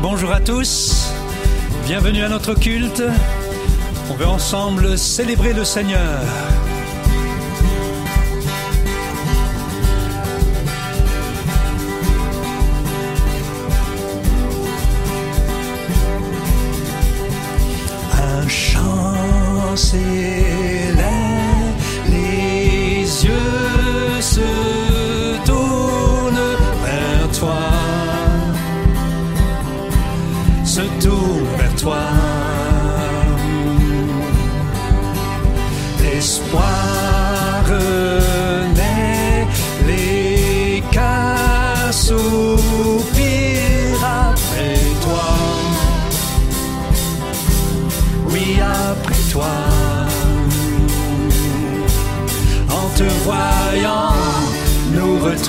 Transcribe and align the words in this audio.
Bonjour 0.00 0.32
à 0.32 0.40
tous. 0.40 1.12
Bienvenue 1.84 2.22
à 2.24 2.30
notre 2.30 2.54
culte. 2.54 3.02
On 4.10 4.14
veut 4.14 4.26
ensemble 4.26 4.96
célébrer 4.96 5.52
le 5.52 5.64
Seigneur. 5.64 6.22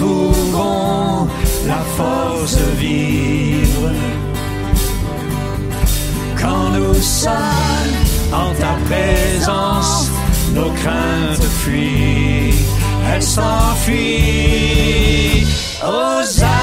Nous 0.01 0.07
retrouvons 0.07 1.27
la 1.67 1.79
force 1.97 2.55
de 2.57 2.71
vivre. 2.77 3.91
Quand 6.39 6.69
nous 6.71 6.93
sommes 6.95 7.31
en 8.31 8.53
ta 8.53 8.75
présence, 8.89 10.09
nos 10.53 10.71
craintes 10.71 11.43
fuient, 11.61 12.65
elles 13.13 13.23
s'enfuient. 13.23 14.65
Hosanna, 15.83 16.54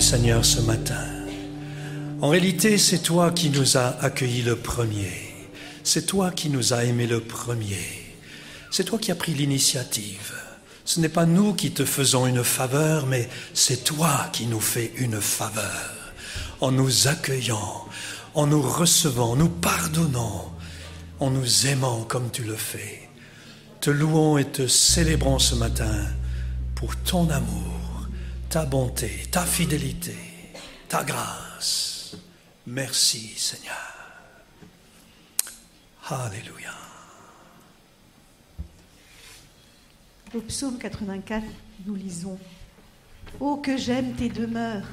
Seigneur, 0.00 0.44
ce 0.44 0.60
matin. 0.60 1.04
En 2.20 2.28
réalité, 2.28 2.78
c'est 2.78 2.98
toi 2.98 3.30
qui 3.30 3.50
nous 3.50 3.76
as 3.76 3.96
accueillis 4.00 4.42
le 4.42 4.56
premier. 4.56 5.12
C'est 5.84 6.06
toi 6.06 6.30
qui 6.30 6.50
nous 6.50 6.72
as 6.72 6.84
aimés 6.84 7.06
le 7.06 7.20
premier. 7.20 8.06
C'est 8.70 8.84
toi 8.84 8.98
qui 8.98 9.10
as 9.10 9.14
pris 9.14 9.32
l'initiative. 9.32 10.34
Ce 10.84 11.00
n'est 11.00 11.08
pas 11.08 11.26
nous 11.26 11.54
qui 11.54 11.72
te 11.72 11.84
faisons 11.84 12.26
une 12.26 12.44
faveur, 12.44 13.06
mais 13.06 13.28
c'est 13.54 13.84
toi 13.84 14.28
qui 14.32 14.46
nous 14.46 14.60
fais 14.60 14.92
une 14.96 15.20
faveur. 15.20 15.90
En 16.60 16.72
nous 16.72 17.08
accueillant, 17.08 17.84
en 18.34 18.46
nous 18.46 18.62
recevant, 18.62 19.36
nous 19.36 19.48
pardonnant, 19.48 20.52
en 21.20 21.30
nous 21.30 21.66
aimant 21.66 22.04
comme 22.04 22.30
tu 22.30 22.42
le 22.42 22.56
fais. 22.56 23.08
Te 23.80 23.90
louons 23.90 24.38
et 24.38 24.44
te 24.44 24.66
célébrons 24.66 25.38
ce 25.38 25.54
matin 25.54 26.06
pour 26.74 26.96
ton 26.96 27.30
amour, 27.30 27.75
ta 28.48 28.64
bonté, 28.64 29.26
ta 29.30 29.44
fidélité, 29.44 30.16
ta 30.88 31.02
grâce. 31.04 32.16
Merci 32.66 33.28
Seigneur. 33.36 33.74
Alléluia. 36.08 36.72
Au 40.34 40.40
psaume 40.40 40.78
84, 40.78 41.44
nous 41.86 41.94
lisons 41.94 42.38
Oh, 43.40 43.56
que 43.56 43.76
j'aime 43.76 44.14
tes 44.14 44.28
demeures, 44.28 44.86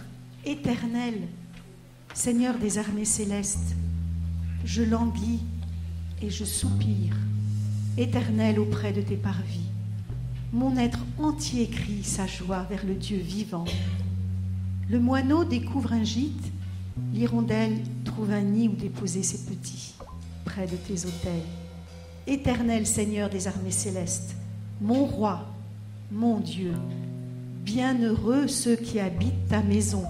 éternelles, 0.45 1.27
Seigneur 2.13 2.57
des 2.57 2.77
armées 2.77 3.05
célestes. 3.05 3.75
Je 4.65 4.81
languis 4.81 5.41
et 6.21 6.29
je 6.29 6.45
soupire, 6.45 7.15
éternel 7.97 8.59
auprès 8.59 8.93
de 8.93 9.01
tes 9.01 9.17
parvis. 9.17 9.72
Mon 10.53 10.77
être 10.77 10.99
entier 11.17 11.65
crie 11.67 12.03
sa 12.03 12.27
joie 12.27 12.67
vers 12.69 12.85
le 12.85 12.93
Dieu 12.93 13.17
vivant. 13.17 13.65
Le 14.87 14.99
moineau 14.99 15.43
découvre 15.43 15.93
un 15.93 16.03
gîte, 16.03 16.51
l'hirondelle 17.11 17.79
trouve 18.05 18.31
un 18.31 18.41
nid 18.41 18.67
où 18.67 18.75
déposer 18.75 19.23
ses 19.23 19.39
petits, 19.51 19.95
près 20.45 20.67
de 20.67 20.75
tes 20.75 21.07
autels. 21.07 21.41
Éternel 22.27 22.85
Seigneur 22.85 23.31
des 23.31 23.47
armées 23.47 23.71
célestes, 23.71 24.35
mon 24.79 25.05
roi, 25.05 25.49
mon 26.11 26.39
Dieu, 26.39 26.73
bienheureux 27.65 28.47
ceux 28.47 28.75
qui 28.75 28.99
habitent 28.99 29.47
ta 29.49 29.63
maison, 29.63 30.05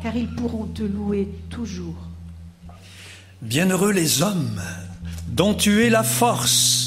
car 0.00 0.14
ils 0.14 0.32
pourront 0.32 0.66
te 0.66 0.84
louer 0.84 1.28
toujours. 1.50 2.06
Bienheureux 3.40 3.90
les 3.90 4.22
hommes 4.22 4.62
dont 5.26 5.54
tu 5.54 5.82
es 5.82 5.90
la 5.90 6.04
force. 6.04 6.81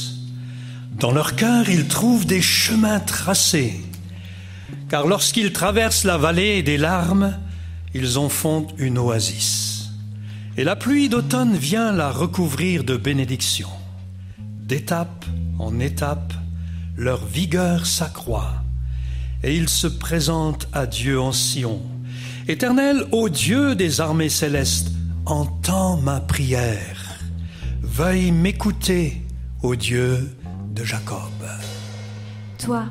Dans 1.00 1.12
leur 1.12 1.36
cœur, 1.36 1.70
ils 1.70 1.88
trouvent 1.88 2.26
des 2.26 2.42
chemins 2.42 3.02
tracés, 3.02 3.82
car 4.90 5.08
lorsqu'ils 5.08 5.52
traversent 5.52 6.06
la 6.06 6.18
vallée 6.18 6.64
des 6.64 6.78
larmes, 6.78 7.38
ils 7.94 8.18
en 8.18 8.30
font 8.30 8.68
une 8.78 8.98
oasis. 8.98 9.90
Et 10.58 10.64
la 10.64 10.78
pluie 10.78 11.10
d'automne 11.10 11.58
vient 11.58 11.92
la 11.92 12.12
recouvrir 12.12 12.86
de 12.86 12.96
bénédictions. 12.96 13.76
D'étape 14.40 15.26
en 15.60 15.82
étape, 15.82 16.34
leur 16.96 17.26
vigueur 17.26 17.86
s'accroît, 17.86 18.64
et 19.44 19.54
ils 19.54 19.70
se 19.70 19.88
présentent 19.88 20.70
à 20.72 20.86
Dieu 20.86 21.20
en 21.20 21.34
Sion. 21.34 21.82
Éternel, 22.48 23.04
ô 23.12 23.28
Dieu 23.28 23.76
des 23.76 24.00
armées 24.00 24.30
célestes, 24.30 24.92
entends 25.26 25.98
ma 25.98 26.22
prière. 26.22 27.20
Veuille 27.82 28.32
m'écouter, 28.32 29.22
ô 29.62 29.76
Dieu 29.76 30.36
Toi, 32.58 32.84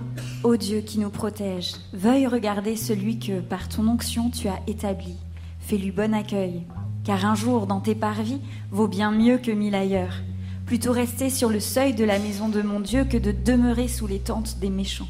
ô 0.42 0.56
Dieu 0.56 0.80
qui 0.80 0.98
nous 0.98 1.10
protège, 1.10 1.74
veuille 1.92 2.26
regarder 2.26 2.76
celui 2.76 3.18
que, 3.18 3.40
par 3.40 3.68
ton 3.68 3.86
onction, 3.86 4.30
tu 4.30 4.48
as 4.48 4.58
établi. 4.66 5.16
Fais-lui 5.60 5.90
bon 5.90 6.14
accueil, 6.14 6.62
car 7.04 7.26
un 7.26 7.34
jour 7.34 7.66
dans 7.66 7.80
tes 7.80 7.94
parvis 7.94 8.40
vaut 8.70 8.88
bien 8.88 9.10
mieux 9.10 9.36
que 9.36 9.50
mille 9.50 9.74
ailleurs. 9.74 10.22
Plutôt 10.64 10.92
rester 10.92 11.28
sur 11.28 11.50
le 11.50 11.60
seuil 11.60 11.92
de 11.92 12.04
la 12.04 12.18
maison 12.18 12.48
de 12.48 12.62
mon 12.62 12.80
Dieu 12.80 13.04
que 13.04 13.18
de 13.18 13.32
demeurer 13.32 13.88
sous 13.88 14.06
les 14.06 14.18
tentes 14.18 14.58
des 14.60 14.70
méchants. 14.70 15.08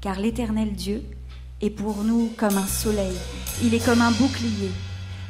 Car 0.00 0.18
l'Éternel 0.18 0.72
Dieu 0.72 1.02
est 1.60 1.68
pour 1.68 2.02
nous 2.02 2.30
comme 2.38 2.56
un 2.56 2.66
soleil, 2.66 3.16
il 3.62 3.74
est 3.74 3.84
comme 3.84 4.00
un 4.00 4.12
bouclier. 4.12 4.70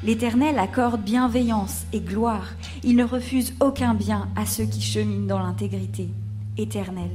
L'Éternel 0.04 0.56
accorde 0.60 1.02
bienveillance 1.02 1.84
et 1.92 2.00
gloire, 2.00 2.50
il 2.84 2.94
ne 2.94 3.04
refuse 3.04 3.54
aucun 3.58 3.94
bien 3.94 4.28
à 4.36 4.46
ceux 4.46 4.66
qui 4.66 4.80
cheminent 4.80 5.26
dans 5.26 5.40
l'intégrité. 5.40 6.10
Éternel, 6.58 7.10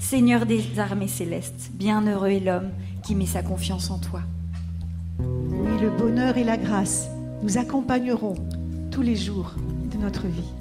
Seigneur 0.00 0.46
des 0.46 0.80
armées 0.80 1.06
célestes, 1.06 1.70
bienheureux 1.74 2.30
est 2.30 2.40
l'homme 2.40 2.70
qui 3.04 3.14
met 3.14 3.26
sa 3.26 3.42
confiance 3.42 3.90
en 3.90 3.98
toi. 3.98 4.22
Oui, 5.20 5.80
le 5.80 5.90
bonheur 5.90 6.36
et 6.36 6.44
la 6.44 6.56
grâce 6.56 7.08
nous 7.42 7.56
accompagneront 7.56 8.34
tous 8.90 9.02
les 9.02 9.14
jours 9.14 9.54
de 9.92 9.98
notre 9.98 10.26
vie. 10.26 10.52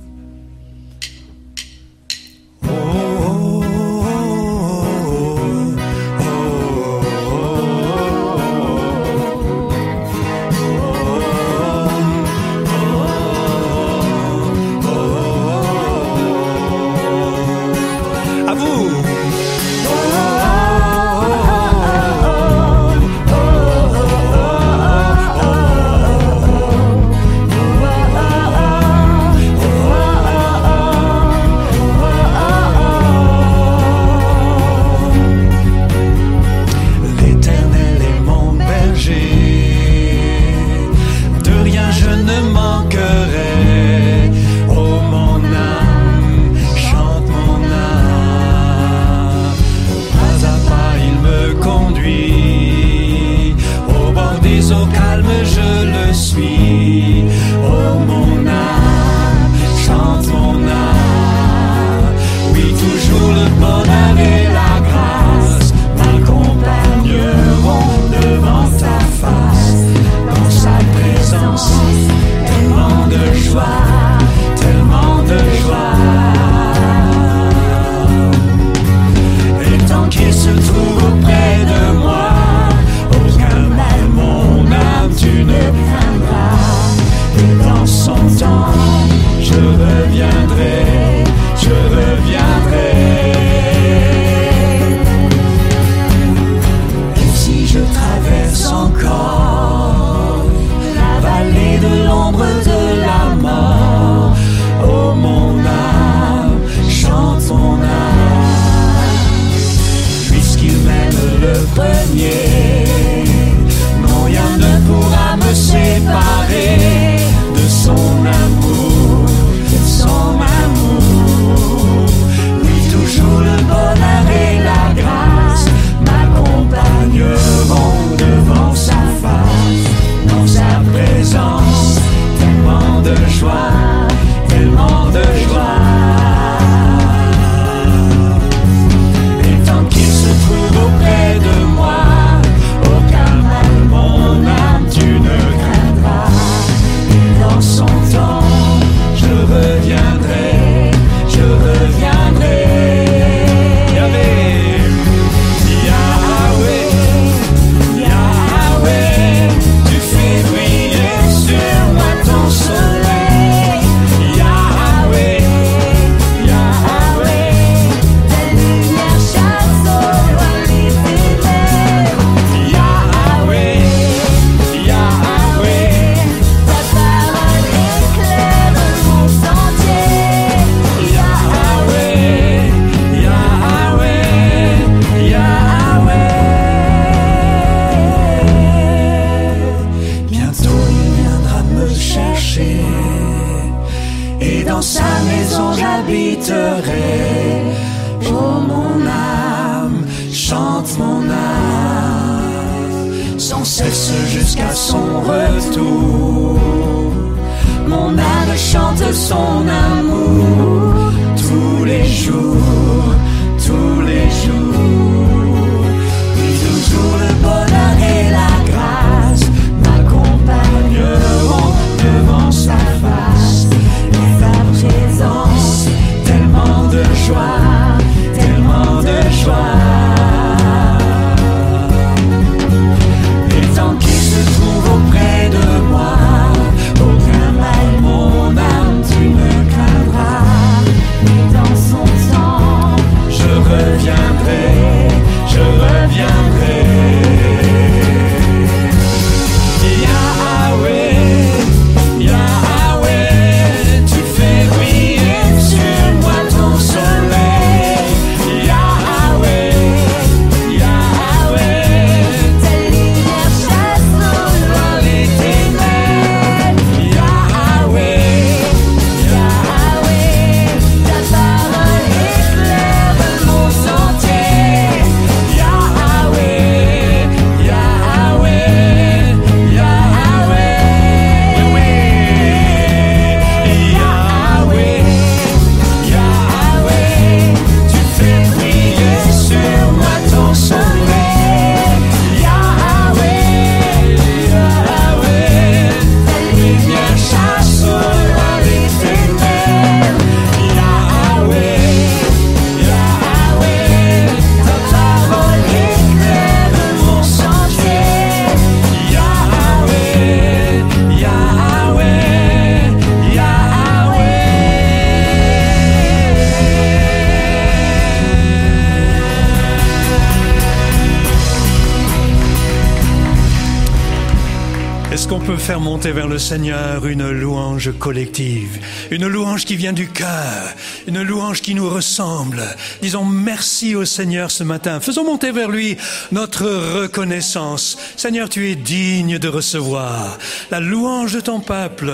Seigneur 326.40 327.06
une 327.06 327.30
louange 327.30 327.92
collective, 328.00 328.80
une 329.12 329.28
louange 329.28 329.66
qui 329.66 329.76
vient 329.76 329.94
du 329.94 330.08
cœur, 330.08 330.74
une 331.06 331.22
louange 331.22 331.62
qui 331.62 331.76
nous 331.76 331.90
ressemble 331.90 332.64
Disons 333.02 333.26
merci 333.26 333.96
au 333.96 334.06
Seigneur 334.06 334.50
ce 334.50 334.64
matin. 334.64 335.00
Faisons 335.00 335.26
monter 335.26 335.52
vers 335.52 335.70
lui 335.70 335.98
notre 336.32 336.66
reconnaissance. 337.02 337.98
Seigneur, 338.16 338.50
tu 338.50 338.70
es 338.70 338.76
digne 338.76 339.38
de 339.38 339.48
recevoir 339.48 340.38
la 340.72 340.80
louange 340.80 341.34
de 341.34 341.42
ton 341.42 341.60
peuple, 341.60 342.12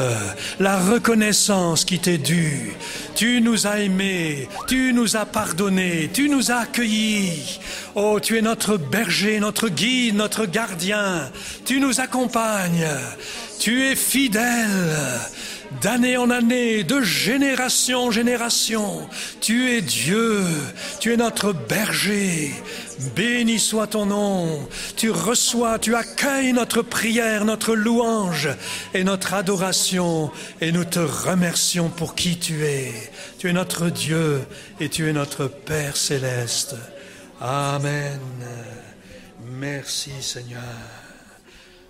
la 0.60 0.79
reconnaissance 0.79 1.86
qui 1.86 2.00
t'est 2.00 2.17
due. 2.17 2.74
Tu 3.15 3.41
nous 3.41 3.67
as 3.67 3.79
aimés, 3.79 4.50
tu 4.67 4.91
nous 4.94 5.15
as 5.15 5.25
pardonnés, 5.25 6.10
tu 6.13 6.29
nous 6.29 6.51
as 6.51 6.58
accueillis. 6.58 7.60
Oh, 7.96 8.20
tu 8.22 8.38
es 8.38 8.41
notre 8.41 8.75
berger, 8.75 9.39
notre 9.39 9.70
guide, 9.70 10.15
notre 10.15 10.46
gardien. 10.46 11.32
Tu 11.63 11.79
nous 11.79 12.01
accompagnes. 12.01 12.88
Tu 13.60 13.84
es 13.84 13.96
fidèle. 13.96 15.20
D'année 15.82 16.16
en 16.16 16.30
année, 16.30 16.84
de 16.84 17.02
génération 17.02 18.06
en 18.06 18.12
génération, 18.12 19.10
tu 19.42 19.72
es 19.72 19.82
Dieu, 19.82 20.44
tu 21.00 21.12
es 21.12 21.18
notre 21.18 21.54
berger. 21.54 22.52
Béni 23.16 23.60
soit 23.60 23.88
ton 23.88 24.06
nom. 24.06 24.70
Tu 24.96 25.10
reçois, 25.10 25.80
tu 25.80 25.96
accueilles 25.96 26.54
notre 26.54 26.82
prière, 26.82 27.46
notre 27.46 27.76
louange 27.76 28.50
et 28.94 29.04
notre 29.04 29.34
adoration 29.34 30.32
et 30.62 30.72
nous 30.72 30.86
te 30.86 31.00
remercions 31.00 31.90
pour 31.90 32.16
qui 32.16 32.38
tu 32.40 32.64
es. 32.64 32.94
Tu 33.38 33.50
es 33.50 33.54
notre 33.54 33.90
Dieu 33.90 34.42
et 34.80 34.90
tu 34.90 35.10
es 35.10 35.14
notre 35.14 35.48
Père 35.48 35.98
céleste. 35.98 36.76
Amen. 37.42 38.20
Merci 39.46 40.12
Seigneur. 40.22 40.62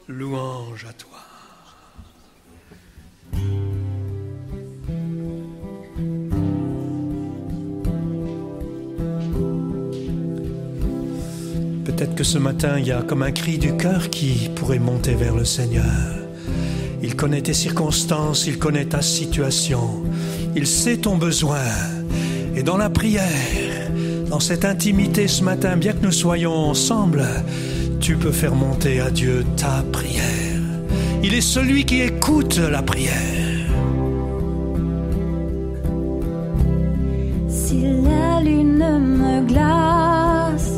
Louange 0.08 0.86
à 0.90 0.94
toi. 0.94 1.15
Peut-être 11.86 12.16
que 12.16 12.24
ce 12.26 12.38
matin, 12.38 12.78
il 12.78 12.88
y 12.88 12.92
a 12.92 13.02
comme 13.02 13.24
un 13.24 13.32
cri 13.32 13.58
du 13.58 13.78
cœur 13.78 14.10
qui 14.10 14.50
pourrait 14.54 14.80
monter 14.80 15.14
vers 15.14 15.34
le 15.34 15.46
Seigneur. 15.46 15.86
Il 17.02 17.16
connaît 17.16 17.42
tes 17.42 17.54
circonstances, 17.54 18.48
il 18.48 18.60
connaît 18.60 18.86
ta 18.86 19.02
situation, 19.02 20.04
il 20.56 20.68
sait 20.68 20.98
ton 20.98 21.16
besoin. 21.16 21.64
Et 22.56 22.64
dans 22.64 22.78
la 22.78 22.90
prière, 22.90 23.92
dans 24.30 24.40
cette 24.40 24.66
intimité 24.66 25.28
ce 25.28 25.44
matin, 25.44 25.78
bien 25.78 25.94
que 25.94 26.04
nous 26.04 26.12
soyons 26.12 26.52
ensemble, 26.52 27.24
tu 28.02 28.18
peux 28.18 28.32
faire 28.32 28.56
monter 28.56 29.00
à 29.00 29.10
Dieu 29.10 29.46
ta 29.56 29.84
prière. 29.94 30.45
Il 31.28 31.34
est 31.34 31.42
celui 31.42 31.86
qui 31.86 32.02
écoute 32.02 32.60
la 32.60 32.84
prière. 32.84 33.72
Si 37.50 37.82
la 37.82 38.42
lune 38.42 39.00
me 39.20 39.42
glace 39.48 40.72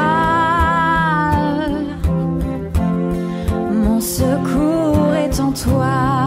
mon 3.72 4.01
secours 4.01 5.15
est 5.15 5.39
en 5.39 5.53
toi. 5.53 6.20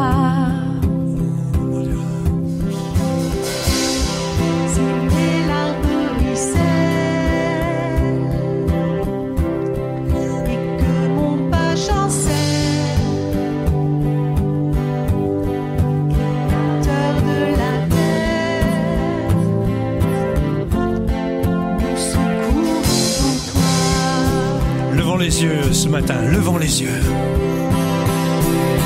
Les 25.25 25.43
yeux 25.43 25.73
ce 25.73 25.89
matin, 25.89 26.21
levons 26.31 26.59
les 26.59 26.83
yeux. 26.83 27.01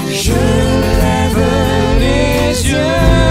Je 0.09 0.33
lève 1.03 1.43
les 1.99 2.71
yeux 2.71 3.28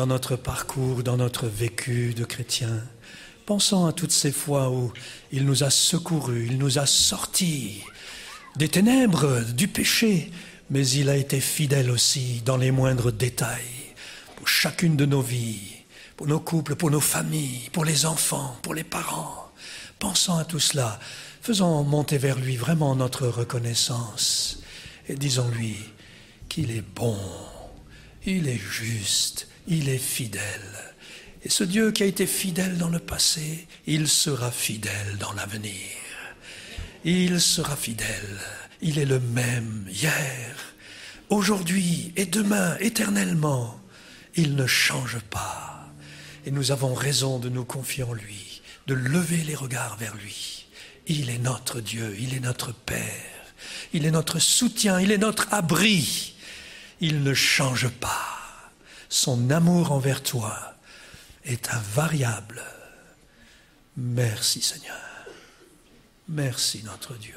dans 0.00 0.06
notre 0.06 0.34
parcours, 0.34 1.02
dans 1.02 1.18
notre 1.18 1.46
vécu 1.46 2.14
de 2.14 2.24
chrétien. 2.24 2.82
Pensons 3.44 3.84
à 3.84 3.92
toutes 3.92 4.12
ces 4.12 4.32
fois 4.32 4.70
où 4.70 4.94
il 5.30 5.44
nous 5.44 5.62
a 5.62 5.68
secourus, 5.68 6.46
il 6.46 6.56
nous 6.56 6.78
a 6.78 6.86
sortis 6.86 7.82
des 8.56 8.68
ténèbres, 8.68 9.42
du 9.52 9.68
péché, 9.68 10.30
mais 10.70 10.88
il 10.88 11.10
a 11.10 11.18
été 11.18 11.38
fidèle 11.38 11.90
aussi 11.90 12.40
dans 12.46 12.56
les 12.56 12.70
moindres 12.70 13.12
détails, 13.12 13.92
pour 14.36 14.48
chacune 14.48 14.96
de 14.96 15.04
nos 15.04 15.20
vies, 15.20 15.84
pour 16.16 16.26
nos 16.26 16.40
couples, 16.40 16.76
pour 16.76 16.90
nos 16.90 17.00
familles, 17.00 17.68
pour 17.70 17.84
les 17.84 18.06
enfants, 18.06 18.56
pour 18.62 18.72
les 18.72 18.84
parents. 18.84 19.52
Pensons 19.98 20.38
à 20.38 20.46
tout 20.46 20.60
cela. 20.60 20.98
Faisons 21.42 21.84
monter 21.84 22.16
vers 22.16 22.38
lui 22.38 22.56
vraiment 22.56 22.96
notre 22.96 23.26
reconnaissance 23.28 24.62
et 25.10 25.14
disons-lui 25.14 25.76
qu'il 26.48 26.70
est 26.70 26.88
bon, 26.94 27.18
il 28.24 28.48
est 28.48 28.56
juste, 28.56 29.49
il 29.66 29.88
est 29.88 29.98
fidèle. 29.98 30.40
Et 31.42 31.48
ce 31.48 31.64
Dieu 31.64 31.90
qui 31.92 32.02
a 32.02 32.06
été 32.06 32.26
fidèle 32.26 32.76
dans 32.76 32.88
le 32.88 32.98
passé, 32.98 33.66
il 33.86 34.08
sera 34.08 34.50
fidèle 34.50 35.16
dans 35.18 35.32
l'avenir. 35.32 35.72
Il 37.04 37.40
sera 37.40 37.76
fidèle. 37.76 38.38
Il 38.82 38.98
est 38.98 39.06
le 39.06 39.20
même 39.20 39.86
hier, 39.90 40.56
aujourd'hui 41.28 42.12
et 42.16 42.26
demain, 42.26 42.76
éternellement. 42.80 43.80
Il 44.36 44.54
ne 44.54 44.66
change 44.66 45.18
pas. 45.30 45.88
Et 46.46 46.50
nous 46.50 46.72
avons 46.72 46.94
raison 46.94 47.38
de 47.38 47.48
nous 47.48 47.64
confier 47.64 48.04
en 48.04 48.12
lui, 48.12 48.62
de 48.86 48.94
lever 48.94 49.38
les 49.38 49.54
regards 49.54 49.96
vers 49.96 50.14
lui. 50.16 50.66
Il 51.06 51.30
est 51.30 51.38
notre 51.38 51.80
Dieu, 51.80 52.16
il 52.18 52.34
est 52.34 52.40
notre 52.40 52.72
Père, 52.72 53.44
il 53.92 54.06
est 54.06 54.10
notre 54.10 54.38
soutien, 54.38 55.00
il 55.00 55.10
est 55.10 55.18
notre 55.18 55.52
abri. 55.52 56.34
Il 57.00 57.22
ne 57.22 57.34
change 57.34 57.88
pas. 57.88 58.39
Son 59.12 59.50
amour 59.50 59.90
envers 59.90 60.22
toi 60.22 60.56
est 61.44 61.74
invariable. 61.74 62.62
Merci 63.96 64.62
Seigneur. 64.62 64.96
Merci 66.28 66.84
notre 66.84 67.14
Dieu. 67.14 67.34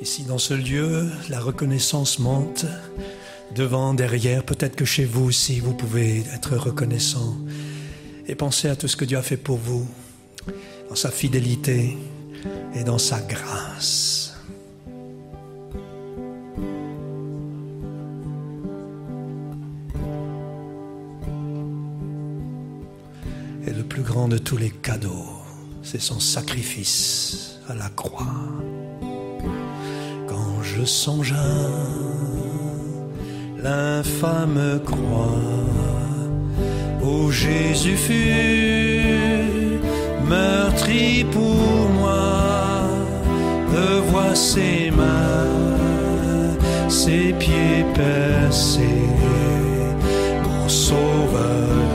Ici, 0.00 0.24
dans 0.24 0.38
ce 0.38 0.54
lieu, 0.54 1.10
la 1.28 1.40
reconnaissance 1.40 2.18
monte 2.18 2.64
devant, 3.54 3.94
derrière. 3.94 4.44
Peut-être 4.44 4.76
que 4.76 4.84
chez 4.84 5.04
vous 5.04 5.24
aussi, 5.24 5.60
vous 5.60 5.74
pouvez 5.74 6.24
être 6.34 6.56
reconnaissant 6.56 7.36
et 8.26 8.34
penser 8.34 8.68
à 8.68 8.76
tout 8.76 8.88
ce 8.88 8.96
que 8.96 9.04
Dieu 9.04 9.18
a 9.18 9.22
fait 9.22 9.36
pour 9.36 9.56
vous, 9.56 9.86
dans 10.88 10.94
sa 10.94 11.10
fidélité, 11.10 11.96
et 12.74 12.84
dans 12.84 12.98
sa 12.98 13.20
grâce. 13.20 14.34
Et 23.66 23.72
le 23.72 23.82
plus 23.82 24.02
grand 24.02 24.28
de 24.28 24.38
tous 24.38 24.56
les 24.56 24.70
cadeaux, 24.70 25.26
c'est 25.82 26.00
son 26.00 26.20
sacrifice 26.20 27.58
à 27.68 27.74
la 27.74 27.88
croix. 27.88 28.26
Quand 30.28 30.62
je 30.62 30.84
songe 30.84 31.32
à 31.32 32.29
l'infâme 33.62 34.80
croix. 34.84 35.38
Où 37.02 37.30
Jésus 37.30 37.96
fut 37.96 39.80
meurtri 40.28 41.24
pour 41.32 41.90
moi, 41.98 42.82
revois 43.74 44.34
ses 44.34 44.90
mains, 44.90 45.48
ses 46.88 47.32
pieds 47.38 47.84
percés, 47.94 49.08
mon 50.44 50.68
sauveur. 50.68 51.89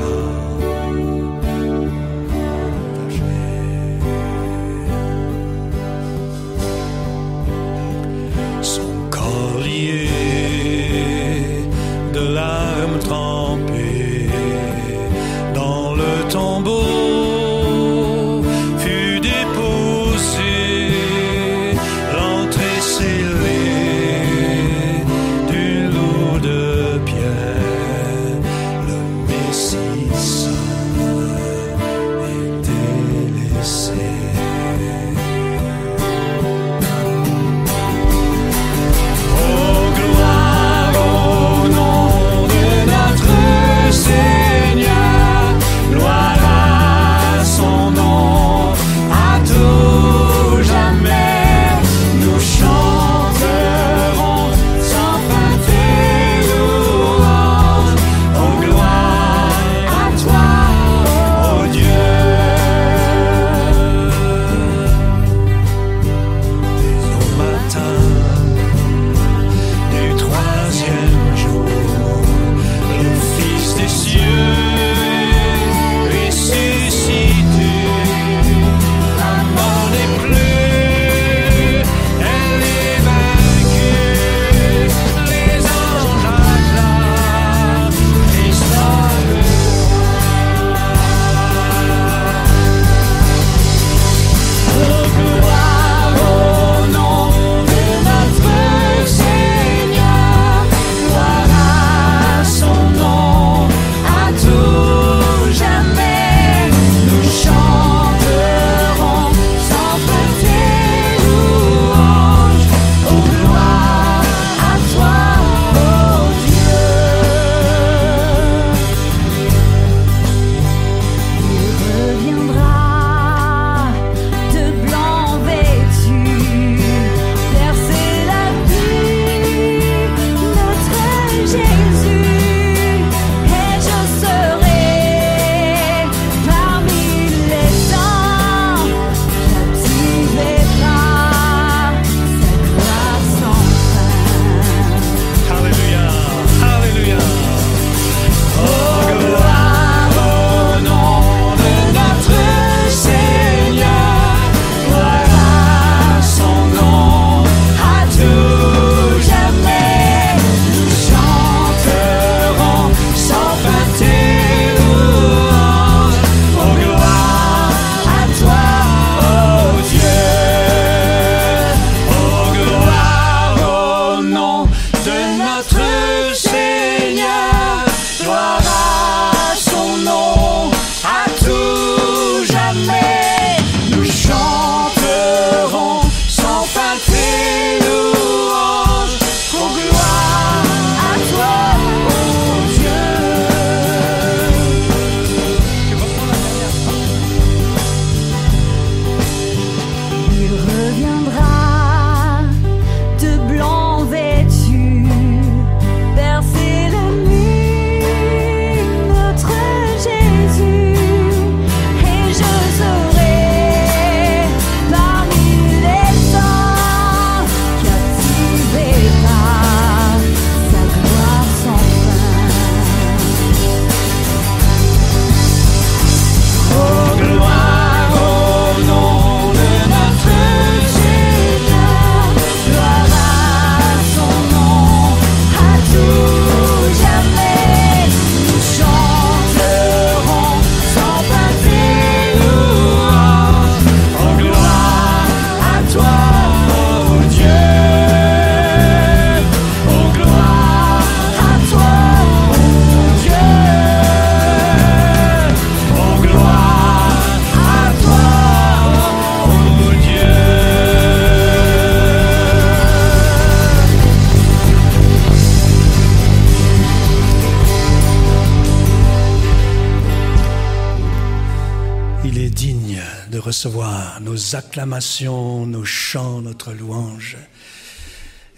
Acclamations, 274.76 275.66
nos 275.66 275.86
chants, 275.86 276.42
notre 276.42 276.74
louange. 276.74 277.38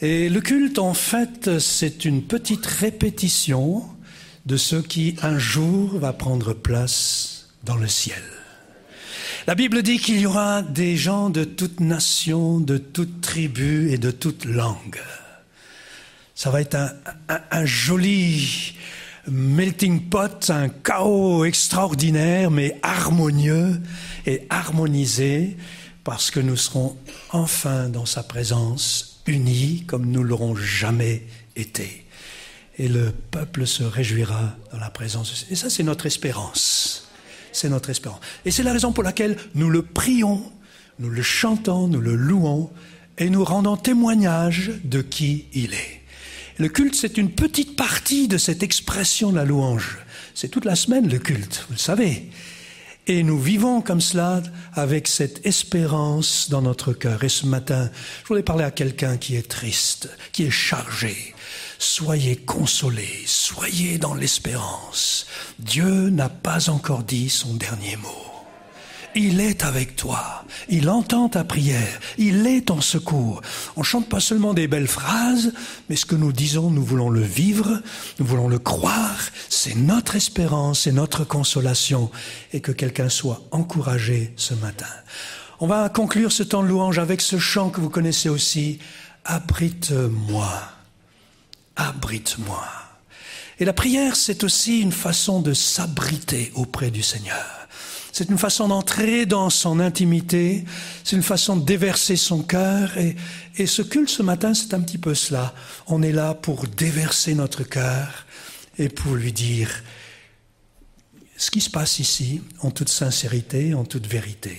Et 0.02 0.30
le 0.30 0.42
culte, 0.42 0.80
en 0.80 0.96
fait, 0.96 1.60
c'est 1.60 2.06
une 2.06 2.24
petite 2.24 2.66
répétition 2.66 3.84
de 4.48 4.58
ce 4.58 4.78
qui 4.78 5.16
un 5.22 5.38
jour 5.38 6.00
va 6.00 6.14
prendre 6.14 6.54
place 6.54 7.50
dans 7.64 7.76
le 7.76 7.88
ciel. 7.88 8.24
La 9.46 9.54
Bible 9.54 9.84
dit 9.84 10.00
qu'il 10.00 10.20
y 10.20 10.26
aura 10.26 10.64
des 10.64 10.98
gens 10.98 11.30
de 11.30 11.44
toute 11.44 11.82
nation, 11.82 12.60
de 12.60 12.80
toute 12.80 13.22
tribu 13.22 13.92
et 13.92 14.00
de 14.00 14.10
toute 14.10 14.46
langue. 14.46 15.00
Ça 16.34 16.50
va 16.50 16.62
être 16.62 16.78
un, 17.30 17.66
joli 17.66 18.74
melting 19.28 20.10
pot, 20.10 20.50
un 20.50 20.70
chaos 20.70 21.46
extraordinaire, 21.46 22.50
mais 22.50 22.80
harmonieux 22.82 23.80
et 24.26 24.48
harmonisé, 24.50 25.58
parce 26.08 26.32
que 26.32 26.40
nous 26.40 26.56
serons 26.56 26.96
enfin 27.32 27.90
dans 27.90 28.06
sa 28.06 28.24
présence, 28.24 29.20
unis 29.28 29.84
comme 29.88 30.06
nous 30.06 30.24
l'aurons 30.24 30.56
jamais 30.56 31.28
été. 31.58 32.06
Et 32.80 32.88
le 32.88 33.12
peuple 33.12 33.68
se 33.68 33.84
réjouira 33.84 34.56
dans 34.72 34.80
la 34.80 34.90
présence. 34.90 35.46
Et 35.52 35.56
ça, 35.56 35.70
c'est 35.70 35.84
notre 35.84 36.06
espérance. 36.06 37.10
C'est 37.52 37.68
notre 37.68 37.90
espérance. 37.90 38.22
Et 38.46 38.52
c'est 38.52 38.64
la 38.64 38.72
raison 38.72 38.94
pour 38.94 39.04
laquelle 39.04 39.36
nous 39.54 39.70
le 39.70 39.82
prions, 39.82 40.50
nous 41.00 41.10
le 41.10 41.22
chantons, 41.22 41.90
nous 41.90 42.00
le 42.00 42.16
louons, 42.16 42.72
et 43.18 43.30
nous 43.30 43.44
rendons 43.44 43.76
témoignage 43.76 44.72
de 44.86 45.02
qui 45.02 45.48
il 45.52 45.74
est. 45.74 46.02
Le 46.58 46.70
culte, 46.70 46.96
c'est 46.96 47.18
une 47.18 47.32
petite 47.32 47.76
partie 47.76 48.30
de 48.30 48.38
cette 48.38 48.64
expression 48.64 49.32
de 49.32 49.36
la 49.36 49.44
louange. 49.44 49.98
C'est 50.34 50.48
toute 50.48 50.64
la 50.64 50.78
semaine 50.78 51.10
le 51.10 51.20
culte, 51.20 51.66
vous 51.68 51.74
le 51.74 51.80
savez. 51.80 52.30
Et 53.10 53.24
nous 53.24 53.40
vivons 53.40 53.82
comme 53.82 54.02
cela 54.02 54.44
avec 54.74 55.08
cette 55.08 55.46
espérance 55.46 56.50
dans 56.50 56.62
notre 56.62 56.92
cœur. 56.92 57.24
Et 57.24 57.30
ce 57.30 57.46
matin, 57.46 57.90
je 58.24 58.28
voulais 58.28 58.44
parler 58.44 58.66
à 58.66 58.72
quelqu'un 58.72 59.16
qui 59.16 59.38
est 59.38 59.48
triste, 59.48 60.10
qui 60.34 60.44
est 60.44 60.52
chargé. 60.52 61.34
Soyez 61.80 62.36
consolés, 62.36 63.24
soyez 63.26 63.98
dans 63.98 64.14
l'espérance. 64.14 65.26
Dieu 65.58 66.10
n'a 66.10 66.28
pas 66.28 66.70
encore 66.70 67.04
dit 67.04 67.30
son 67.30 67.54
dernier 67.54 67.96
mot. 67.96 68.27
Il 69.20 69.42
est 69.42 69.66
avec 69.66 69.96
toi. 69.96 70.46
Il 70.70 70.92
entend 70.92 71.28
ta 71.28 71.44
prière. 71.44 72.00
Il 72.20 72.46
est 72.46 72.68
ton 72.68 72.82
secours. 72.82 73.42
On 73.76 73.82
chante 73.82 74.08
pas 74.08 74.20
seulement 74.20 74.54
des 74.54 74.68
belles 74.68 74.88
phrases, 74.88 75.54
mais 75.90 75.96
ce 75.96 76.06
que 76.06 76.16
nous 76.16 76.32
disons, 76.32 76.70
nous 76.70 76.84
voulons 76.84 77.10
le 77.10 77.22
vivre, 77.22 77.82
nous 78.20 78.26
voulons 78.28 78.48
le 78.48 78.60
croire. 78.60 79.18
C'est 79.50 79.76
notre 79.76 80.16
espérance, 80.16 80.82
c'est 80.82 80.92
notre 80.92 81.24
consolation. 81.24 82.12
Et 82.54 82.62
que 82.62 82.72
quelqu'un 82.72 83.10
soit 83.10 83.42
encouragé 83.50 84.34
ce 84.36 84.54
matin. 84.54 84.86
On 85.60 85.66
va 85.66 85.90
conclure 85.90 86.32
ce 86.32 86.44
temps 86.44 86.62
de 86.62 86.68
louange 86.68 87.00
avec 87.00 87.22
ce 87.22 87.40
chant 87.40 87.72
que 87.72 87.82
vous 87.82 87.90
connaissez 87.90 88.30
aussi. 88.30 88.78
Abrite-moi. 89.26 90.62
Abrite-moi. 91.76 92.68
Et 93.60 93.66
la 93.66 93.74
prière, 93.74 94.16
c'est 94.16 94.44
aussi 94.44 94.80
une 94.80 94.92
façon 94.92 95.42
de 95.42 95.56
s'abriter 95.56 96.52
auprès 96.54 96.92
du 96.92 97.02
Seigneur. 97.02 97.57
C'est 98.18 98.30
une 98.30 98.40
façon 98.40 98.68
d'entrer 98.70 99.28
dans 99.28 99.52
son 99.52 99.80
intimité, 99.80 100.66
c'est 101.04 101.16
une 101.16 101.22
façon 101.22 101.56
de 101.56 101.64
déverser 101.64 102.16
son 102.16 102.42
cœur. 102.42 102.98
Et, 102.98 103.68
ce 103.68 103.84
culte 103.84 104.10
ce 104.10 104.24
matin, 104.24 104.56
c'est 104.56 104.74
un 104.74 104.82
petit 104.82 104.98
peu 104.98 105.14
cela. 105.14 105.54
On 105.86 106.02
est 106.02 106.12
là 106.12 106.34
pour 106.34 106.66
déverser 106.66 107.36
notre 107.36 107.62
cœur 107.62 108.26
et 108.80 108.90
pour 108.90 109.14
lui 109.14 109.32
dire 109.32 109.70
ce 111.38 111.52
qui 111.52 111.62
se 111.62 111.70
passe 111.70 112.00
ici 112.00 112.42
en 112.62 112.72
toute 112.72 112.90
sincérité, 112.90 113.76
en 113.76 113.86
toute 113.86 114.08
vérité. 114.08 114.58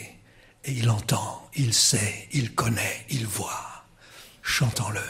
Et 0.65 0.71
il 0.71 0.89
entend, 0.89 1.45
il 1.57 1.75
sait, 1.75 2.29
il 2.31 2.55
connaît, 2.55 3.07
il 3.11 3.27
voit. 3.27 3.85
Chantons-le. 4.41 5.01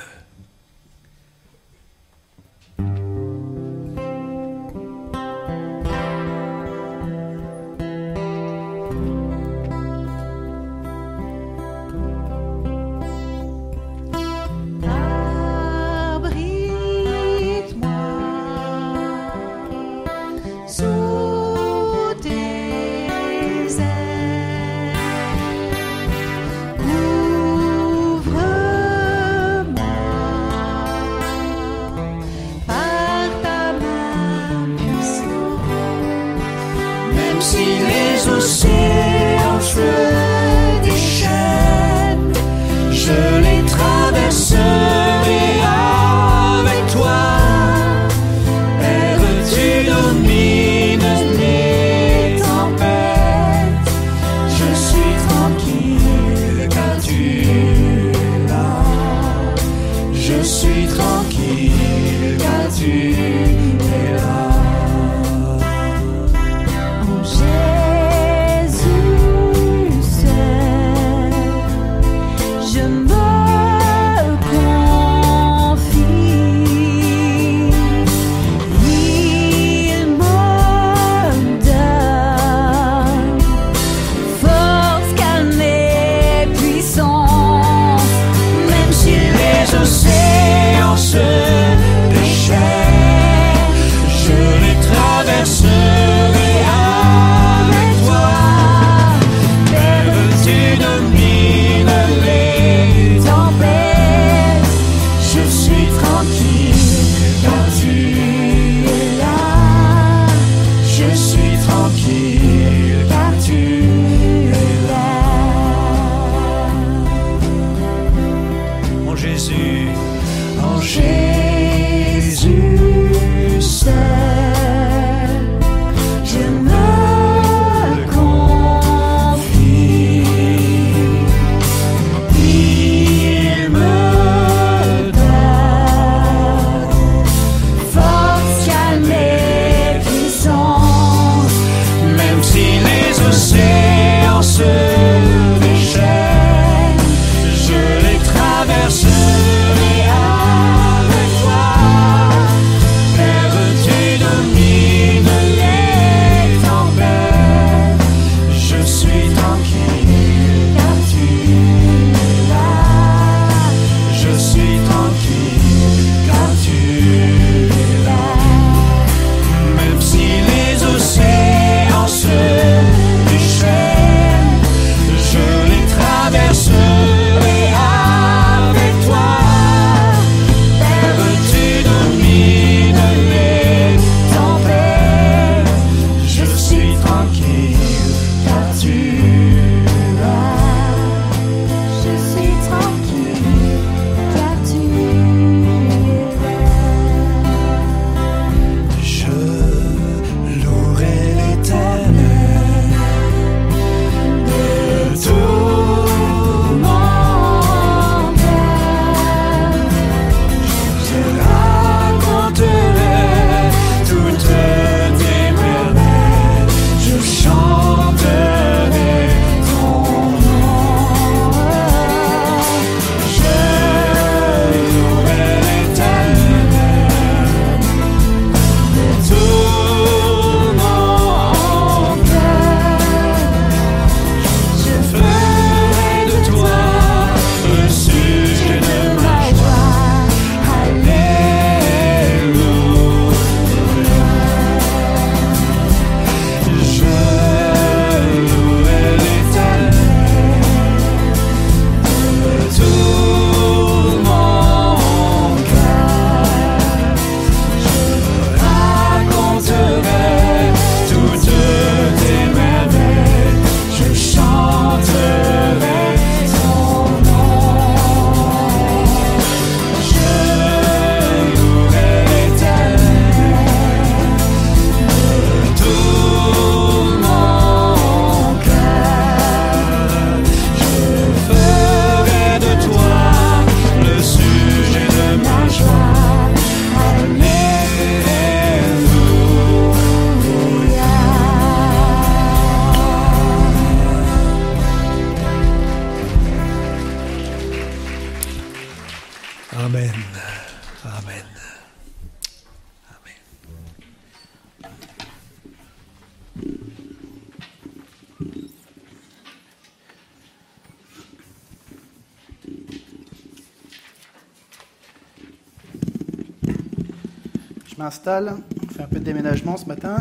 Je 317.98 318.02
m'installe, 318.04 318.54
on 318.80 318.94
fait 318.94 319.02
un 319.02 319.08
peu 319.08 319.18
de 319.18 319.24
déménagement 319.24 319.76
ce 319.76 319.84
matin. 319.86 320.18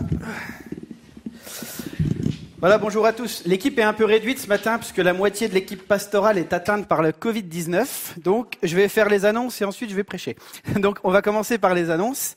Voilà, 2.58 2.80
bonjour 2.80 3.06
à 3.06 3.14
tous. 3.14 3.44
L'équipe 3.46 3.78
est 3.78 3.84
un 3.84 3.94
peu 3.94 4.04
réduite 4.04 4.40
ce 4.40 4.48
matin 4.48 4.80
puisque 4.80 4.98
la 4.98 5.14
moitié 5.14 5.48
de 5.48 5.54
l'équipe 5.54 5.88
pastorale 5.88 6.40
est 6.40 6.54
atteinte 6.54 6.88
par 6.88 7.04
le 7.04 7.12
Covid-19. 7.12 8.20
Donc, 8.24 8.58
je 8.64 8.76
vais 8.76 8.88
faire 8.88 9.10
les 9.10 9.26
annonces 9.26 9.62
et 9.62 9.66
ensuite 9.66 9.92
je 9.92 9.96
vais 9.96 10.04
prêcher. 10.04 10.38
Donc, 10.76 10.98
on 11.04 11.12
va 11.12 11.22
commencer 11.22 11.60
par 11.60 11.76
les 11.76 11.92
annonces. 11.92 12.34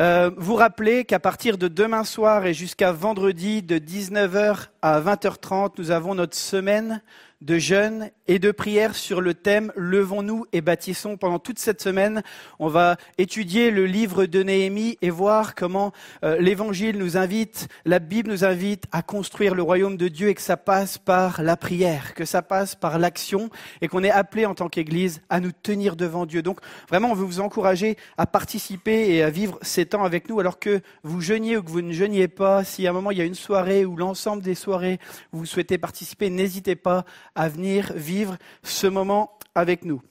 Euh, 0.00 0.30
vous 0.38 0.54
rappelez 0.54 1.04
qu'à 1.04 1.20
partir 1.20 1.58
de 1.58 1.68
demain 1.68 2.04
soir 2.04 2.46
et 2.46 2.54
jusqu'à 2.54 2.90
vendredi 2.90 3.62
de 3.62 3.78
19h 3.78 4.68
à 4.80 4.98
20h30, 4.98 5.72
nous 5.76 5.90
avons 5.90 6.14
notre 6.14 6.36
semaine 6.36 7.02
de 7.42 7.58
jeûne 7.58 8.10
et 8.26 8.38
de 8.38 8.50
prière 8.50 8.94
sur 8.94 9.20
le 9.20 9.34
thème 9.34 9.72
Levons-nous 9.76 10.46
et 10.52 10.60
bâtissons. 10.60 11.16
Pendant 11.16 11.38
toute 11.38 11.58
cette 11.58 11.82
semaine, 11.82 12.22
on 12.58 12.68
va 12.68 12.96
étudier 13.18 13.70
le 13.70 13.86
livre 13.86 14.24
de 14.24 14.42
Néhémie 14.42 14.96
et 15.02 15.10
voir 15.10 15.54
comment 15.54 15.92
euh, 16.24 16.38
l'Évangile 16.38 16.98
nous 16.98 17.16
invite, 17.16 17.68
la 17.84 17.98
Bible 17.98 18.30
nous 18.30 18.44
invite 18.44 18.84
à 18.92 19.02
construire 19.02 19.54
le 19.54 19.62
royaume 19.62 19.96
de 19.96 20.08
Dieu 20.08 20.28
et 20.28 20.34
que 20.34 20.40
ça 20.40 20.56
passe 20.56 20.96
par 20.96 21.42
la 21.42 21.56
prière, 21.56 22.14
que 22.14 22.24
ça 22.24 22.40
passe 22.40 22.74
par 22.74 22.98
l'action 22.98 23.50
et 23.82 23.88
qu'on 23.88 24.02
est 24.02 24.10
appelé 24.10 24.46
en 24.46 24.54
tant 24.54 24.68
qu'Église 24.68 25.20
à 25.28 25.40
nous 25.40 25.52
tenir 25.52 25.94
devant 25.94 26.24
Dieu. 26.24 26.42
Donc 26.42 26.60
vraiment, 26.88 27.10
on 27.10 27.14
veut 27.14 27.26
vous 27.26 27.40
encourager 27.40 27.96
à 28.16 28.26
participer 28.26 29.14
et 29.14 29.22
à 29.22 29.30
vivre 29.30 29.58
ces 29.60 29.86
temps 29.86 30.04
avec 30.04 30.28
nous 30.30 30.40
alors 30.40 30.58
que 30.58 30.80
vous 31.02 31.20
jeûniez 31.20 31.58
ou 31.58 31.62
que 31.62 31.70
vous 31.70 31.82
ne 31.82 31.92
jeûniez 31.92 32.28
pas. 32.28 32.64
Si 32.64 32.86
à 32.86 32.90
un 32.90 32.94
moment 32.94 33.10
il 33.10 33.18
y 33.18 33.22
a 33.22 33.24
une 33.24 33.34
soirée 33.34 33.84
ou 33.84 33.96
l'ensemble 33.96 34.42
des 34.42 34.54
soirées 34.54 34.98
vous 35.32 35.44
souhaitez 35.44 35.76
participer, 35.76 36.30
n'hésitez 36.30 36.74
pas 36.74 37.04
à 37.34 37.48
venir 37.48 37.92
vivre 37.94 38.13
ce 38.62 38.86
moment 38.86 39.38
avec 39.54 39.84
nous. 39.84 40.02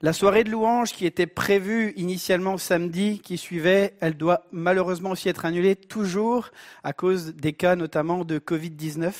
La 0.00 0.12
soirée 0.12 0.44
de 0.44 0.50
louange 0.50 0.92
qui 0.92 1.06
était 1.06 1.26
prévue 1.26 1.92
initialement 1.96 2.58
samedi, 2.58 3.20
qui 3.20 3.38
suivait, 3.38 3.94
elle 4.00 4.16
doit 4.16 4.44
malheureusement 4.52 5.10
aussi 5.10 5.28
être 5.28 5.44
annulée 5.44 5.76
toujours 5.76 6.50
à 6.84 6.92
cause 6.92 7.34
des 7.34 7.52
cas 7.52 7.76
notamment 7.76 8.24
de 8.24 8.38
Covid-19. 8.38 9.12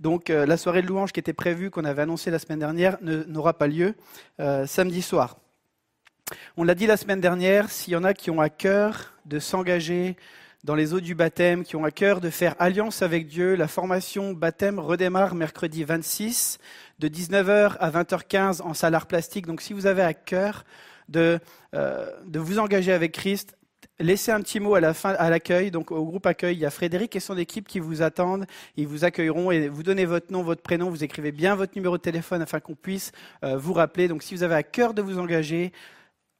Donc 0.00 0.30
euh, 0.30 0.46
la 0.46 0.56
soirée 0.56 0.82
de 0.82 0.86
louange 0.86 1.12
qui 1.12 1.20
était 1.20 1.32
prévue, 1.32 1.70
qu'on 1.70 1.84
avait 1.84 2.02
annoncée 2.02 2.30
la 2.30 2.38
semaine 2.38 2.60
dernière, 2.60 2.96
n'aura 3.02 3.54
pas 3.54 3.66
lieu 3.66 3.94
euh, 4.40 4.66
samedi 4.66 5.02
soir. 5.02 5.36
On 6.56 6.64
l'a 6.64 6.74
dit 6.74 6.86
la 6.86 6.96
semaine 6.96 7.20
dernière, 7.20 7.70
s'il 7.70 7.94
y 7.94 7.96
en 7.96 8.04
a 8.04 8.14
qui 8.14 8.30
ont 8.30 8.40
à 8.40 8.50
cœur 8.50 9.14
de 9.24 9.38
s'engager 9.38 10.16
dans 10.68 10.74
les 10.74 10.92
eaux 10.92 11.00
du 11.00 11.14
baptême, 11.14 11.64
qui 11.64 11.76
ont 11.76 11.84
à 11.84 11.90
cœur 11.90 12.20
de 12.20 12.28
faire 12.28 12.54
alliance 12.58 13.00
avec 13.00 13.26
Dieu, 13.26 13.54
la 13.54 13.68
formation 13.68 14.34
baptême 14.34 14.78
redémarre 14.78 15.34
mercredi 15.34 15.82
26 15.82 16.58
de 16.98 17.08
19h 17.08 17.78
à 17.80 17.90
20h15 17.90 18.60
en 18.60 18.74
salle 18.74 18.94
art 18.94 19.06
plastique. 19.06 19.46
Donc 19.46 19.62
si 19.62 19.72
vous 19.72 19.86
avez 19.86 20.02
à 20.02 20.12
cœur 20.12 20.66
de, 21.08 21.38
euh, 21.74 22.10
de 22.26 22.38
vous 22.38 22.58
engager 22.58 22.92
avec 22.92 23.12
Christ, 23.12 23.56
laissez 23.98 24.30
un 24.30 24.42
petit 24.42 24.60
mot 24.60 24.74
à 24.74 24.80
la 24.80 24.92
fin, 24.92 25.14
à 25.14 25.30
l'accueil. 25.30 25.70
Donc 25.70 25.90
au 25.90 26.04
groupe 26.04 26.26
accueil, 26.26 26.56
il 26.56 26.60
y 26.60 26.66
a 26.66 26.70
Frédéric 26.70 27.16
et 27.16 27.20
son 27.20 27.38
équipe 27.38 27.66
qui 27.66 27.80
vous 27.80 28.02
attendent. 28.02 28.44
Ils 28.76 28.86
vous 28.86 29.06
accueilleront 29.06 29.50
et 29.50 29.70
vous 29.70 29.82
donnez 29.82 30.04
votre 30.04 30.30
nom, 30.30 30.42
votre 30.42 30.60
prénom, 30.60 30.90
vous 30.90 31.02
écrivez 31.02 31.32
bien 31.32 31.54
votre 31.54 31.72
numéro 31.76 31.96
de 31.96 32.02
téléphone 32.02 32.42
afin 32.42 32.60
qu'on 32.60 32.74
puisse 32.74 33.12
euh, 33.42 33.56
vous 33.56 33.72
rappeler. 33.72 34.06
Donc 34.06 34.22
si 34.22 34.34
vous 34.34 34.42
avez 34.42 34.56
à 34.56 34.62
cœur 34.62 34.92
de 34.92 35.00
vous 35.00 35.18
engager, 35.18 35.72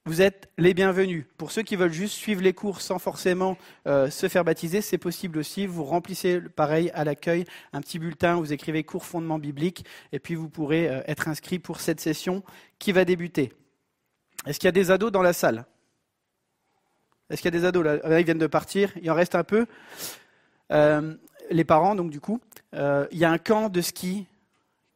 vous 0.09 0.23
êtes 0.23 0.49
les 0.57 0.73
bienvenus. 0.73 1.27
Pour 1.37 1.53
ceux 1.53 1.61
qui 1.61 1.77
veulent 1.77 1.93
juste 1.93 2.15
suivre 2.15 2.41
les 2.41 2.55
cours 2.55 2.81
sans 2.81 2.99
forcément 2.99 3.59
euh, 3.87 4.09
se 4.09 4.27
faire 4.27 4.43
baptiser, 4.43 4.81
c'est 4.81 4.97
possible 4.97 5.37
aussi. 5.37 5.67
Vous 5.67 5.85
remplissez 5.85 6.41
pareil 6.41 6.91
à 6.95 7.05
l'accueil 7.05 7.45
un 7.75 7.83
petit 7.83 7.99
bulletin, 7.99 8.37
vous 8.37 8.55
écrivez 8.55 8.85
cours 8.85 9.05
fondement 9.05 9.39
biblique 9.39 9.85
et 10.13 10.19
puis 10.19 10.35
vous 10.35 10.49
pourrez 10.49 10.89
euh, 10.89 11.03
être 11.07 11.29
inscrit 11.29 11.59
pour 11.59 11.81
cette 11.81 12.01
session 12.01 12.43
qui 12.79 12.93
va 12.93 13.05
débuter. 13.05 13.53
Est-ce 14.47 14.59
qu'il 14.59 14.67
y 14.67 14.71
a 14.71 14.73
des 14.73 14.91
ados 14.91 15.13
dans 15.13 15.21
la 15.21 15.35
salle? 15.35 15.67
Est-ce 17.29 17.43
qu'il 17.43 17.53
y 17.53 17.57
a 17.57 17.61
des 17.61 17.67
ados 17.67 17.85
là? 17.85 17.97
Là, 17.97 18.19
Ils 18.19 18.25
viennent 18.25 18.39
de 18.39 18.47
partir, 18.47 18.91
il 19.03 19.11
en 19.11 19.15
reste 19.15 19.35
un 19.35 19.45
peu. 19.45 19.67
Euh, 20.73 21.15
les 21.51 21.65
parents, 21.65 21.95
donc 21.95 22.11
du 22.11 22.21
coup, 22.21 22.41
il 22.73 23.19
y 23.19 23.27
a 23.27 23.31
un 23.31 23.39
camp 23.39 23.69
de 23.69 23.83
ski 23.83 24.27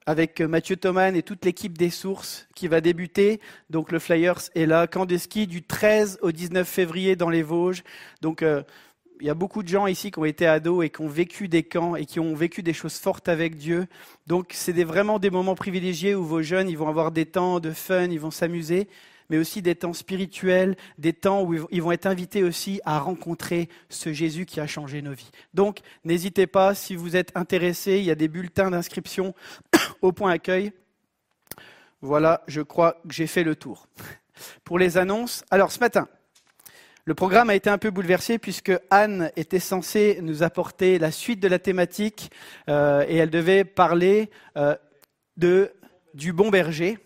avec 0.06 0.40
Mathieu 0.40 0.76
Thoman 0.76 1.14
et 1.16 1.22
toute 1.22 1.44
l'équipe 1.44 1.76
des 1.76 1.90
sources 1.90 2.48
qui 2.54 2.68
va 2.68 2.80
débuter. 2.80 3.40
Donc 3.70 3.92
le 3.92 3.98
Flyers 3.98 4.50
est 4.54 4.66
là, 4.66 4.86
camp 4.86 5.06
de 5.06 5.16
ski 5.16 5.46
du 5.46 5.62
13 5.62 6.18
au 6.22 6.32
19 6.32 6.68
février 6.68 7.16
dans 7.16 7.30
les 7.30 7.42
Vosges. 7.42 7.84
Donc 8.20 8.42
euh, 8.42 8.62
il 9.20 9.26
y 9.26 9.30
a 9.30 9.34
beaucoup 9.34 9.62
de 9.62 9.68
gens 9.68 9.86
ici 9.86 10.10
qui 10.10 10.18
ont 10.18 10.24
été 10.24 10.46
ados 10.46 10.84
et 10.84 10.90
qui 10.90 11.00
ont 11.00 11.08
vécu 11.08 11.46
des 11.46 11.62
camps 11.62 11.94
et 11.94 12.06
qui 12.06 12.18
ont 12.18 12.34
vécu 12.34 12.64
des 12.64 12.72
choses 12.72 12.98
fortes 12.98 13.28
avec 13.28 13.56
Dieu. 13.56 13.86
Donc 14.26 14.50
c'est 14.52 14.72
vraiment 14.82 15.20
des 15.20 15.30
moments 15.30 15.54
privilégiés 15.54 16.16
où 16.16 16.24
vos 16.24 16.42
jeunes 16.42 16.68
ils 16.68 16.76
vont 16.76 16.88
avoir 16.88 17.12
des 17.12 17.26
temps 17.26 17.60
de 17.60 17.70
fun, 17.70 18.06
ils 18.06 18.18
vont 18.18 18.32
s'amuser, 18.32 18.88
mais 19.32 19.38
aussi 19.38 19.62
des 19.62 19.74
temps 19.74 19.94
spirituels, 19.94 20.76
des 20.98 21.14
temps 21.14 21.42
où 21.42 21.54
ils 21.70 21.80
vont- 21.80 21.90
être 21.90 22.04
invités 22.04 22.42
aussi 22.44 22.82
à 22.84 22.98
rencontrer 22.98 23.70
ce 23.88 24.12
Jésus 24.12 24.44
qui 24.44 24.60
a 24.60 24.66
changé 24.66 25.00
nos 25.00 25.14
vies. 25.14 25.30
Donc 25.54 25.78
n'hésitez 26.04 26.46
pas, 26.46 26.74
si 26.74 26.94
vous 26.96 27.16
êtes 27.16 27.32
intéressés, 27.34 27.96
il 27.96 28.04
y 28.04 28.10
a 28.10 28.14
des 28.14 28.28
bulletins 28.28 28.70
d'inscription 28.70 29.34
au 30.02 30.12
point 30.12 30.32
accueil. 30.32 30.72
Voilà, 32.02 32.42
je 32.46 32.60
crois 32.60 33.00
que 33.08 33.14
j'ai 33.14 33.26
fait 33.26 33.42
le 33.42 33.56
tour. 33.56 33.86
Pour 34.64 34.78
les 34.78 34.98
annonces, 34.98 35.44
alors 35.50 35.72
ce 35.72 35.80
matin, 35.80 36.08
le 37.06 37.14
programme 37.14 37.48
a 37.48 37.54
été 37.54 37.70
un 37.70 37.78
peu 37.78 37.90
bouleversé 37.90 38.38
puisque 38.38 38.72
Anne 38.90 39.30
était 39.36 39.60
censée 39.60 40.18
nous 40.20 40.42
apporter 40.42 40.98
la 40.98 41.10
suite 41.10 41.40
de 41.40 41.48
la 41.48 41.58
thématique 41.58 42.30
euh, 42.68 43.02
et 43.08 43.16
elle 43.16 43.30
devait 43.30 43.64
parler 43.64 44.28
euh, 44.58 44.76
de, 45.38 45.72
du 46.12 46.34
bon 46.34 46.50
berger. 46.50 46.98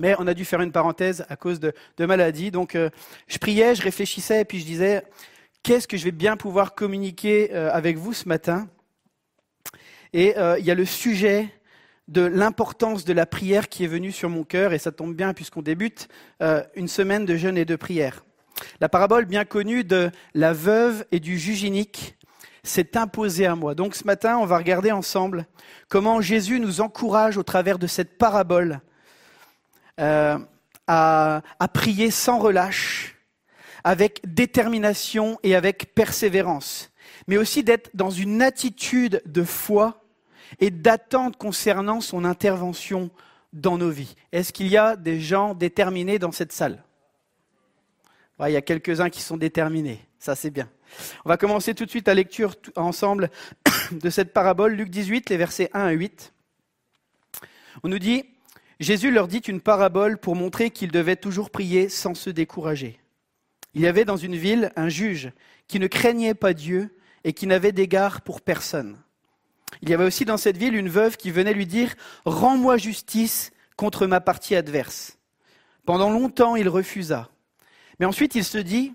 Mais 0.00 0.14
on 0.18 0.26
a 0.26 0.32
dû 0.32 0.46
faire 0.46 0.62
une 0.62 0.72
parenthèse 0.72 1.26
à 1.28 1.36
cause 1.36 1.60
de, 1.60 1.74
maladie. 1.98 2.50
Donc 2.50 2.74
euh, 2.74 2.88
je 3.28 3.36
priais, 3.36 3.74
je 3.74 3.82
réfléchissais 3.82 4.40
et 4.40 4.44
puis 4.46 4.58
je 4.58 4.64
disais, 4.64 5.02
qu'est-ce 5.62 5.86
que 5.86 5.98
je 5.98 6.04
vais 6.04 6.10
bien 6.10 6.38
pouvoir 6.38 6.74
communiquer 6.74 7.50
euh, 7.52 7.70
avec 7.70 7.98
vous 7.98 8.14
ce 8.14 8.26
matin? 8.26 8.66
Et 10.14 10.38
euh, 10.38 10.58
il 10.58 10.64
y 10.64 10.70
a 10.70 10.74
le 10.74 10.86
sujet 10.86 11.52
de 12.08 12.22
l'importance 12.22 13.04
de 13.04 13.12
la 13.12 13.26
prière 13.26 13.68
qui 13.68 13.84
est 13.84 13.88
venu 13.88 14.10
sur 14.10 14.30
mon 14.30 14.42
cœur, 14.42 14.72
et 14.72 14.78
ça 14.78 14.90
tombe 14.90 15.14
bien 15.14 15.34
puisqu'on 15.34 15.62
débute 15.62 16.08
une 16.74 16.88
semaine 16.88 17.24
de 17.24 17.36
jeûne 17.36 17.56
et 17.56 17.64
de 17.64 17.76
prière. 17.76 18.24
La 18.80 18.88
parabole 18.88 19.26
bien 19.26 19.44
connue 19.44 19.84
de 19.84 20.10
la 20.34 20.52
veuve 20.52 21.04
et 21.12 21.20
du 21.20 21.38
juge 21.38 21.62
inique 21.62 22.16
s'est 22.64 22.96
imposée 22.96 23.46
à 23.46 23.54
moi. 23.54 23.76
Donc 23.76 23.94
ce 23.94 24.04
matin, 24.04 24.38
on 24.38 24.44
va 24.44 24.58
regarder 24.58 24.90
ensemble 24.90 25.46
comment 25.88 26.20
Jésus 26.20 26.58
nous 26.58 26.80
encourage 26.80 27.36
au 27.36 27.44
travers 27.44 27.78
de 27.78 27.86
cette 27.86 28.18
parabole 28.18 28.80
euh, 29.98 30.38
à, 30.86 31.42
prier 31.72 32.10
sans 32.10 32.38
relâche, 32.38 33.16
avec 33.84 34.20
détermination 34.24 35.38
et 35.42 35.54
avec 35.54 35.94
persévérance, 35.94 36.90
mais 37.28 37.36
aussi 37.36 37.62
d'être 37.62 37.90
dans 37.94 38.10
une 38.10 38.42
attitude 38.42 39.22
de 39.24 39.44
foi 39.44 40.02
et 40.58 40.70
d'attente 40.70 41.36
concernant 41.36 42.00
son 42.00 42.24
intervention 42.24 43.10
dans 43.52 43.78
nos 43.78 43.90
vies. 43.90 44.14
Est-ce 44.32 44.52
qu'il 44.52 44.68
y 44.68 44.76
a 44.76 44.96
des 44.96 45.20
gens 45.20 45.54
déterminés 45.54 46.18
dans 46.18 46.32
cette 46.32 46.52
salle? 46.52 46.82
Il 48.46 48.52
y 48.52 48.56
a 48.56 48.62
quelques-uns 48.62 49.10
qui 49.10 49.20
sont 49.20 49.36
déterminés, 49.36 50.00
ça 50.18 50.34
c'est 50.34 50.50
bien. 50.50 50.68
On 51.24 51.28
va 51.28 51.36
commencer 51.36 51.74
tout 51.74 51.84
de 51.84 51.90
suite 51.90 52.08
la 52.08 52.14
lecture 52.14 52.54
ensemble 52.76 53.30
de 53.92 54.10
cette 54.10 54.32
parabole, 54.32 54.72
Luc 54.72 54.88
18, 54.88 55.30
les 55.30 55.36
versets 55.36 55.70
1 55.74 55.80
à 55.80 55.90
8. 55.90 56.32
On 57.82 57.88
nous 57.88 57.98
dit, 57.98 58.24
Jésus 58.80 59.10
leur 59.10 59.28
dit 59.28 59.38
une 59.38 59.60
parabole 59.60 60.16
pour 60.16 60.34
montrer 60.34 60.70
qu'ils 60.70 60.90
devaient 60.90 61.16
toujours 61.16 61.50
prier 61.50 61.90
sans 61.90 62.14
se 62.14 62.30
décourager. 62.30 62.98
Il 63.74 63.82
y 63.82 63.86
avait 63.86 64.06
dans 64.06 64.16
une 64.16 64.36
ville 64.36 64.72
un 64.74 64.88
juge 64.88 65.32
qui 65.68 65.78
ne 65.78 65.86
craignait 65.86 66.34
pas 66.34 66.54
Dieu 66.54 66.96
et 67.22 67.34
qui 67.34 67.46
n'avait 67.46 67.72
d'égard 67.72 68.22
pour 68.22 68.40
personne. 68.40 68.96
Il 69.82 69.90
y 69.90 69.94
avait 69.94 70.06
aussi 70.06 70.24
dans 70.24 70.38
cette 70.38 70.56
ville 70.56 70.74
une 70.74 70.88
veuve 70.88 71.18
qui 71.18 71.30
venait 71.30 71.52
lui 71.52 71.66
dire 71.66 71.94
Rends-moi 72.24 72.78
justice 72.78 73.52
contre 73.76 74.06
ma 74.06 74.20
partie 74.20 74.56
adverse. 74.56 75.18
Pendant 75.84 76.10
longtemps, 76.10 76.56
il 76.56 76.68
refusa. 76.68 77.28
Mais 77.98 78.06
ensuite, 78.06 78.34
il 78.34 78.44
se 78.44 78.58
dit 78.58 78.94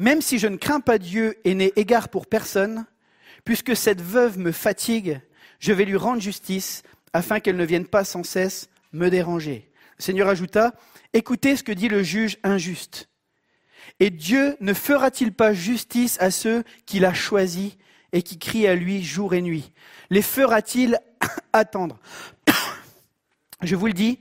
Même 0.00 0.20
si 0.20 0.40
je 0.40 0.48
ne 0.48 0.56
crains 0.56 0.80
pas 0.80 0.98
Dieu 0.98 1.36
et 1.44 1.54
n'ai 1.54 1.72
égard 1.76 2.08
pour 2.08 2.26
personne, 2.26 2.86
puisque 3.44 3.76
cette 3.76 4.00
veuve 4.00 4.36
me 4.38 4.50
fatigue, 4.50 5.20
je 5.60 5.72
vais 5.72 5.84
lui 5.84 5.96
rendre 5.96 6.20
justice 6.20 6.82
afin 7.12 7.38
qu'elle 7.38 7.56
ne 7.56 7.64
vienne 7.64 7.86
pas 7.86 8.04
sans 8.04 8.24
cesse 8.24 8.68
me 8.92 9.08
déranger. 9.08 9.70
Le 9.98 10.02
Seigneur 10.02 10.28
ajouta 10.28 10.74
Écoutez 11.12 11.56
ce 11.56 11.62
que 11.62 11.72
dit 11.72 11.88
le 11.88 12.02
juge 12.02 12.38
injuste. 12.42 13.08
Et 14.00 14.10
Dieu 14.10 14.56
ne 14.60 14.72
fera-t-il 14.72 15.32
pas 15.32 15.52
justice 15.52 16.16
à 16.20 16.30
ceux 16.30 16.64
qu'il 16.86 17.04
a 17.04 17.12
choisis 17.12 17.72
et 18.12 18.22
qui 18.22 18.38
crient 18.38 18.66
à 18.66 18.74
lui 18.74 19.02
jour 19.02 19.34
et 19.34 19.42
nuit? 19.42 19.72
Les 20.10 20.22
fera-t-il 20.22 20.98
attendre? 21.52 22.00
Je 23.62 23.76
vous 23.76 23.86
le 23.86 23.92
dis, 23.92 24.18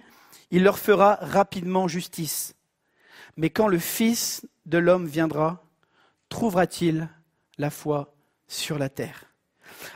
il 0.51 0.63
leur 0.63 0.77
fera 0.77 1.17
rapidement 1.21 1.87
justice. 1.87 2.55
Mais 3.37 3.49
quand 3.49 3.67
le 3.67 3.79
Fils 3.79 4.45
de 4.65 4.77
l'homme 4.77 5.07
viendra, 5.07 5.63
trouvera-t-il 6.29 7.09
la 7.57 7.69
foi 7.69 8.13
sur 8.47 8.77
la 8.77 8.89
terre? 8.89 9.30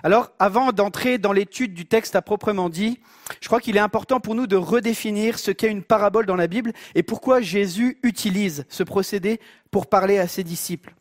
Alors, 0.04 0.32
avant 0.40 0.72
d'entrer 0.72 1.18
dans 1.18 1.34
l'étude 1.34 1.74
du 1.74 1.86
texte 1.86 2.16
à 2.16 2.22
proprement 2.22 2.70
dit, 2.70 3.00
je 3.42 3.48
crois 3.48 3.60
qu'il 3.60 3.78
est 3.78 3.82
important 3.82 4.20
pour 4.20 4.36
nous 4.36 4.48
de 4.48 4.56
redéfinir 4.56 5.40
ce 5.40 5.52
qu'est 5.52 5.70
une 5.70 5.84
parabole 5.84 6.26
dans 6.26 6.36
la 6.36 6.48
Bible 6.48 6.74
et 6.96 7.04
pourquoi 7.04 7.42
Jésus 7.42 8.00
utilise 8.04 8.66
ce 8.70 8.84
procédé 8.84 9.40
pour 9.72 9.88
parler 9.88 10.18
à 10.18 10.28
ses 10.28 10.44
disciples. 10.44 10.94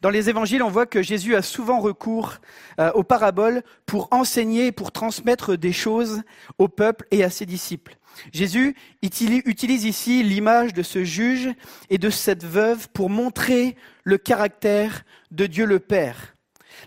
Dans 0.00 0.10
les 0.10 0.28
évangiles, 0.28 0.62
on 0.62 0.70
voit 0.70 0.86
que 0.86 1.02
Jésus 1.02 1.36
a 1.36 1.42
souvent 1.42 1.78
recours 1.78 2.36
euh, 2.80 2.90
aux 2.92 3.04
paraboles 3.04 3.62
pour 3.86 4.08
enseigner 4.10 4.72
pour 4.72 4.90
transmettre 4.90 5.56
des 5.56 5.72
choses 5.72 6.22
au 6.58 6.68
peuple 6.68 7.06
et 7.10 7.22
à 7.22 7.30
ses 7.30 7.46
disciples. 7.46 7.96
Jésus 8.32 8.74
utilise 9.02 9.84
ici 9.84 10.24
l'image 10.24 10.72
de 10.74 10.82
ce 10.82 11.04
juge 11.04 11.50
et 11.90 11.98
de 11.98 12.10
cette 12.10 12.44
veuve 12.44 12.88
pour 12.88 13.10
montrer 13.10 13.76
le 14.02 14.18
caractère 14.18 15.04
de 15.30 15.46
Dieu 15.46 15.66
le 15.66 15.78
Père. 15.78 16.34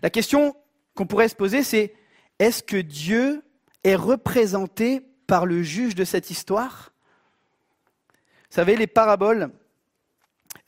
La 0.04 0.10
question 0.10 0.56
qu'on 0.96 1.06
pourrait 1.06 1.30
se 1.30 1.36
poser, 1.36 1.64
c'est 1.64 1.94
est-ce 2.40 2.64
que 2.64 2.78
Dieu 2.78 3.44
est 3.84 3.96
représenté 3.96 5.02
par 5.28 5.46
le 5.46 5.64
juge 5.64 5.96
de 5.96 6.04
cette 6.04 6.30
histoire? 6.30 6.92
Vous 8.50 8.56
savez, 8.56 8.76
les 8.76 8.88
paraboles, 8.88 9.52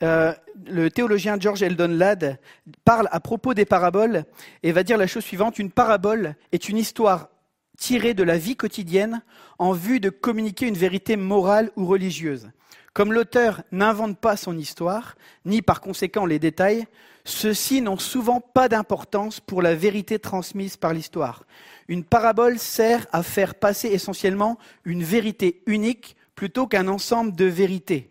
euh, 0.02 0.32
le 0.66 0.90
théologien 0.90 1.38
George 1.38 1.62
Eldon 1.62 1.88
Ladd 1.88 2.38
parle 2.84 3.08
à 3.12 3.20
propos 3.20 3.54
des 3.54 3.64
paraboles 3.64 4.24
et 4.62 4.72
va 4.72 4.82
dire 4.82 4.96
la 4.96 5.06
chose 5.06 5.24
suivante, 5.24 5.58
une 5.58 5.70
parabole 5.70 6.34
est 6.52 6.68
une 6.68 6.78
histoire 6.78 7.28
tirée 7.76 8.14
de 8.14 8.22
la 8.22 8.38
vie 8.38 8.56
quotidienne 8.56 9.22
en 9.58 9.72
vue 9.72 10.00
de 10.00 10.10
communiquer 10.10 10.66
une 10.66 10.76
vérité 10.76 11.16
morale 11.16 11.70
ou 11.76 11.86
religieuse. 11.86 12.50
Comme 12.94 13.12
l'auteur 13.12 13.62
n'invente 13.72 14.18
pas 14.18 14.36
son 14.36 14.56
histoire, 14.56 15.16
ni 15.44 15.62
par 15.62 15.80
conséquent 15.80 16.26
les 16.26 16.38
détails, 16.38 16.86
ceux-ci 17.24 17.80
n'ont 17.80 17.98
souvent 17.98 18.40
pas 18.40 18.68
d'importance 18.68 19.40
pour 19.40 19.62
la 19.62 19.74
vérité 19.74 20.20
transmise 20.20 20.76
par 20.76 20.94
l'histoire. 20.94 21.44
Une 21.88 22.04
parabole 22.04 22.56
sert 22.58 23.06
à 23.12 23.24
faire 23.24 23.56
passer 23.56 23.88
essentiellement 23.88 24.58
une 24.84 25.02
vérité 25.02 25.60
unique 25.66 26.16
plutôt 26.36 26.68
qu'un 26.68 26.86
ensemble 26.86 27.34
de 27.34 27.46
vérités. 27.46 28.10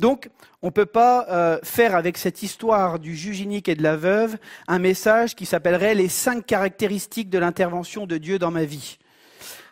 Donc, 0.00 0.28
on 0.62 0.68
ne 0.68 0.72
peut 0.72 0.86
pas 0.86 1.26
euh, 1.28 1.58
faire 1.62 1.94
avec 1.94 2.18
cette 2.18 2.42
histoire 2.42 2.98
du 2.98 3.14
juge 3.14 3.40
unique 3.40 3.68
et 3.68 3.76
de 3.76 3.82
la 3.84 3.96
veuve 3.96 4.38
un 4.66 4.80
message 4.80 5.36
qui 5.36 5.46
s'appellerait 5.46 5.94
les 5.94 6.08
cinq 6.08 6.44
caractéristiques 6.44 7.30
de 7.30 7.38
l'intervention 7.38 8.04
de 8.06 8.18
Dieu 8.18 8.40
dans 8.40 8.50
ma 8.50 8.64
vie. 8.64 8.98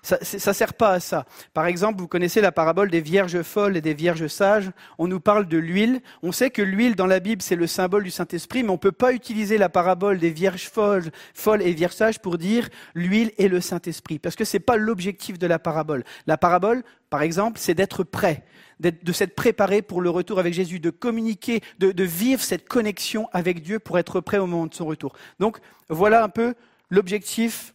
Ça 0.05 0.19
ne 0.21 0.53
sert 0.53 0.75
pas 0.75 0.91
à 0.91 1.01
ça. 1.01 1.27
Par 1.55 1.67
exemple, 1.67 2.01
vous 2.01 2.09
connaissez 2.09 2.41
la 2.41 2.51
parabole 2.51 2.91
des 2.91 3.01
vierges 3.01 3.43
folles 3.43 3.77
et 3.77 3.81
des 3.81 3.95
vierges 3.95 4.27
sages. 4.27 4.73
On 4.99 5.07
nous 5.07 5.21
parle 5.21 5.47
de 5.47 5.59
l'huile. 5.59 6.01
On 6.25 6.33
sait 6.33 6.51
que 6.51 6.61
l'huile 6.61 6.97
dans 6.97 7.07
la 7.07 7.21
Bible, 7.21 7.41
c'est 7.41 7.55
le 7.55 7.69
symbole 7.69 8.03
du 8.03 8.11
Saint-Esprit, 8.11 8.65
mais 8.65 8.71
on 8.71 8.73
ne 8.73 8.79
peut 8.79 8.91
pas 8.91 9.13
utiliser 9.13 9.59
la 9.59 9.69
parabole 9.69 10.19
des 10.19 10.31
vierges 10.31 10.69
folles, 10.69 11.13
folles 11.35 11.63
et 11.63 11.73
vierges 11.73 11.95
sages 11.95 12.19
pour 12.19 12.37
dire 12.37 12.69
l'huile 12.95 13.31
et 13.39 13.47
le 13.47 13.61
Saint-Esprit, 13.61 14.19
parce 14.19 14.35
que 14.35 14.45
ce 14.45 14.57
n'est 14.57 14.61
pas 14.61 14.77
l'objectif 14.77 15.39
de 15.39 15.47
la 15.47 15.61
parabole. 15.61 16.03
La 16.27 16.37
parabole, 16.37 16.83
par 17.09 17.23
exemple, 17.23 17.61
c'est 17.61 17.75
d'être 17.75 18.03
prêt, 18.03 18.43
de 18.81 19.13
s'être 19.13 19.37
préparé 19.37 19.83
pour 19.83 20.01
le 20.01 20.11
retour 20.11 20.41
avec 20.41 20.53
Jésus, 20.53 20.81
de 20.81 20.91
communiquer, 20.91 21.61
de, 21.79 21.93
de 21.93 22.05
vivre 22.05 22.43
cette 22.43 22.67
connexion 22.67 23.29
avec 23.33 23.63
Dieu 23.63 23.79
pour 23.79 24.01
être 24.01 24.21
prêt 24.21 24.39
au 24.39 24.47
moment 24.47 24.67
de 24.67 24.75
son 24.75 24.87
retour. 24.87 25.15
Donc 25.39 25.59
voilà 25.89 26.25
un 26.25 26.29
peu 26.29 26.55
l'objectif 26.91 27.73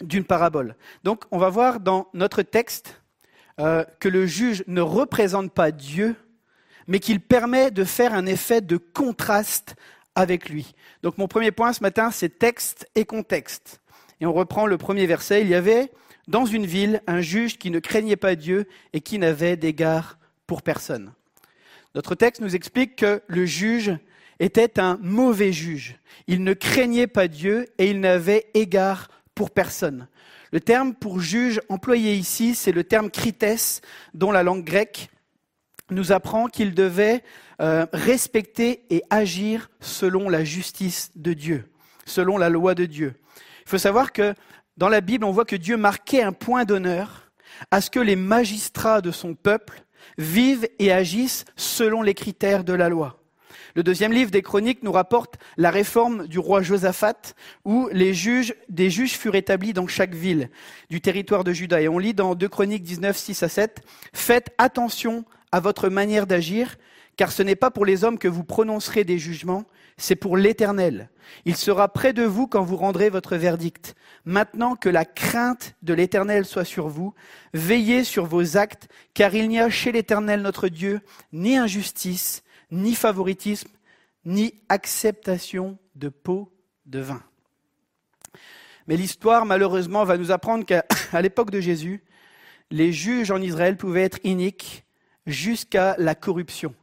d'une 0.00 0.24
parabole. 0.24 0.76
Donc 1.04 1.24
on 1.30 1.38
va 1.38 1.50
voir 1.50 1.80
dans 1.80 2.08
notre 2.14 2.42
texte 2.42 3.02
euh, 3.58 3.84
que 3.98 4.08
le 4.08 4.26
juge 4.26 4.64
ne 4.66 4.80
représente 4.80 5.52
pas 5.52 5.70
Dieu, 5.70 6.16
mais 6.86 6.98
qu'il 6.98 7.20
permet 7.20 7.70
de 7.70 7.84
faire 7.84 8.14
un 8.14 8.26
effet 8.26 8.60
de 8.60 8.76
contraste 8.76 9.76
avec 10.14 10.48
lui. 10.48 10.74
Donc 11.02 11.18
mon 11.18 11.28
premier 11.28 11.50
point 11.50 11.72
ce 11.72 11.82
matin, 11.82 12.10
c'est 12.10 12.38
texte 12.38 12.88
et 12.94 13.04
contexte. 13.04 13.80
Et 14.20 14.26
on 14.26 14.32
reprend 14.32 14.66
le 14.66 14.78
premier 14.78 15.06
verset. 15.06 15.42
Il 15.42 15.48
y 15.48 15.54
avait 15.54 15.90
dans 16.28 16.44
une 16.44 16.66
ville 16.66 17.02
un 17.06 17.20
juge 17.20 17.58
qui 17.58 17.70
ne 17.70 17.78
craignait 17.78 18.16
pas 18.16 18.34
Dieu 18.34 18.66
et 18.92 19.00
qui 19.00 19.18
n'avait 19.18 19.56
d'égard 19.56 20.18
pour 20.46 20.62
personne. 20.62 21.12
Notre 21.94 22.14
texte 22.14 22.40
nous 22.40 22.54
explique 22.54 22.96
que 22.96 23.22
le 23.26 23.46
juge 23.46 23.96
était 24.38 24.80
un 24.80 24.98
mauvais 25.02 25.52
juge. 25.52 25.96
Il 26.26 26.44
ne 26.44 26.54
craignait 26.54 27.06
pas 27.06 27.28
Dieu 27.28 27.66
et 27.78 27.90
il 27.90 28.00
n'avait 28.00 28.46
égard 28.54 29.08
pour 29.40 29.52
personne. 29.52 30.06
Le 30.52 30.60
terme 30.60 30.92
pour 30.92 31.18
juge 31.18 31.62
employé 31.70 32.14
ici, 32.14 32.54
c'est 32.54 32.72
le 32.72 32.84
terme 32.84 33.10
krites, 33.10 33.80
dont 34.12 34.32
la 34.32 34.42
langue 34.42 34.66
grecque 34.66 35.08
nous 35.90 36.12
apprend 36.12 36.48
qu'il 36.48 36.74
devait 36.74 37.24
euh, 37.62 37.86
respecter 37.94 38.82
et 38.90 39.02
agir 39.08 39.70
selon 39.80 40.28
la 40.28 40.44
justice 40.44 41.10
de 41.16 41.32
Dieu, 41.32 41.70
selon 42.04 42.36
la 42.36 42.50
loi 42.50 42.74
de 42.74 42.84
Dieu. 42.84 43.14
Il 43.64 43.70
faut 43.70 43.78
savoir 43.78 44.12
que 44.12 44.34
dans 44.76 44.90
la 44.90 45.00
Bible, 45.00 45.24
on 45.24 45.30
voit 45.30 45.46
que 45.46 45.56
Dieu 45.56 45.78
marquait 45.78 46.22
un 46.22 46.34
point 46.34 46.66
d'honneur 46.66 47.32
à 47.70 47.80
ce 47.80 47.88
que 47.88 47.98
les 47.98 48.16
magistrats 48.16 49.00
de 49.00 49.10
son 49.10 49.34
peuple 49.34 49.84
vivent 50.18 50.68
et 50.78 50.92
agissent 50.92 51.46
selon 51.56 52.02
les 52.02 52.12
critères 52.12 52.62
de 52.62 52.74
la 52.74 52.90
loi. 52.90 53.19
Le 53.74 53.82
deuxième 53.82 54.12
livre 54.12 54.30
des 54.30 54.42
Chroniques 54.42 54.82
nous 54.82 54.92
rapporte 54.92 55.38
la 55.56 55.70
réforme 55.70 56.26
du 56.26 56.38
roi 56.38 56.62
Josaphat, 56.62 57.34
où 57.64 57.88
les 57.92 58.14
juges, 58.14 58.54
des 58.68 58.90
juges 58.90 59.16
furent 59.16 59.34
établis 59.34 59.72
dans 59.72 59.86
chaque 59.86 60.14
ville 60.14 60.50
du 60.88 61.00
territoire 61.00 61.44
de 61.44 61.52
Juda. 61.52 61.80
Et 61.80 61.88
on 61.88 61.98
lit 61.98 62.14
dans 62.14 62.34
2 62.34 62.48
Chroniques 62.48 62.82
19, 62.82 63.16
6 63.16 63.42
à 63.42 63.48
7, 63.48 63.82
Faites 64.12 64.50
attention 64.58 65.24
à 65.52 65.60
votre 65.60 65.88
manière 65.88 66.26
d'agir, 66.26 66.76
car 67.16 67.32
ce 67.32 67.42
n'est 67.42 67.56
pas 67.56 67.70
pour 67.70 67.84
les 67.84 68.04
hommes 68.04 68.18
que 68.18 68.28
vous 68.28 68.44
prononcerez 68.44 69.04
des 69.04 69.18
jugements, 69.18 69.64
c'est 69.96 70.16
pour 70.16 70.36
l'Éternel. 70.36 71.10
Il 71.44 71.56
sera 71.56 71.88
près 71.88 72.12
de 72.12 72.22
vous 72.22 72.46
quand 72.46 72.62
vous 72.62 72.76
rendrez 72.76 73.10
votre 73.10 73.36
verdict. 73.36 73.94
Maintenant 74.24 74.74
que 74.74 74.88
la 74.88 75.04
crainte 75.04 75.74
de 75.82 75.92
l'Éternel 75.92 76.44
soit 76.44 76.64
sur 76.64 76.88
vous, 76.88 77.14
veillez 77.52 78.04
sur 78.04 78.26
vos 78.26 78.56
actes, 78.56 78.88
car 79.14 79.34
il 79.34 79.48
n'y 79.48 79.60
a 79.60 79.68
chez 79.68 79.92
l'Éternel 79.92 80.40
notre 80.40 80.68
Dieu 80.68 81.00
ni 81.32 81.56
injustice, 81.56 82.42
ni 82.70 82.94
favoritisme, 82.94 83.70
ni 84.24 84.54
acceptation 84.68 85.78
de 85.94 86.08
peau 86.08 86.52
de 86.86 87.00
vin. 87.00 87.22
Mais 88.86 88.96
l'histoire, 88.96 89.46
malheureusement, 89.46 90.04
va 90.04 90.16
nous 90.16 90.30
apprendre 90.30 90.64
qu'à 90.64 90.84
l'époque 91.22 91.50
de 91.50 91.60
Jésus, 91.60 92.02
les 92.70 92.92
juges 92.92 93.30
en 93.30 93.40
Israël 93.40 93.76
pouvaient 93.76 94.02
être 94.02 94.18
iniques 94.24 94.84
jusqu'à 95.26 95.94
la 95.98 96.14
corruption. 96.14 96.74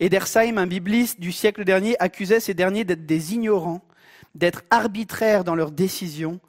Edersheim, 0.00 0.58
un 0.58 0.66
bibliste 0.66 1.20
du 1.20 1.32
siècle 1.32 1.64
dernier, 1.64 1.96
accusait 1.98 2.40
ces 2.40 2.54
derniers 2.54 2.84
d'être 2.84 3.06
des 3.06 3.34
ignorants, 3.34 3.82
d'être 4.34 4.62
arbitraires 4.70 5.44
dans 5.44 5.54
leurs 5.54 5.70
décisions, 5.70 6.40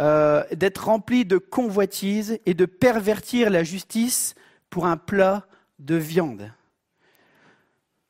euh, 0.00 0.42
d'être 0.52 0.86
remplis 0.86 1.24
de 1.24 1.38
convoitises 1.38 2.38
et 2.46 2.54
de 2.54 2.66
pervertir 2.66 3.50
la 3.50 3.62
justice 3.62 4.34
pour 4.68 4.86
un 4.86 4.96
plat 4.96 5.46
de 5.78 5.94
viande. 5.94 6.52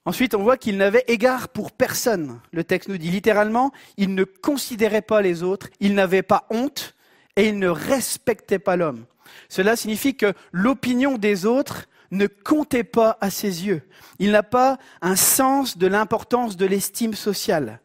Ensuite, 0.06 0.36
on 0.36 0.42
voit 0.42 0.56
qu'il 0.56 0.76
n'avait 0.76 1.04
égard 1.08 1.48
pour 1.48 1.72
personne. 1.72 2.40
Le 2.52 2.62
texte 2.62 2.88
nous 2.88 2.96
dit 2.96 3.10
littéralement, 3.10 3.72
il 3.96 4.14
ne 4.14 4.22
considérait 4.22 5.02
pas 5.02 5.20
les 5.20 5.42
autres, 5.42 5.68
il 5.80 5.94
n'avait 5.94 6.22
pas 6.22 6.46
honte 6.48 6.94
et 7.34 7.48
il 7.48 7.58
ne 7.58 7.66
respectait 7.66 8.60
pas 8.60 8.76
l'homme. 8.76 9.04
Cela 9.48 9.74
signifie 9.74 10.14
que 10.14 10.32
l'opinion 10.52 11.18
des 11.18 11.44
autres 11.44 11.88
ne 12.12 12.28
comptait 12.28 12.84
pas 12.84 13.18
à 13.20 13.30
ses 13.30 13.66
yeux. 13.66 13.82
Il 14.20 14.30
n'a 14.30 14.44
pas 14.44 14.78
un 15.02 15.16
sens 15.16 15.76
de 15.76 15.88
l'importance 15.88 16.56
de 16.56 16.66
l'estime 16.66 17.14
sociale. 17.14 17.80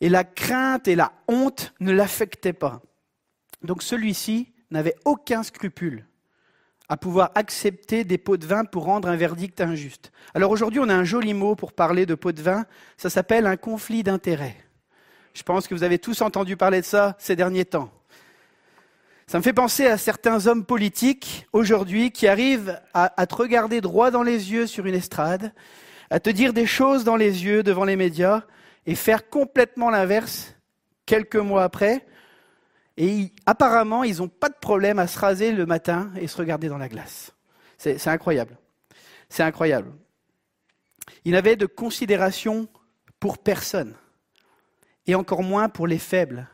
Et 0.00 0.08
la 0.08 0.24
crainte 0.24 0.88
et 0.88 0.94
la 0.94 1.12
honte 1.28 1.74
ne 1.78 1.92
l'affectaient 1.92 2.54
pas. 2.54 2.80
Donc 3.62 3.82
celui-ci 3.82 4.54
n'avait 4.70 4.96
aucun 5.04 5.42
scrupule 5.42 6.06
à 6.88 6.96
pouvoir 6.96 7.32
accepter 7.34 8.04
des 8.04 8.18
pots 8.18 8.36
de 8.36 8.46
vin 8.46 8.64
pour 8.64 8.84
rendre 8.84 9.08
un 9.08 9.16
verdict 9.16 9.60
injuste. 9.60 10.12
Alors 10.34 10.50
aujourd'hui, 10.50 10.80
on 10.80 10.88
a 10.88 10.94
un 10.94 11.04
joli 11.04 11.34
mot 11.34 11.56
pour 11.56 11.72
parler 11.72 12.06
de 12.06 12.14
pots 12.14 12.32
de 12.32 12.42
vin, 12.42 12.64
ça 12.96 13.10
s'appelle 13.10 13.46
un 13.46 13.56
conflit 13.56 14.02
d'intérêts. 14.02 14.56
Je 15.34 15.42
pense 15.42 15.66
que 15.66 15.74
vous 15.74 15.82
avez 15.82 15.98
tous 15.98 16.22
entendu 16.22 16.56
parler 16.56 16.80
de 16.80 16.86
ça 16.86 17.16
ces 17.18 17.36
derniers 17.36 17.64
temps. 17.64 17.90
Ça 19.26 19.38
me 19.38 19.42
fait 19.42 19.52
penser 19.52 19.86
à 19.86 19.98
certains 19.98 20.46
hommes 20.46 20.64
politiques 20.64 21.46
aujourd'hui 21.52 22.12
qui 22.12 22.28
arrivent 22.28 22.80
à, 22.94 23.20
à, 23.20 23.26
te 23.26 23.34
regarder 23.34 23.80
droit 23.80 24.12
dans 24.12 24.22
les 24.22 24.52
yeux 24.52 24.68
sur 24.68 24.86
une 24.86 24.94
estrade, 24.94 25.52
à 26.10 26.20
te 26.20 26.30
dire 26.30 26.52
des 26.52 26.66
choses 26.66 27.02
dans 27.02 27.16
les 27.16 27.44
yeux 27.44 27.64
devant 27.64 27.84
les 27.84 27.96
médias 27.96 28.44
et 28.86 28.94
faire 28.94 29.28
complètement 29.28 29.90
l'inverse 29.90 30.54
quelques 31.06 31.36
mois 31.36 31.64
après 31.64 32.06
et 32.96 33.32
apparemment, 33.44 34.04
ils 34.04 34.18
n'ont 34.18 34.28
pas 34.28 34.48
de 34.48 34.56
problème 34.60 34.98
à 34.98 35.06
se 35.06 35.18
raser 35.18 35.52
le 35.52 35.66
matin 35.66 36.10
et 36.18 36.26
se 36.26 36.36
regarder 36.36 36.68
dans 36.68 36.78
la 36.78 36.88
glace. 36.88 37.32
C'est 37.78 38.06
incroyable. 38.08 38.56
C'est 39.28 39.42
incroyable. 39.42 39.92
Ils 41.24 41.32
n'avaient 41.32 41.56
de 41.56 41.66
considération 41.66 42.68
pour 43.20 43.38
personne, 43.38 43.94
et 45.06 45.14
encore 45.14 45.42
moins 45.42 45.68
pour 45.68 45.86
les 45.86 45.98
faibles, 45.98 46.48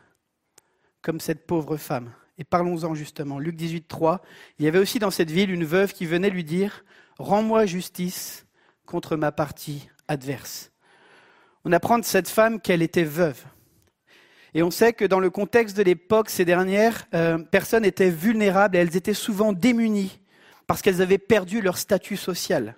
comme 1.01 1.19
cette 1.19 1.45
pauvre 1.45 1.77
femme. 1.77 2.11
Et 2.37 2.43
parlons-en 2.43 2.95
justement. 2.95 3.39
Luc 3.39 3.55
18, 3.55 3.87
3. 3.87 4.21
Il 4.57 4.65
y 4.65 4.67
avait 4.67 4.79
aussi 4.79 4.99
dans 4.99 5.11
cette 5.11 5.29
ville 5.29 5.51
une 5.51 5.65
veuve 5.65 5.93
qui 5.93 6.05
venait 6.05 6.29
lui 6.29 6.43
dire 6.43 6.83
Rends-moi 7.19 7.65
justice 7.65 8.47
contre 8.85 9.15
ma 9.15 9.31
partie 9.31 9.89
adverse. 10.07 10.71
On 11.63 11.71
apprend 11.71 11.99
de 11.99 12.05
cette 12.05 12.27
femme 12.27 12.59
qu'elle 12.59 12.81
était 12.81 13.03
veuve. 13.03 13.43
Et 14.55 14.61
on 14.61 14.71
sait 14.71 14.93
que 14.93 15.05
dans 15.05 15.19
le 15.19 15.29
contexte 15.29 15.75
de 15.75 15.83
l'époque, 15.83 16.29
ces 16.29 16.45
dernières 16.45 17.05
euh, 17.13 17.39
personnes 17.39 17.85
étaient 17.85 18.09
vulnérables 18.09 18.75
et 18.75 18.79
elles 18.79 18.95
étaient 18.95 19.13
souvent 19.13 19.51
démunies 19.51 20.19
parce 20.67 20.81
qu'elles 20.81 21.01
avaient 21.01 21.17
perdu 21.17 21.61
leur 21.61 21.77
statut 21.77 22.17
social. 22.17 22.75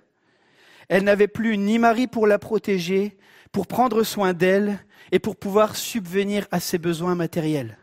Elles 0.88 1.04
n'avaient 1.04 1.28
plus 1.28 1.58
ni 1.58 1.78
mari 1.78 2.06
pour 2.06 2.26
la 2.26 2.38
protéger, 2.38 3.16
pour 3.52 3.66
prendre 3.66 4.02
soin 4.04 4.32
d'elle 4.32 4.78
et 5.12 5.18
pour 5.18 5.36
pouvoir 5.36 5.76
subvenir 5.76 6.46
à 6.50 6.60
ses 6.60 6.78
besoins 6.78 7.14
matériels. 7.14 7.78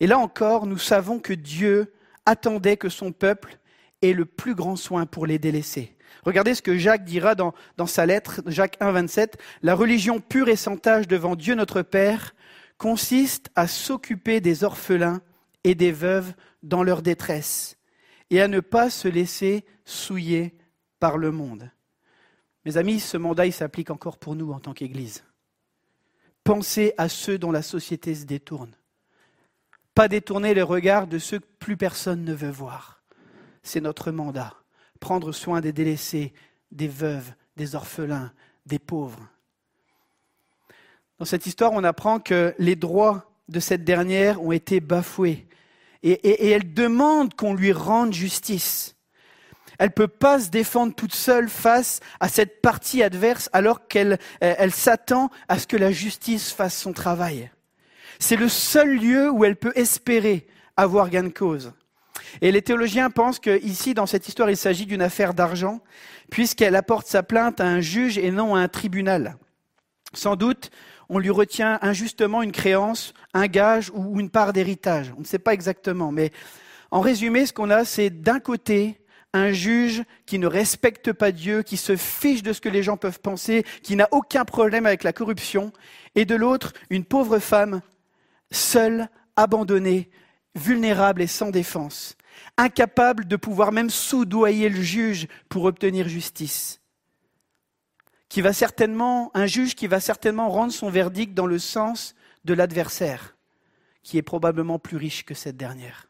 Et 0.00 0.06
là 0.06 0.18
encore, 0.18 0.66
nous 0.66 0.78
savons 0.78 1.18
que 1.18 1.32
Dieu 1.32 1.92
attendait 2.26 2.76
que 2.76 2.88
son 2.88 3.12
peuple 3.12 3.58
ait 4.02 4.12
le 4.12 4.26
plus 4.26 4.54
grand 4.54 4.76
soin 4.76 5.06
pour 5.06 5.26
les 5.26 5.38
délaissés. 5.38 5.96
Regardez 6.24 6.54
ce 6.54 6.62
que 6.62 6.76
Jacques 6.76 7.04
dira 7.04 7.34
dans, 7.34 7.54
dans 7.76 7.86
sa 7.86 8.06
lettre, 8.06 8.42
Jacques 8.46 8.76
1, 8.80 8.92
27. 8.92 9.38
La 9.62 9.74
religion 9.74 10.20
pure 10.20 10.48
et 10.48 10.56
sans 10.56 10.76
tâche 10.76 11.08
devant 11.08 11.36
Dieu 11.36 11.54
notre 11.54 11.82
Père 11.82 12.34
consiste 12.78 13.50
à 13.56 13.66
s'occuper 13.66 14.40
des 14.40 14.64
orphelins 14.64 15.20
et 15.64 15.74
des 15.74 15.92
veuves 15.92 16.32
dans 16.62 16.82
leur 16.82 17.02
détresse 17.02 17.76
et 18.30 18.40
à 18.40 18.48
ne 18.48 18.60
pas 18.60 18.88
se 18.88 19.08
laisser 19.08 19.64
souiller 19.84 20.56
par 21.00 21.18
le 21.18 21.32
monde. 21.32 21.70
Mes 22.64 22.76
amis, 22.76 23.00
ce 23.00 23.16
mandat, 23.16 23.50
s'applique 23.50 23.90
encore 23.90 24.18
pour 24.18 24.34
nous 24.34 24.52
en 24.52 24.60
tant 24.60 24.74
qu'Église. 24.74 25.24
Pensez 26.44 26.94
à 26.96 27.08
ceux 27.08 27.38
dont 27.38 27.50
la 27.50 27.62
société 27.62 28.14
se 28.14 28.24
détourne. 28.24 28.74
Pas 29.94 30.08
détourner 30.08 30.54
les 30.54 30.62
regards 30.62 31.06
de 31.06 31.18
ceux 31.18 31.40
que 31.40 31.46
plus 31.58 31.76
personne 31.76 32.24
ne 32.24 32.34
veut 32.34 32.50
voir. 32.50 33.02
C'est 33.62 33.80
notre 33.80 34.10
mandat. 34.10 34.54
Prendre 35.00 35.32
soin 35.32 35.60
des 35.60 35.72
délaissés, 35.72 36.32
des 36.70 36.88
veuves, 36.88 37.32
des 37.56 37.74
orphelins, 37.74 38.32
des 38.66 38.78
pauvres. 38.78 39.28
Dans 41.18 41.24
cette 41.24 41.46
histoire, 41.46 41.72
on 41.72 41.82
apprend 41.82 42.20
que 42.20 42.54
les 42.58 42.76
droits 42.76 43.32
de 43.48 43.58
cette 43.58 43.82
dernière 43.82 44.40
ont 44.42 44.52
été 44.52 44.80
bafoués. 44.80 45.46
Et, 46.04 46.52
elle 46.52 46.74
demande 46.74 47.34
qu'on 47.34 47.54
lui 47.54 47.72
rende 47.72 48.12
justice. 48.12 48.94
Elle 49.80 49.88
ne 49.88 49.92
peut 49.92 50.08
pas 50.08 50.38
se 50.38 50.48
défendre 50.48 50.94
toute 50.94 51.14
seule 51.14 51.48
face 51.48 51.98
à 52.20 52.28
cette 52.28 52.62
partie 52.62 53.02
adverse 53.02 53.48
alors 53.52 53.88
qu'elle 53.88 54.18
elle, 54.40 54.72
s'attend 54.72 55.30
à 55.48 55.58
ce 55.58 55.66
que 55.66 55.76
la 55.76 55.90
justice 55.90 56.52
fasse 56.52 56.76
son 56.76 56.92
travail. 56.92 57.50
C'est 58.20 58.36
le 58.36 58.48
seul 58.48 58.96
lieu 58.96 59.30
où 59.30 59.44
elle 59.44 59.56
peut 59.56 59.72
espérer 59.74 60.46
avoir 60.76 61.10
gain 61.10 61.24
de 61.24 61.28
cause. 61.28 61.72
Et 62.42 62.52
les 62.52 62.62
théologiens 62.62 63.10
pensent 63.10 63.40
qu'ici, 63.40 63.94
dans 63.94 64.06
cette 64.06 64.28
histoire, 64.28 64.50
il 64.50 64.56
s'agit 64.56 64.86
d'une 64.86 65.02
affaire 65.02 65.34
d'argent, 65.34 65.80
puisqu'elle 66.30 66.76
apporte 66.76 67.06
sa 67.08 67.24
plainte 67.24 67.60
à 67.60 67.66
un 67.66 67.80
juge 67.80 68.18
et 68.18 68.30
non 68.30 68.54
à 68.54 68.60
un 68.60 68.68
tribunal. 68.68 69.36
Sans 70.14 70.36
doute, 70.36 70.70
on 71.08 71.18
lui 71.18 71.30
retient 71.30 71.78
injustement 71.82 72.42
une 72.42 72.52
créance, 72.52 73.14
un 73.34 73.46
gage 73.46 73.90
ou 73.94 74.20
une 74.20 74.30
part 74.30 74.52
d'héritage. 74.52 75.12
On 75.16 75.20
ne 75.20 75.26
sait 75.26 75.38
pas 75.38 75.54
exactement, 75.54 76.12
mais 76.12 76.30
en 76.90 77.00
résumé, 77.00 77.46
ce 77.46 77.52
qu'on 77.52 77.70
a, 77.70 77.84
c'est 77.84 78.10
d'un 78.10 78.40
côté 78.40 79.00
un 79.34 79.52
juge 79.52 80.04
qui 80.26 80.38
ne 80.38 80.46
respecte 80.46 81.12
pas 81.12 81.32
Dieu, 81.32 81.62
qui 81.62 81.76
se 81.76 81.96
fiche 81.96 82.42
de 82.42 82.52
ce 82.52 82.60
que 82.60 82.68
les 82.68 82.82
gens 82.82 82.96
peuvent 82.96 83.20
penser, 83.20 83.64
qui 83.82 83.94
n'a 83.94 84.08
aucun 84.10 84.44
problème 84.44 84.86
avec 84.86 85.04
la 85.04 85.12
corruption, 85.12 85.72
et 86.14 86.24
de 86.24 86.34
l'autre, 86.34 86.72
une 86.88 87.04
pauvre 87.04 87.38
femme, 87.38 87.82
seule, 88.50 89.08
abandonnée, 89.36 90.10
vulnérable 90.54 91.22
et 91.22 91.26
sans 91.26 91.50
défense, 91.50 92.16
incapable 92.56 93.26
de 93.26 93.36
pouvoir 93.36 93.70
même 93.70 93.90
soudoyer 93.90 94.68
le 94.68 94.80
juge 94.80 95.28
pour 95.48 95.64
obtenir 95.64 96.08
justice 96.08 96.80
qui 98.28 98.42
va 98.42 98.52
certainement, 98.52 99.30
un 99.34 99.46
juge 99.46 99.74
qui 99.74 99.86
va 99.86 100.00
certainement 100.00 100.50
rendre 100.50 100.72
son 100.72 100.90
verdict 100.90 101.34
dans 101.34 101.46
le 101.46 101.58
sens 101.58 102.14
de 102.44 102.54
l'adversaire, 102.54 103.36
qui 104.02 104.18
est 104.18 104.22
probablement 104.22 104.78
plus 104.78 104.96
riche 104.96 105.24
que 105.24 105.34
cette 105.34 105.56
dernière. 105.56 106.08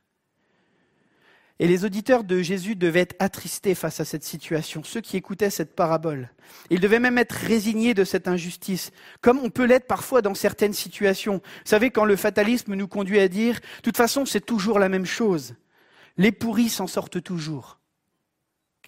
Et 1.61 1.67
les 1.67 1.85
auditeurs 1.85 2.23
de 2.23 2.41
Jésus 2.41 2.77
devaient 2.77 3.01
être 3.01 3.17
attristés 3.19 3.75
face 3.75 3.99
à 3.99 4.05
cette 4.05 4.23
situation, 4.23 4.85
ceux 4.85 5.01
qui 5.01 5.17
écoutaient 5.17 5.51
cette 5.51 5.75
parabole. 5.75 6.31
Ils 6.71 6.79
devaient 6.79 7.01
même 7.01 7.19
être 7.19 7.33
résignés 7.33 7.95
de 7.95 8.05
cette 8.05 8.29
injustice, 8.29 8.93
comme 9.21 9.41
on 9.41 9.51
peut 9.51 9.65
l'être 9.65 9.89
parfois 9.89 10.23
dans 10.23 10.35
certaines 10.35 10.73
situations. 10.73 11.39
Vous 11.43 11.63
savez, 11.65 11.91
quand 11.91 12.05
le 12.05 12.15
fatalisme 12.15 12.75
nous 12.75 12.87
conduit 12.87 13.19
à 13.19 13.27
dire, 13.27 13.57
de 13.57 13.83
toute 13.83 13.97
façon, 13.97 14.25
c'est 14.25 14.45
toujours 14.45 14.79
la 14.79 14.89
même 14.89 15.07
chose. 15.07 15.57
Les 16.17 16.31
pourris 16.31 16.69
s'en 16.69 16.87
sortent 16.87 17.23
toujours. 17.23 17.81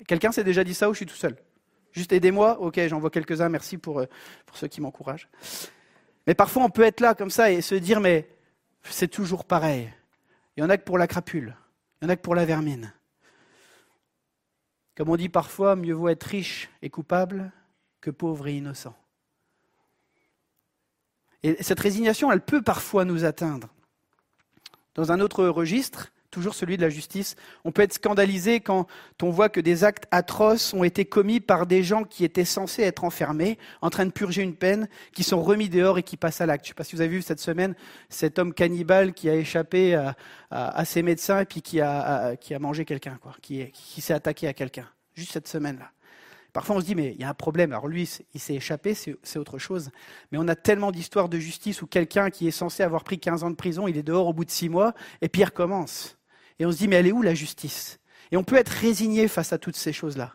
Quelqu'un 0.07 0.31
s'est 0.31 0.45
déjà 0.45 0.62
dit 0.62 0.74
ça 0.74 0.89
ou 0.89 0.93
je 0.93 0.99
suis 0.99 1.07
tout 1.07 1.16
seul? 1.16 1.37
Juste 1.93 2.12
aidez-moi 2.12 2.61
Ok, 2.61 2.80
j'en 2.86 2.99
vois 2.99 3.11
quelques-uns, 3.11 3.49
merci 3.49 3.78
pour, 3.78 4.01
euh, 4.01 4.07
pour 4.47 4.57
ceux 4.57 4.68
qui 4.68 4.80
m'encouragent. 4.80 5.28
Mais 6.26 6.34
parfois, 6.34 6.64
on 6.64 6.70
peut 6.70 6.82
être 6.82 7.01
là 7.01 7.14
comme 7.14 7.30
ça 7.30 7.51
et 7.51 7.61
se 7.61 7.74
dire, 7.74 8.01
mais 8.01 8.28
c'est 8.82 9.09
toujours 9.09 9.45
pareil. 9.45 9.93
Il 10.57 10.61
y 10.61 10.62
en 10.62 10.70
a 10.70 10.76
que 10.76 10.84
pour 10.84 10.99
la 10.99 11.07
crapule, 11.07 11.57
il 12.01 12.05
y 12.05 12.07
en 12.07 12.11
a 12.11 12.16
que 12.16 12.22
pour 12.22 12.34
la 12.34 12.45
vermine. 12.45 12.93
Comme 14.97 15.09
on 15.09 15.16
dit 15.16 15.28
parfois, 15.28 15.76
mieux 15.76 15.95
vaut 15.95 16.09
être 16.09 16.24
riche 16.24 16.68
et 16.82 16.91
coupable 16.91 17.53
que 18.01 18.11
pauvre 18.11 18.49
et 18.49 18.57
innocent. 18.57 18.95
Et 21.43 21.62
cette 21.62 21.80
résignation, 21.80 22.30
elle 22.30 22.43
peut 22.43 22.62
parfois 22.62 23.05
nous 23.05 23.24
atteindre. 23.24 23.68
Dans 24.95 25.12
un 25.12 25.20
autre 25.20 25.47
registre, 25.47 26.12
toujours 26.31 26.55
celui 26.55 26.76
de 26.76 26.83
la 26.83 26.89
justice. 26.89 27.37
On 27.64 27.72
peut 27.72 27.83
être 27.83 27.95
scandalisé 27.95 28.61
quand 28.61 28.87
on 29.22 29.31
voit 29.31 29.49
que 29.49 29.61
des 29.61 29.85
actes 29.85 30.07
atroces 30.11 30.72
ont 30.74 30.85
été 30.85 31.05
commis 31.05 31.41
par 31.41 31.66
des 31.66 31.83
gens 31.83 32.05
qui 32.05 32.24
étaient 32.24 32.45
censés 32.45 32.83
être 32.83 33.05
enfermés, 33.05 33.59
en 33.83 33.91
train 33.91 34.07
de 34.07 34.11
purger 34.11 34.43
une 34.43 34.55
peine, 34.55 34.89
qui 35.12 35.22
sont 35.22 35.43
remis 35.43 35.68
dehors 35.68 35.99
et 35.99 36.03
qui 36.03 36.16
passent 36.16 36.41
à 36.41 36.47
l'acte. 36.47 36.64
Je 36.64 36.70
ne 36.70 36.74
sais 36.74 36.76
pas 36.76 36.85
si 36.85 36.97
vous 36.97 37.03
avez 37.03 37.11
vu 37.11 37.22
cette 37.22 37.41
semaine 37.41 37.74
cet 38.09 38.39
homme 38.39 38.55
cannibale 38.55 39.12
qui 39.12 39.28
a 39.28 39.35
échappé 39.35 39.95
à, 40.51 40.85
ses 40.85 41.03
médecins 41.03 41.41
et 41.41 41.45
puis 41.45 41.62
qui 41.62 41.81
a, 41.81 42.37
qui 42.37 42.55
a 42.55 42.59
mangé 42.59 42.85
quelqu'un, 42.85 43.18
quoi, 43.20 43.35
qui, 43.41 43.70
qui 43.72 44.01
s'est 44.01 44.14
attaqué 44.14 44.49
à 44.49 44.53
quelqu'un, 44.53 44.87
juste 45.14 45.33
cette 45.33 45.49
semaine-là. 45.49 45.91
Parfois, 46.53 46.76
on 46.76 46.81
se 46.81 46.85
dit, 46.85 46.95
mais 46.95 47.12
il 47.12 47.20
y 47.20 47.24
a 47.24 47.28
un 47.28 47.35
problème. 47.35 47.72
Alors 47.72 47.87
lui, 47.87 48.11
il 48.35 48.41
s'est 48.41 48.55
échappé, 48.55 48.95
c'est 48.95 49.39
autre 49.39 49.59
chose. 49.59 49.91
Mais 50.33 50.39
on 50.39 50.49
a 50.49 50.57
tellement 50.57 50.91
d'histoires 50.91 51.28
de 51.28 51.39
justice 51.39 51.83
où 51.83 51.87
quelqu'un 51.87 52.31
qui 52.31 52.49
est 52.49 52.53
censé 52.53 52.83
avoir 52.83 53.05
pris 53.05 53.18
15 53.18 53.45
ans 53.45 53.51
de 53.51 53.57
prison, 53.57 53.87
il 53.87 53.97
est 53.97 54.03
dehors 54.03 54.26
au 54.26 54.33
bout 54.33 54.45
de 54.45 54.51
6 54.51 54.68
mois, 54.68 54.95
et 55.22 55.28
puis 55.28 55.43
il 55.43 55.45
recommence. 55.45 56.16
Et 56.61 56.66
on 56.66 56.70
se 56.70 56.76
dit, 56.76 56.86
mais 56.86 56.96
elle 56.96 57.08
est 57.08 57.12
où 57.12 57.22
la 57.22 57.34
justice? 57.34 57.98
Et 58.30 58.36
on 58.36 58.44
peut 58.44 58.56
être 58.56 58.68
résigné 58.68 59.26
face 59.26 59.52
à 59.52 59.58
toutes 59.58 59.76
ces 59.76 59.92
choses-là. 59.92 60.34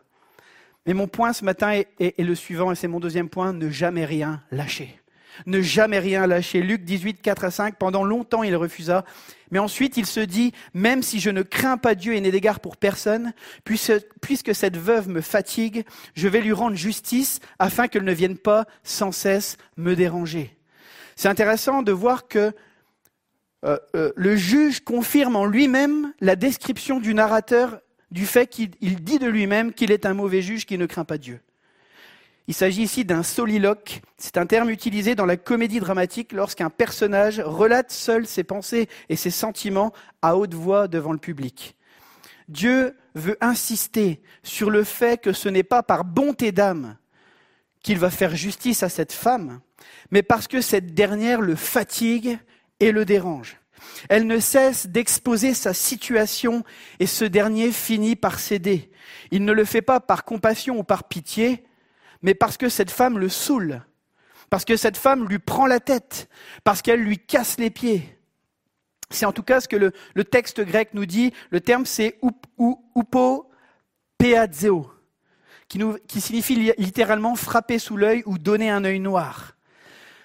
Mais 0.86 0.94
mon 0.94 1.08
point 1.08 1.34
ce 1.34 1.46
matin 1.46 1.82
est, 2.00 2.20
le 2.20 2.36
suivant, 2.36 2.72
et 2.72 2.76
c'est 2.76 2.88
mon 2.88 3.00
deuxième 3.00 3.30
point, 3.30 3.54
ne 3.54 3.70
jamais 3.70 4.06
rien 4.06 4.42
lâcher. 4.52 5.00
Ne 5.46 5.62
jamais 5.62 6.00
rien 6.00 6.28
lâcher. 6.28 6.62
Luc 6.62 6.84
18, 6.84 7.22
4 7.22 7.44
à 7.46 7.52
5, 7.52 7.76
pendant 7.78 8.04
longtemps 8.04 8.44
il 8.44 8.56
refusa, 8.56 9.06
mais 9.52 9.60
ensuite 9.60 9.98
il 9.98 10.06
se 10.06 10.20
dit, 10.20 10.52
même 10.74 11.04
si 11.04 11.20
je 11.20 11.30
ne 11.30 11.42
crains 11.44 11.78
pas 11.78 11.94
Dieu 11.94 12.14
et 12.14 12.22
n'ai 12.22 12.32
d'égard 12.32 12.60
pour 12.60 12.78
personne, 12.78 13.34
puisque 13.64 14.56
cette 14.56 14.78
veuve 14.78 15.10
me 15.10 15.22
fatigue, 15.22 15.86
je 16.16 16.28
vais 16.28 16.42
lui 16.42 16.54
rendre 16.54 16.76
justice 16.76 17.40
afin 17.60 17.88
qu'elle 17.88 18.04
ne 18.04 18.14
vienne 18.14 18.38
pas 18.38 18.66
sans 18.84 19.12
cesse 19.12 19.58
me 19.78 19.96
déranger. 19.96 20.56
C'est 21.16 21.30
intéressant 21.30 21.82
de 21.82 21.92
voir 21.92 22.28
que 22.28 22.54
euh, 23.66 23.78
euh, 23.96 24.12
le 24.16 24.36
juge 24.36 24.82
confirme 24.82 25.36
en 25.36 25.46
lui-même 25.46 26.14
la 26.22 26.36
description 26.36 27.00
du 27.00 27.14
narrateur 27.14 27.80
du 28.12 28.26
fait 28.28 28.48
qu'il 28.48 28.70
dit 28.70 29.18
de 29.18 29.28
lui-même 29.28 29.74
qu'il 29.74 29.92
est 29.92 30.06
un 30.06 30.14
mauvais 30.14 30.42
juge 30.42 30.66
qui 30.66 30.78
ne 30.78 30.86
craint 30.86 31.06
pas 31.06 31.18
Dieu. 31.18 31.42
Il 32.48 32.54
s'agit 32.54 32.84
ici 32.84 33.06
d'un 33.06 33.24
soliloque. 33.24 34.02
C'est 34.18 34.38
un 34.38 34.46
terme 34.46 34.70
utilisé 34.70 35.16
dans 35.16 35.26
la 35.26 35.36
comédie 35.36 35.80
dramatique 35.80 36.32
lorsqu'un 36.32 36.70
personnage 36.70 37.40
relate 37.40 37.92
seul 37.92 38.28
ses 38.28 38.44
pensées 38.44 38.88
et 39.10 39.16
ses 39.16 39.32
sentiments 39.32 39.92
à 40.22 40.38
haute 40.38 40.54
voix 40.54 40.88
devant 40.88 41.12
le 41.12 41.18
public. 41.18 41.76
Dieu 42.48 42.96
veut 43.16 43.38
insister 43.42 44.22
sur 44.44 44.70
le 44.70 44.84
fait 44.84 45.20
que 45.20 45.34
ce 45.34 45.50
n'est 45.50 45.64
pas 45.64 45.82
par 45.82 46.06
bonté 46.06 46.52
d'âme 46.52 46.98
qu'il 47.82 47.98
va 47.98 48.12
faire 48.12 48.36
justice 48.36 48.84
à 48.84 48.90
cette 48.90 49.14
femme, 49.14 49.60
mais 50.12 50.22
parce 50.22 50.48
que 50.48 50.62
cette 50.62 50.94
dernière 50.94 51.42
le 51.42 51.56
fatigue 51.56 52.38
et 52.80 52.92
le 52.92 53.06
dérange. 53.06 53.58
Elle 54.10 54.28
ne 54.28 54.40
cesse 54.40 54.88
d'exposer 54.88 55.54
sa 55.54 55.74
situation 55.74 56.64
et 57.00 57.08
ce 57.08 57.26
dernier 57.26 57.72
finit 57.72 58.16
par 58.16 58.40
céder. 58.40 58.92
Il 59.32 59.46
ne 59.46 59.54
le 59.54 59.66
fait 59.66 59.82
pas 59.82 60.00
par 60.00 60.26
compassion 60.26 60.80
ou 60.80 60.84
par 60.84 61.06
pitié, 61.06 61.64
mais 62.22 62.34
parce 62.34 62.58
que 62.58 62.70
cette 62.70 62.92
femme 62.92 63.20
le 63.20 63.30
saoule, 63.30 63.82
parce 64.50 64.66
que 64.66 64.78
cette 64.78 64.98
femme 64.98 65.28
lui 65.28 65.40
prend 65.40 65.68
la 65.68 65.80
tête, 65.80 66.30
parce 66.64 66.82
qu'elle 66.82 67.02
lui 67.02 67.18
casse 67.18 67.58
les 67.58 67.70
pieds. 67.70 68.18
C'est 69.10 69.26
en 69.26 69.32
tout 69.32 69.44
cas 69.44 69.62
ce 69.62 69.68
que 69.68 69.76
le, 69.76 70.24
texte 70.24 70.62
grec 70.62 70.90
nous 70.94 71.06
dit. 71.06 71.32
Le 71.52 71.62
terme 71.62 71.86
c'est 71.86 72.20
upo 72.98 73.50
peazeo, 74.18 74.92
qui, 75.68 75.80
qui 76.08 76.22
signifie 76.22 76.74
littéralement 76.78 77.36
frapper 77.36 77.80
sous 77.80 77.98
l'œil 77.98 78.24
ou 78.26 78.38
donner 78.38 78.70
un 78.70 78.84
œil 78.84 79.00
noir. 79.00 79.55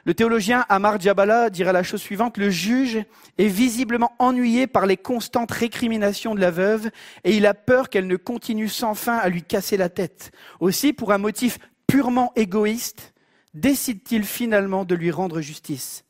Le 0.07 0.14
théologien 0.14 0.64
Amar 0.68 0.98
Djabala 0.98 1.51
dira 1.51 1.72
la 1.72 1.82
chose 1.82 2.01
suivante, 2.01 2.38
le 2.38 2.48
juge 2.48 3.05
est 3.36 3.48
visiblement 3.48 4.12
ennuyé 4.18 4.66
par 4.66 4.86
les 4.86 4.96
constantes 4.96 5.53
récriminations 5.53 6.34
de 6.34 6.40
la 6.40 6.51
veuve 6.51 6.90
et 7.24 7.36
il 7.36 7.46
a 7.46 7.55
peur 7.55 7.90
qu'elle 7.90 8.07
ne 8.07 8.16
continue 8.16 8.68
sans 8.68 8.94
fin 8.94 9.18
à 9.18 9.28
lui 9.28 9.42
casser 9.42 9.76
la 9.76 9.90
tête. 9.90 10.30
Aussi, 10.59 10.92
pour 10.92 11.12
un 11.12 11.18
motif 11.18 11.59
purement 11.86 12.32
égoïste, 12.34 13.12
décide-t-il 13.53 14.24
finalement 14.24 14.84
de 14.84 14.94
lui 14.94 15.11
rendre 15.11 15.40
justice. 15.40 16.05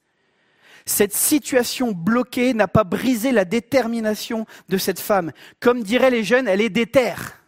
Cette 0.86 1.14
situation 1.14 1.92
bloquée 1.92 2.54
n'a 2.54 2.68
pas 2.68 2.84
brisé 2.84 3.32
la 3.32 3.44
détermination 3.44 4.46
de 4.68 4.78
cette 4.78 5.00
femme. 5.00 5.32
Comme 5.58 5.82
diraient 5.82 6.10
les 6.10 6.24
jeunes, 6.24 6.48
elle 6.48 6.60
est 6.60 6.70
déterre. 6.70 7.42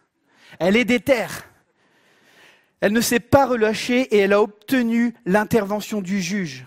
Elle 0.59 0.75
est 0.75 0.85
déterre. 0.85 1.45
Elle 2.83 2.91
ne 2.91 2.99
s'est 2.99 3.21
pas 3.21 3.45
relâchée 3.45 4.01
et 4.13 4.17
elle 4.17 4.33
a 4.33 4.41
obtenu 4.41 5.13
l'intervention 5.25 6.01
du 6.01 6.21
juge. 6.21 6.65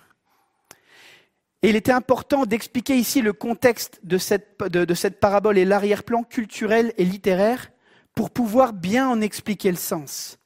Et 1.60 1.68
il 1.68 1.76
était 1.76 1.92
important 1.92 2.46
d'expliquer 2.46 2.96
ici 2.96 3.20
le 3.20 3.34
contexte 3.34 4.00
de 4.02 4.16
cette, 4.16 4.58
de, 4.60 4.94
cette 4.94 5.20
parabole 5.20 5.58
et 5.58 5.66
l'arrière-plan 5.66 6.22
culturel 6.22 6.94
et 6.96 7.04
littéraire 7.04 7.70
pour 8.14 8.30
pouvoir 8.30 8.72
bien 8.72 9.06
en 9.06 9.20
expliquer 9.20 9.70
le 9.70 9.76
sens. 9.76 10.38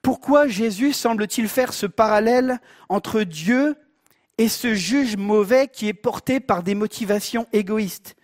Pourquoi 0.00 0.46
Jésus 0.46 0.92
semble-t-il 0.92 1.48
faire 1.48 1.72
ce 1.72 1.86
parallèle 1.86 2.60
entre 2.88 3.22
Dieu 3.22 3.74
et 4.38 4.48
ce 4.48 4.74
juge 4.74 5.16
mauvais 5.16 5.66
qui 5.66 5.88
est 5.88 5.92
porté 5.92 6.38
par 6.38 6.62
des 6.62 6.76
motivations 6.76 7.48
égoïstes? 7.52 8.14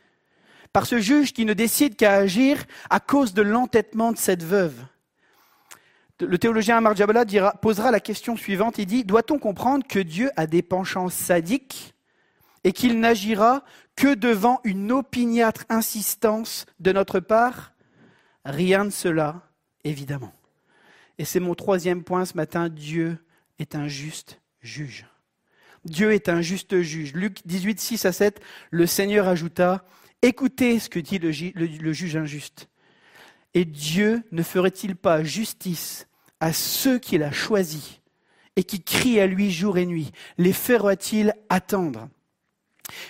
Par 0.72 0.86
ce 0.86 1.00
juge 1.00 1.32
qui 1.32 1.44
ne 1.44 1.52
décide 1.52 1.96
qu'à 1.96 2.14
agir 2.14 2.62
à 2.90 3.00
cause 3.00 3.34
de 3.34 3.42
l'entêtement 3.42 4.12
de 4.12 4.18
cette 4.18 4.44
veuve 4.44 4.84
le 6.20 6.38
théologien 6.38 6.76
Amar 6.76 6.96
Jabala 6.96 7.24
dira, 7.24 7.52
posera 7.52 7.90
la 7.90 8.00
question 8.00 8.36
suivante. 8.36 8.78
Il 8.78 8.86
dit, 8.86 9.04
doit-on 9.04 9.38
comprendre 9.38 9.86
que 9.86 9.98
Dieu 9.98 10.30
a 10.36 10.46
des 10.46 10.62
penchants 10.62 11.08
sadiques 11.08 11.94
et 12.64 12.72
qu'il 12.72 13.00
n'agira 13.00 13.64
que 13.96 14.14
devant 14.14 14.60
une 14.64 14.92
opiniâtre 14.92 15.64
insistance 15.68 16.66
de 16.78 16.92
notre 16.92 17.20
part? 17.20 17.72
Rien 18.44 18.84
de 18.84 18.90
cela, 18.90 19.42
évidemment. 19.84 20.32
Et 21.18 21.24
c'est 21.24 21.40
mon 21.40 21.54
troisième 21.54 22.02
point 22.02 22.24
ce 22.24 22.36
matin, 22.36 22.68
Dieu 22.68 23.18
est 23.58 23.74
un 23.74 23.88
juste 23.88 24.40
juge. 24.62 25.06
Dieu 25.84 26.12
est 26.12 26.28
un 26.28 26.40
juste 26.40 26.80
juge. 26.80 27.14
Luc 27.14 27.38
18, 27.46 27.80
6 27.80 28.04
à 28.06 28.12
7, 28.12 28.40
le 28.70 28.86
Seigneur 28.86 29.28
ajouta, 29.28 29.84
écoutez 30.22 30.78
ce 30.78 30.88
que 30.88 30.98
dit 30.98 31.18
le 31.18 31.92
juge 31.92 32.16
injuste. 32.16 32.68
Et 33.54 33.64
Dieu 33.64 34.22
ne 34.32 34.42
ferait-il 34.42 34.96
pas 34.96 35.24
justice 35.24 36.06
à 36.40 36.52
ceux 36.52 36.98
qu'il 36.98 37.22
a 37.22 37.32
choisis 37.32 38.00
et 38.56 38.64
qui 38.64 38.82
crient 38.82 39.20
à 39.20 39.26
lui 39.26 39.50
jour 39.50 39.78
et 39.78 39.86
nuit 39.86 40.10
Les 40.38 40.52
fera-t-il 40.52 41.34
attendre? 41.48 42.08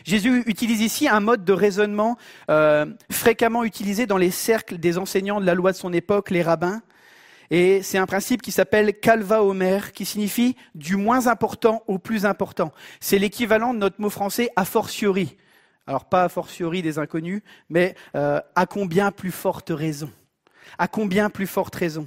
Jésus 0.04 0.42
utilise 0.46 0.80
ici 0.80 1.08
un 1.08 1.20
mode 1.20 1.44
de 1.44 1.52
raisonnement 1.52 2.16
euh, 2.50 2.86
fréquemment 3.10 3.64
utilisé 3.64 4.06
dans 4.06 4.18
les 4.18 4.30
cercles 4.30 4.78
des 4.78 4.98
enseignants 4.98 5.40
de 5.40 5.46
la 5.46 5.54
loi 5.54 5.72
de 5.72 5.76
son 5.76 5.92
époque, 5.92 6.30
les 6.30 6.42
rabbins. 6.42 6.82
Et 7.50 7.82
c'est 7.82 7.98
un 7.98 8.06
principe 8.06 8.42
qui 8.42 8.52
s'appelle 8.52 8.98
calva 9.00 9.42
omer, 9.42 9.92
qui 9.92 10.04
signifie 10.04 10.56
du 10.74 10.96
moins 10.96 11.26
important 11.26 11.82
au 11.88 11.98
plus 11.98 12.24
important. 12.24 12.72
C'est 13.00 13.18
l'équivalent 13.18 13.74
de 13.74 13.78
notre 13.78 14.00
mot 14.00 14.10
français 14.10 14.50
a 14.54 14.64
fortiori. 14.64 15.36
Alors 15.86 16.04
pas 16.04 16.24
a 16.24 16.28
fortiori 16.28 16.82
des 16.82 16.98
inconnus, 16.98 17.42
mais 17.68 17.96
euh, 18.14 18.40
à 18.54 18.66
combien 18.66 19.10
plus 19.10 19.32
forte 19.32 19.72
raison? 19.74 20.10
À 20.78 20.86
combien 20.86 21.30
plus 21.30 21.48
forte 21.48 21.74
raison? 21.74 22.06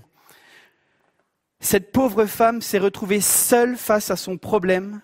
Cette 1.64 1.94
pauvre 1.94 2.26
femme 2.26 2.62
s'est 2.62 2.78
retrouvée 2.78 3.22
seule 3.22 3.78
face 3.78 4.12
à 4.12 4.18
son 4.18 4.38
problème, 4.38 5.00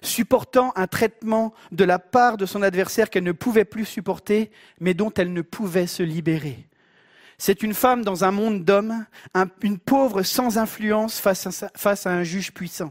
supportant 0.00 0.72
un 0.74 0.86
traitement 0.86 1.52
de 1.70 1.84
la 1.84 1.98
part 1.98 2.38
de 2.38 2.46
son 2.46 2.62
adversaire 2.62 3.10
qu'elle 3.10 3.24
ne 3.24 3.32
pouvait 3.32 3.66
plus 3.66 3.84
supporter, 3.84 4.50
mais 4.80 4.94
dont 4.94 5.12
elle 5.14 5.34
ne 5.34 5.42
pouvait 5.42 5.86
se 5.86 6.02
libérer. 6.02 6.66
C'est 7.36 7.62
une 7.62 7.74
femme 7.74 8.04
dans 8.04 8.24
un 8.24 8.30
monde 8.30 8.64
d'hommes, 8.64 9.04
une 9.62 9.78
pauvre 9.78 10.22
sans 10.22 10.56
influence 10.56 11.20
face 11.20 12.06
à, 12.06 12.10
un 12.10 12.24
juge 12.24 12.52
puissant. 12.52 12.90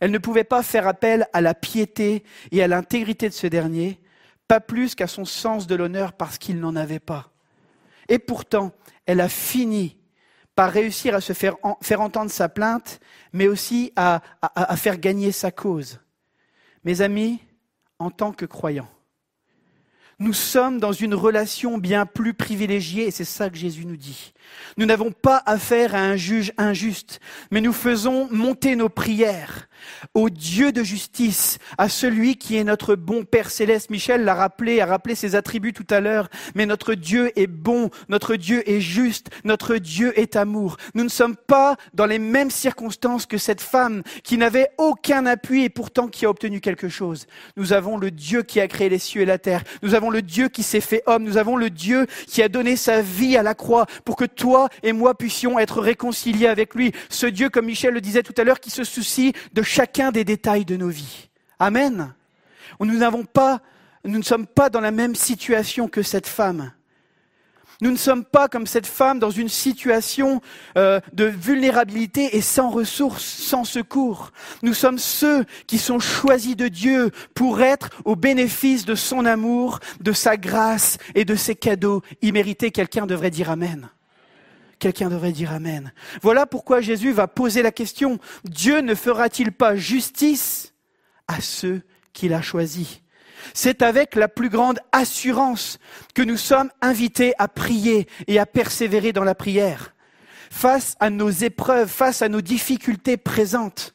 Elle 0.00 0.12
ne 0.12 0.18
pouvait 0.18 0.44
pas 0.44 0.62
faire 0.62 0.86
appel 0.86 1.26
à 1.32 1.40
la 1.40 1.54
piété 1.54 2.22
et 2.52 2.62
à 2.62 2.68
l'intégrité 2.68 3.28
de 3.28 3.34
ce 3.34 3.48
dernier, 3.48 4.00
pas 4.46 4.60
plus 4.60 4.94
qu'à 4.94 5.08
son 5.08 5.24
sens 5.24 5.66
de 5.66 5.74
l'honneur 5.74 6.12
parce 6.12 6.38
qu'il 6.38 6.60
n'en 6.60 6.76
avait 6.76 7.00
pas. 7.00 7.32
Et 8.08 8.20
pourtant, 8.20 8.72
elle 9.04 9.20
a 9.20 9.28
fini 9.28 9.96
par 10.54 10.70
réussir 10.70 11.14
à 11.14 11.20
se 11.20 11.32
faire, 11.32 11.56
faire 11.80 12.00
entendre 12.00 12.30
sa 12.30 12.48
plainte, 12.48 13.00
mais 13.32 13.48
aussi 13.48 13.92
à, 13.96 14.22
à 14.40 14.76
faire 14.76 14.98
gagner 14.98 15.32
sa 15.32 15.50
cause. 15.50 16.00
Mes 16.84 17.00
amis, 17.00 17.38
en 17.98 18.10
tant 18.10 18.32
que 18.32 18.44
croyants, 18.44 18.88
nous 20.22 20.32
sommes 20.32 20.78
dans 20.78 20.92
une 20.92 21.14
relation 21.14 21.78
bien 21.78 22.06
plus 22.06 22.32
privilégiée 22.32 23.08
et 23.08 23.10
c'est 23.10 23.24
ça 23.24 23.50
que 23.50 23.56
Jésus 23.56 23.84
nous 23.84 23.96
dit. 23.96 24.32
Nous 24.76 24.86
n'avons 24.86 25.10
pas 25.10 25.42
affaire 25.46 25.96
à 25.96 25.98
un 25.98 26.14
juge 26.14 26.52
injuste, 26.58 27.18
mais 27.50 27.60
nous 27.60 27.72
faisons 27.72 28.28
monter 28.30 28.76
nos 28.76 28.88
prières 28.88 29.68
au 30.14 30.30
Dieu 30.30 30.72
de 30.72 30.82
justice, 30.82 31.58
à 31.78 31.88
celui 31.88 32.36
qui 32.36 32.56
est 32.56 32.64
notre 32.64 32.94
bon 32.94 33.24
Père 33.24 33.50
céleste. 33.50 33.90
Michel 33.90 34.24
l'a 34.24 34.34
rappelé, 34.34 34.80
a 34.80 34.86
rappelé 34.86 35.14
ses 35.14 35.34
attributs 35.34 35.72
tout 35.72 35.86
à 35.90 36.00
l'heure, 36.00 36.28
mais 36.54 36.66
notre 36.66 36.94
Dieu 36.94 37.32
est 37.36 37.46
bon, 37.46 37.90
notre 38.08 38.36
Dieu 38.36 38.68
est 38.68 38.80
juste, 38.80 39.28
notre 39.44 39.76
Dieu 39.76 40.18
est 40.18 40.36
amour. 40.36 40.76
Nous 40.94 41.04
ne 41.04 41.08
sommes 41.08 41.36
pas 41.36 41.76
dans 41.94 42.06
les 42.06 42.18
mêmes 42.18 42.50
circonstances 42.50 43.26
que 43.26 43.38
cette 43.38 43.60
femme 43.60 44.02
qui 44.22 44.36
n'avait 44.38 44.68
aucun 44.78 45.26
appui 45.26 45.64
et 45.64 45.68
pourtant 45.68 46.08
qui 46.08 46.26
a 46.26 46.30
obtenu 46.30 46.60
quelque 46.60 46.88
chose. 46.88 47.26
Nous 47.56 47.72
avons 47.72 47.96
le 47.96 48.10
Dieu 48.10 48.42
qui 48.42 48.60
a 48.60 48.68
créé 48.68 48.88
les 48.88 48.98
cieux 48.98 49.22
et 49.22 49.26
la 49.26 49.38
terre. 49.38 49.62
Nous 49.82 49.94
avons 49.94 50.10
le 50.10 50.22
Dieu 50.22 50.48
qui 50.48 50.62
s'est 50.62 50.80
fait 50.80 51.02
homme. 51.06 51.24
Nous 51.24 51.36
avons 51.36 51.56
le 51.56 51.70
Dieu 51.70 52.06
qui 52.26 52.42
a 52.42 52.48
donné 52.48 52.76
sa 52.76 53.02
vie 53.02 53.36
à 53.36 53.42
la 53.42 53.54
croix 53.54 53.86
pour 54.04 54.16
que 54.16 54.24
toi 54.24 54.68
et 54.82 54.92
moi 54.92 55.16
puissions 55.16 55.58
être 55.58 55.80
réconciliés 55.80 56.46
avec 56.46 56.74
lui. 56.74 56.92
Ce 57.08 57.26
Dieu, 57.26 57.48
comme 57.48 57.66
Michel 57.66 57.94
le 57.94 58.00
disait 58.00 58.22
tout 58.22 58.34
à 58.36 58.44
l'heure, 58.44 58.60
qui 58.60 58.70
se 58.70 58.84
soucie 58.84 59.32
de 59.52 59.62
chacun 59.72 60.12
des 60.12 60.24
détails 60.24 60.64
de 60.64 60.76
nos 60.76 60.88
vies. 60.88 61.28
Amen. 61.58 62.12
Nous 62.78 62.86
ne 62.86 64.22
sommes 64.22 64.46
pas 64.46 64.70
dans 64.70 64.80
la 64.80 64.90
même 64.90 65.14
situation 65.14 65.88
que 65.88 66.02
cette 66.02 66.26
femme. 66.26 66.72
Nous 67.80 67.90
ne 67.90 67.96
sommes 67.96 68.24
pas 68.24 68.48
comme 68.48 68.66
cette 68.66 68.86
femme 68.86 69.18
dans 69.18 69.30
une 69.30 69.48
situation 69.48 70.40
euh, 70.76 71.00
de 71.14 71.24
vulnérabilité 71.24 72.36
et 72.36 72.40
sans 72.40 72.70
ressources, 72.70 73.24
sans 73.24 73.64
secours. 73.64 74.30
Nous 74.62 74.74
sommes 74.74 74.98
ceux 74.98 75.44
qui 75.66 75.78
sont 75.78 75.98
choisis 75.98 76.54
de 76.54 76.68
Dieu 76.68 77.10
pour 77.34 77.60
être 77.60 77.90
au 78.04 78.14
bénéfice 78.14 78.84
de 78.84 78.94
son 78.94 79.24
amour, 79.24 79.80
de 80.00 80.12
sa 80.12 80.36
grâce 80.36 80.98
et 81.16 81.24
de 81.24 81.34
ses 81.34 81.56
cadeaux 81.56 82.02
immérités. 82.20 82.70
Quelqu'un 82.70 83.06
devrait 83.06 83.30
dire 83.30 83.50
Amen. 83.50 83.88
Quelqu'un 84.82 85.10
devrait 85.10 85.30
dire 85.30 85.52
Amen. 85.52 85.92
Voilà 86.22 86.44
pourquoi 86.44 86.80
Jésus 86.80 87.12
va 87.12 87.28
poser 87.28 87.62
la 87.62 87.70
question, 87.70 88.18
Dieu 88.42 88.80
ne 88.80 88.96
fera-t-il 88.96 89.52
pas 89.52 89.76
justice 89.76 90.74
à 91.28 91.40
ceux 91.40 91.82
qu'il 92.12 92.34
a 92.34 92.42
choisis? 92.42 93.00
C'est 93.54 93.82
avec 93.82 94.16
la 94.16 94.26
plus 94.26 94.48
grande 94.48 94.80
assurance 94.90 95.78
que 96.16 96.22
nous 96.22 96.36
sommes 96.36 96.68
invités 96.80 97.32
à 97.38 97.46
prier 97.46 98.08
et 98.26 98.40
à 98.40 98.44
persévérer 98.44 99.12
dans 99.12 99.22
la 99.22 99.36
prière. 99.36 99.94
Face 100.50 100.96
à 100.98 101.10
nos 101.10 101.30
épreuves, 101.30 101.88
face 101.88 102.20
à 102.20 102.28
nos 102.28 102.40
difficultés 102.40 103.16
présentes, 103.16 103.94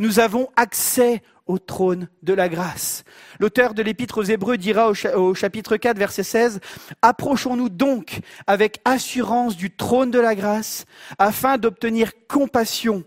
nous 0.00 0.18
avons 0.18 0.48
accès 0.56 1.22
au 1.48 1.58
trône 1.58 2.08
de 2.22 2.34
la 2.34 2.48
grâce. 2.48 3.04
L'auteur 3.40 3.74
de 3.74 3.82
l'épître 3.82 4.18
aux 4.18 4.24
Hébreux 4.24 4.58
dira 4.58 4.90
au, 4.90 5.34
chapitre 5.34 5.76
4, 5.76 5.98
verset 5.98 6.22
16, 6.22 6.60
Approchons-nous 7.02 7.70
donc 7.70 8.20
avec 8.46 8.80
assurance 8.84 9.56
du 9.56 9.74
trône 9.74 10.10
de 10.10 10.20
la 10.20 10.34
grâce, 10.34 10.84
afin 11.18 11.58
d'obtenir 11.58 12.12
compassion 12.28 13.02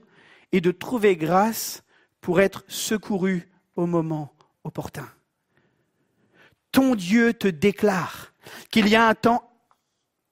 et 0.51 0.59
de 0.59 0.71
trouver 0.71 1.15
grâce 1.15 1.83
pour 2.19 2.41
être 2.41 2.65
secouru 2.67 3.47
au 3.75 3.85
moment 3.85 4.33
opportun. 4.63 5.07
Ton 6.71 6.95
Dieu 6.95 7.33
te 7.33 7.47
déclare 7.47 8.33
qu'il 8.69 8.87
y 8.87 8.95
a 8.95 9.07
un 9.07 9.15
temps 9.15 9.49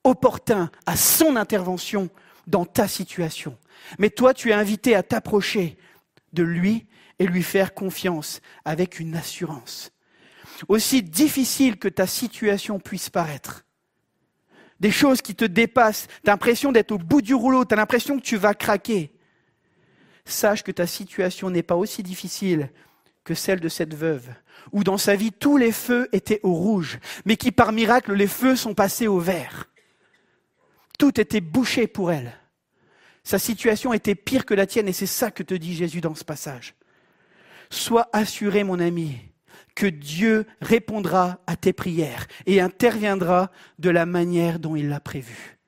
opportun 0.03 0.71
à 0.85 0.95
son 0.95 1.35
intervention 1.35 2.09
dans 2.47 2.65
ta 2.65 2.87
situation. 2.87 3.57
Mais 3.99 4.09
toi, 4.09 4.33
tu 4.33 4.49
es 4.49 4.53
invité 4.53 4.95
à 4.95 5.03
t'approcher 5.03 5.77
de 6.33 6.43
lui 6.43 6.87
et 7.19 7.27
lui 7.27 7.43
faire 7.43 7.73
confiance 7.73 8.41
avec 8.65 8.99
une 8.99 9.15
assurance. 9.15 9.91
Aussi 10.67 11.03
difficile 11.03 11.77
que 11.77 11.87
ta 11.87 12.07
situation 12.07 12.79
puisse 12.79 13.09
paraître, 13.09 13.65
des 14.79 14.91
choses 14.91 15.21
qui 15.21 15.35
te 15.35 15.45
dépassent, 15.45 16.07
tu 16.23 16.29
as 16.29 16.33
l'impression 16.33 16.71
d'être 16.71 16.91
au 16.91 16.97
bout 16.97 17.21
du 17.21 17.33
rouleau, 17.33 17.65
tu 17.65 17.75
l'impression 17.75 18.17
que 18.17 18.23
tu 18.23 18.37
vas 18.37 18.53
craquer, 18.53 19.11
sache 20.25 20.63
que 20.63 20.71
ta 20.71 20.87
situation 20.87 21.49
n'est 21.49 21.63
pas 21.63 21.75
aussi 21.75 22.03
difficile 22.03 22.69
que 23.23 23.33
celle 23.33 23.59
de 23.59 23.69
cette 23.69 23.93
veuve, 23.93 24.29
où 24.71 24.83
dans 24.83 24.97
sa 24.97 25.15
vie 25.15 25.31
tous 25.31 25.57
les 25.57 25.71
feux 25.71 26.07
étaient 26.13 26.39
au 26.43 26.53
rouge, 26.53 26.99
mais 27.25 27.35
qui 27.35 27.51
par 27.51 27.71
miracle 27.71 28.13
les 28.13 28.27
feux 28.27 28.55
sont 28.55 28.73
passés 28.73 29.07
au 29.07 29.19
vert. 29.19 29.69
Tout 30.97 31.19
était 31.19 31.41
bouché 31.41 31.87
pour 31.87 32.11
elle. 32.11 32.33
Sa 33.23 33.39
situation 33.39 33.93
était 33.93 34.15
pire 34.15 34.45
que 34.45 34.53
la 34.53 34.65
tienne 34.65 34.87
et 34.87 34.93
c'est 34.93 35.05
ça 35.05 35.31
que 35.31 35.43
te 35.43 35.53
dit 35.53 35.75
Jésus 35.75 36.01
dans 36.01 36.15
ce 36.15 36.23
passage. 36.23 36.75
Sois 37.69 38.09
assuré, 38.13 38.63
mon 38.63 38.79
ami, 38.79 39.17
que 39.75 39.85
Dieu 39.85 40.45
répondra 40.61 41.39
à 41.47 41.55
tes 41.55 41.73
prières 41.73 42.27
et 42.45 42.61
interviendra 42.61 43.51
de 43.77 43.89
la 43.89 44.05
manière 44.05 44.59
dont 44.59 44.75
il 44.75 44.89
l'a 44.89 44.99
prévu. 44.99 45.59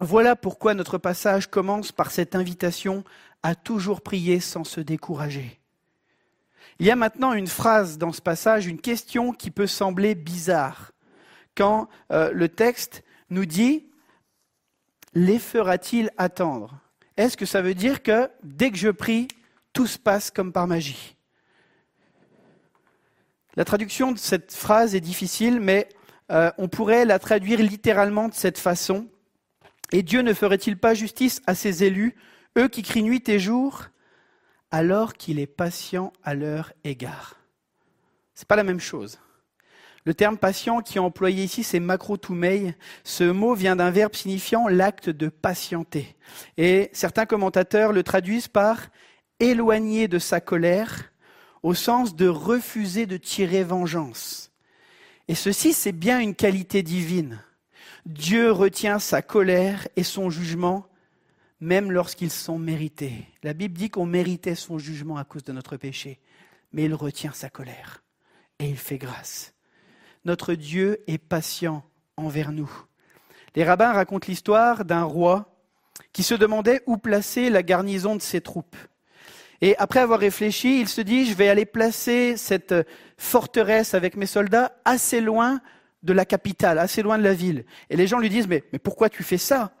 Voilà 0.00 0.34
pourquoi 0.34 0.74
notre 0.74 0.98
passage 0.98 1.46
commence 1.46 1.92
par 1.92 2.10
cette 2.10 2.34
invitation 2.34 3.04
à 3.42 3.54
toujours 3.54 4.00
prier 4.00 4.40
sans 4.40 4.64
se 4.64 4.80
décourager. 4.80 5.60
Il 6.80 6.86
y 6.86 6.90
a 6.90 6.96
maintenant 6.96 7.32
une 7.32 7.46
phrase 7.46 7.98
dans 7.98 8.12
ce 8.12 8.20
passage, 8.20 8.66
une 8.66 8.80
question 8.80 9.32
qui 9.32 9.50
peut 9.50 9.68
sembler 9.68 10.14
bizarre, 10.14 10.92
quand 11.54 11.88
euh, 12.10 12.32
le 12.32 12.48
texte 12.48 13.04
nous 13.30 13.46
dit 13.46 13.86
Les 15.14 15.38
fera-t-il 15.38 16.10
attendre? 16.16 16.80
Est-ce 17.16 17.36
que 17.36 17.46
ça 17.46 17.62
veut 17.62 17.74
dire 17.74 18.02
que 18.02 18.28
dès 18.42 18.70
que 18.70 18.78
je 18.78 18.88
prie, 18.88 19.28
tout 19.72 19.86
se 19.86 19.98
passe 19.98 20.30
comme 20.30 20.52
par 20.52 20.66
magie 20.66 21.16
La 23.56 23.64
traduction 23.64 24.12
de 24.12 24.18
cette 24.18 24.52
phrase 24.52 24.94
est 24.94 25.00
difficile, 25.00 25.60
mais 25.60 25.88
euh, 26.30 26.50
on 26.58 26.68
pourrait 26.68 27.04
la 27.04 27.18
traduire 27.18 27.60
littéralement 27.60 28.28
de 28.28 28.34
cette 28.34 28.58
façon. 28.58 29.06
Et 29.92 30.02
Dieu 30.02 30.22
ne 30.22 30.32
ferait-il 30.32 30.78
pas 30.78 30.94
justice 30.94 31.42
à 31.46 31.54
ses 31.54 31.84
élus, 31.84 32.14
eux 32.58 32.68
qui 32.68 32.82
crient 32.82 33.02
nuit 33.02 33.28
et 33.28 33.38
jour, 33.38 33.84
alors 34.70 35.14
qu'il 35.14 35.38
est 35.38 35.46
patient 35.46 36.12
à 36.24 36.34
leur 36.34 36.72
égard? 36.84 37.36
Ce 38.34 38.42
n'est 38.42 38.46
pas 38.46 38.56
la 38.56 38.64
même 38.64 38.80
chose. 38.80 39.18
Le 40.04 40.14
terme 40.14 40.36
patient 40.36 40.80
qui 40.80 40.98
est 40.98 41.00
employé 41.00 41.44
ici, 41.44 41.62
c'est 41.62 41.78
macrotoumei. 41.78 42.74
Ce 43.04 43.22
mot 43.22 43.54
vient 43.54 43.76
d'un 43.76 43.90
verbe 43.90 44.16
signifiant 44.16 44.66
l'acte 44.66 45.10
de 45.10 45.28
patienter. 45.28 46.16
Et 46.56 46.90
certains 46.92 47.26
commentateurs 47.26 47.92
le 47.92 48.02
traduisent 48.02 48.48
par 48.48 48.88
éloigner 49.50 50.08
de 50.08 50.18
sa 50.18 50.40
colère, 50.40 51.12
au 51.62 51.74
sens 51.74 52.16
de 52.16 52.28
refuser 52.28 53.06
de 53.06 53.16
tirer 53.16 53.64
vengeance. 53.64 54.50
Et 55.28 55.34
ceci, 55.34 55.72
c'est 55.72 55.92
bien 55.92 56.20
une 56.20 56.34
qualité 56.34 56.82
divine. 56.82 57.40
Dieu 58.06 58.50
retient 58.50 58.98
sa 58.98 59.22
colère 59.22 59.86
et 59.96 60.02
son 60.02 60.30
jugement 60.30 60.86
même 61.62 61.92
lorsqu'ils 61.92 62.32
sont 62.32 62.58
mérités. 62.58 63.28
La 63.44 63.54
Bible 63.54 63.78
dit 63.78 63.88
qu'on 63.88 64.04
méritait 64.04 64.56
son 64.56 64.78
jugement 64.78 65.16
à 65.16 65.24
cause 65.24 65.44
de 65.44 65.52
notre 65.52 65.76
péché, 65.76 66.18
mais 66.72 66.84
il 66.84 66.94
retient 66.94 67.32
sa 67.32 67.50
colère 67.50 68.02
et 68.58 68.68
il 68.68 68.76
fait 68.76 68.98
grâce. 68.98 69.54
Notre 70.24 70.54
Dieu 70.54 71.04
est 71.06 71.18
patient 71.18 71.84
envers 72.16 72.50
nous. 72.50 72.70
Les 73.54 73.62
rabbins 73.62 73.92
racontent 73.92 74.26
l'histoire 74.26 74.84
d'un 74.84 75.04
roi 75.04 75.54
qui 76.12 76.24
se 76.24 76.34
demandait 76.34 76.82
où 76.86 76.96
placer 76.96 77.48
la 77.48 77.62
garnison 77.62 78.16
de 78.16 78.22
ses 78.22 78.40
troupes. 78.40 78.76
Et 79.62 79.76
après 79.78 80.00
avoir 80.00 80.18
réfléchi, 80.18 80.80
il 80.80 80.88
se 80.88 81.00
dit, 81.00 81.24
je 81.24 81.34
vais 81.34 81.48
aller 81.48 81.64
placer 81.64 82.36
cette 82.36 82.74
forteresse 83.16 83.94
avec 83.94 84.16
mes 84.16 84.26
soldats 84.26 84.72
assez 84.84 85.20
loin 85.20 85.60
de 86.02 86.12
la 86.12 86.24
capitale, 86.24 86.80
assez 86.80 87.00
loin 87.00 87.16
de 87.16 87.22
la 87.22 87.32
ville. 87.32 87.64
Et 87.88 87.96
les 87.96 88.08
gens 88.08 88.18
lui 88.18 88.28
disent, 88.28 88.48
mais, 88.48 88.62
pourquoi 88.82 89.08
tu 89.08 89.22
fais 89.22 89.38
ça? 89.38 89.72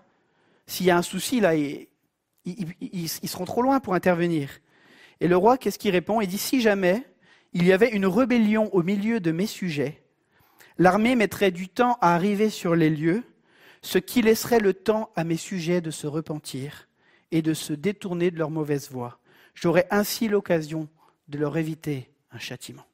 S'il 0.68 0.86
y 0.86 0.92
a 0.92 0.96
un 0.96 1.02
souci, 1.02 1.40
là, 1.40 1.56
ils, 1.56 3.08
seront 3.08 3.44
trop 3.44 3.60
loin 3.60 3.80
pour 3.80 3.94
intervenir. 3.94 4.50
Et 5.20 5.26
le 5.26 5.36
roi, 5.36 5.58
qu'est-ce 5.58 5.80
qu'il 5.80 5.90
répond? 5.90 6.20
Il 6.20 6.28
dit, 6.28 6.38
si 6.38 6.60
jamais 6.60 7.02
il 7.52 7.66
y 7.66 7.72
avait 7.72 7.90
une 7.90 8.06
rébellion 8.06 8.72
au 8.72 8.84
milieu 8.84 9.18
de 9.18 9.32
mes 9.32 9.48
sujets, 9.48 10.00
l'armée 10.78 11.16
mettrait 11.16 11.50
du 11.50 11.68
temps 11.68 11.98
à 12.00 12.14
arriver 12.14 12.50
sur 12.50 12.76
les 12.76 12.88
lieux, 12.88 13.24
ce 13.82 13.98
qui 13.98 14.22
laisserait 14.22 14.60
le 14.60 14.74
temps 14.74 15.10
à 15.16 15.24
mes 15.24 15.36
sujets 15.36 15.80
de 15.80 15.90
se 15.90 16.06
repentir 16.06 16.88
et 17.32 17.42
de 17.42 17.52
se 17.52 17.72
détourner 17.72 18.30
de 18.30 18.38
leur 18.38 18.50
mauvaise 18.50 18.88
voie. 18.88 19.18
J'aurais 19.54 19.86
ainsi 19.90 20.28
l'occasion 20.28 20.88
de 21.28 21.38
leur 21.38 21.56
éviter 21.56 22.10
un 22.30 22.38
châtiment. 22.38 22.86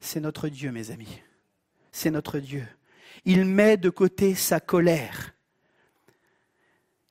C'est 0.00 0.20
notre 0.20 0.48
Dieu, 0.48 0.70
mes 0.70 0.90
amis 0.90 1.20
c'est 1.98 2.10
notre 2.10 2.38
Dieu. 2.38 2.66
Il 3.24 3.44
met 3.44 3.76
de 3.76 3.90
côté 3.90 4.34
sa 4.34 4.60
colère. 4.60 5.34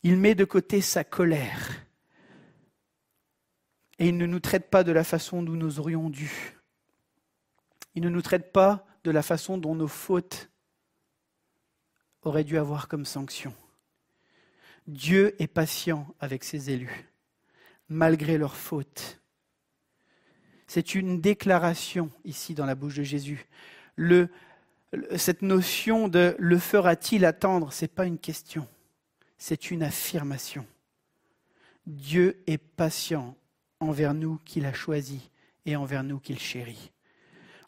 Il 0.03 0.17
met 0.17 0.35
de 0.35 0.45
côté 0.45 0.81
sa 0.81 1.03
colère. 1.03 1.69
Et 3.99 4.07
il 4.07 4.17
ne 4.17 4.25
nous 4.25 4.39
traite 4.39 4.69
pas 4.69 4.83
de 4.83 4.91
la 4.91 5.03
façon 5.03 5.43
dont 5.43 5.53
nous 5.53 5.79
aurions 5.79 6.09
dû. 6.09 6.55
Il 7.95 8.03
ne 8.03 8.09
nous 8.09 8.21
traite 8.21 8.53
pas 8.53 8.85
de 9.03 9.11
la 9.11 9.23
façon 9.23 9.57
dont 9.57 9.75
nos 9.75 9.87
fautes 9.87 10.49
auraient 12.21 12.43
dû 12.43 12.57
avoir 12.57 12.87
comme 12.87 13.05
sanction. 13.05 13.53
Dieu 14.85 15.35
est 15.41 15.47
patient 15.47 16.07
avec 16.19 16.43
ses 16.43 16.69
élus, 16.69 17.09
malgré 17.89 18.37
leurs 18.37 18.55
fautes. 18.55 19.19
C'est 20.67 20.95
une 20.95 21.21
déclaration 21.21 22.09
ici 22.25 22.53
dans 22.53 22.65
la 22.65 22.75
bouche 22.75 22.95
de 22.95 23.03
Jésus. 23.03 23.47
Le, 23.95 24.29
cette 25.15 25.41
notion 25.41 26.07
de 26.07 26.35
le 26.37 26.59
fera-t-il 26.59 27.25
attendre, 27.25 27.71
ce 27.71 27.85
n'est 27.85 27.89
pas 27.89 28.05
une 28.05 28.19
question, 28.19 28.67
c'est 29.37 29.71
une 29.71 29.83
affirmation. 29.83 30.65
Dieu 31.85 32.43
est 32.47 32.57
patient 32.57 33.35
envers 33.79 34.13
nous 34.13 34.39
qu'il 34.43 34.65
a 34.65 34.73
choisis 34.73 35.21
et 35.65 35.75
envers 35.75 36.03
nous 36.03 36.19
qu'il 36.19 36.39
chérit. 36.39 36.91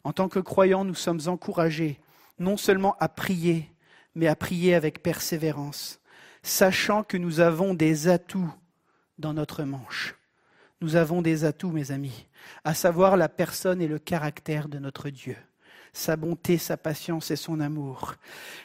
En 0.04 0.12
tant 0.12 0.28
que 0.28 0.38
croyants, 0.38 0.84
nous 0.84 0.94
sommes 0.94 1.20
encouragés 1.26 2.00
non 2.38 2.56
seulement 2.56 2.96
à 3.00 3.08
prier, 3.08 3.70
mais 4.14 4.26
à 4.26 4.36
prier 4.36 4.74
avec 4.74 5.02
persévérance, 5.02 6.00
sachant 6.42 7.02
que 7.02 7.16
nous 7.16 7.40
avons 7.40 7.74
des 7.74 8.08
atouts 8.08 8.52
dans 9.20 9.34
notre 9.34 9.62
manche. 9.64 10.16
Nous 10.80 10.96
avons 10.96 11.22
des 11.22 11.44
atouts, 11.44 11.70
mes 11.70 11.92
amis, 11.92 12.26
à 12.64 12.74
savoir 12.74 13.16
la 13.16 13.28
personne 13.28 13.82
et 13.82 13.88
le 13.88 13.98
caractère 13.98 14.68
de 14.68 14.78
notre 14.78 15.10
Dieu 15.10 15.36
sa 15.92 16.16
bonté, 16.16 16.58
sa 16.58 16.76
patience 16.76 17.30
et 17.30 17.36
son 17.36 17.60
amour. 17.60 18.14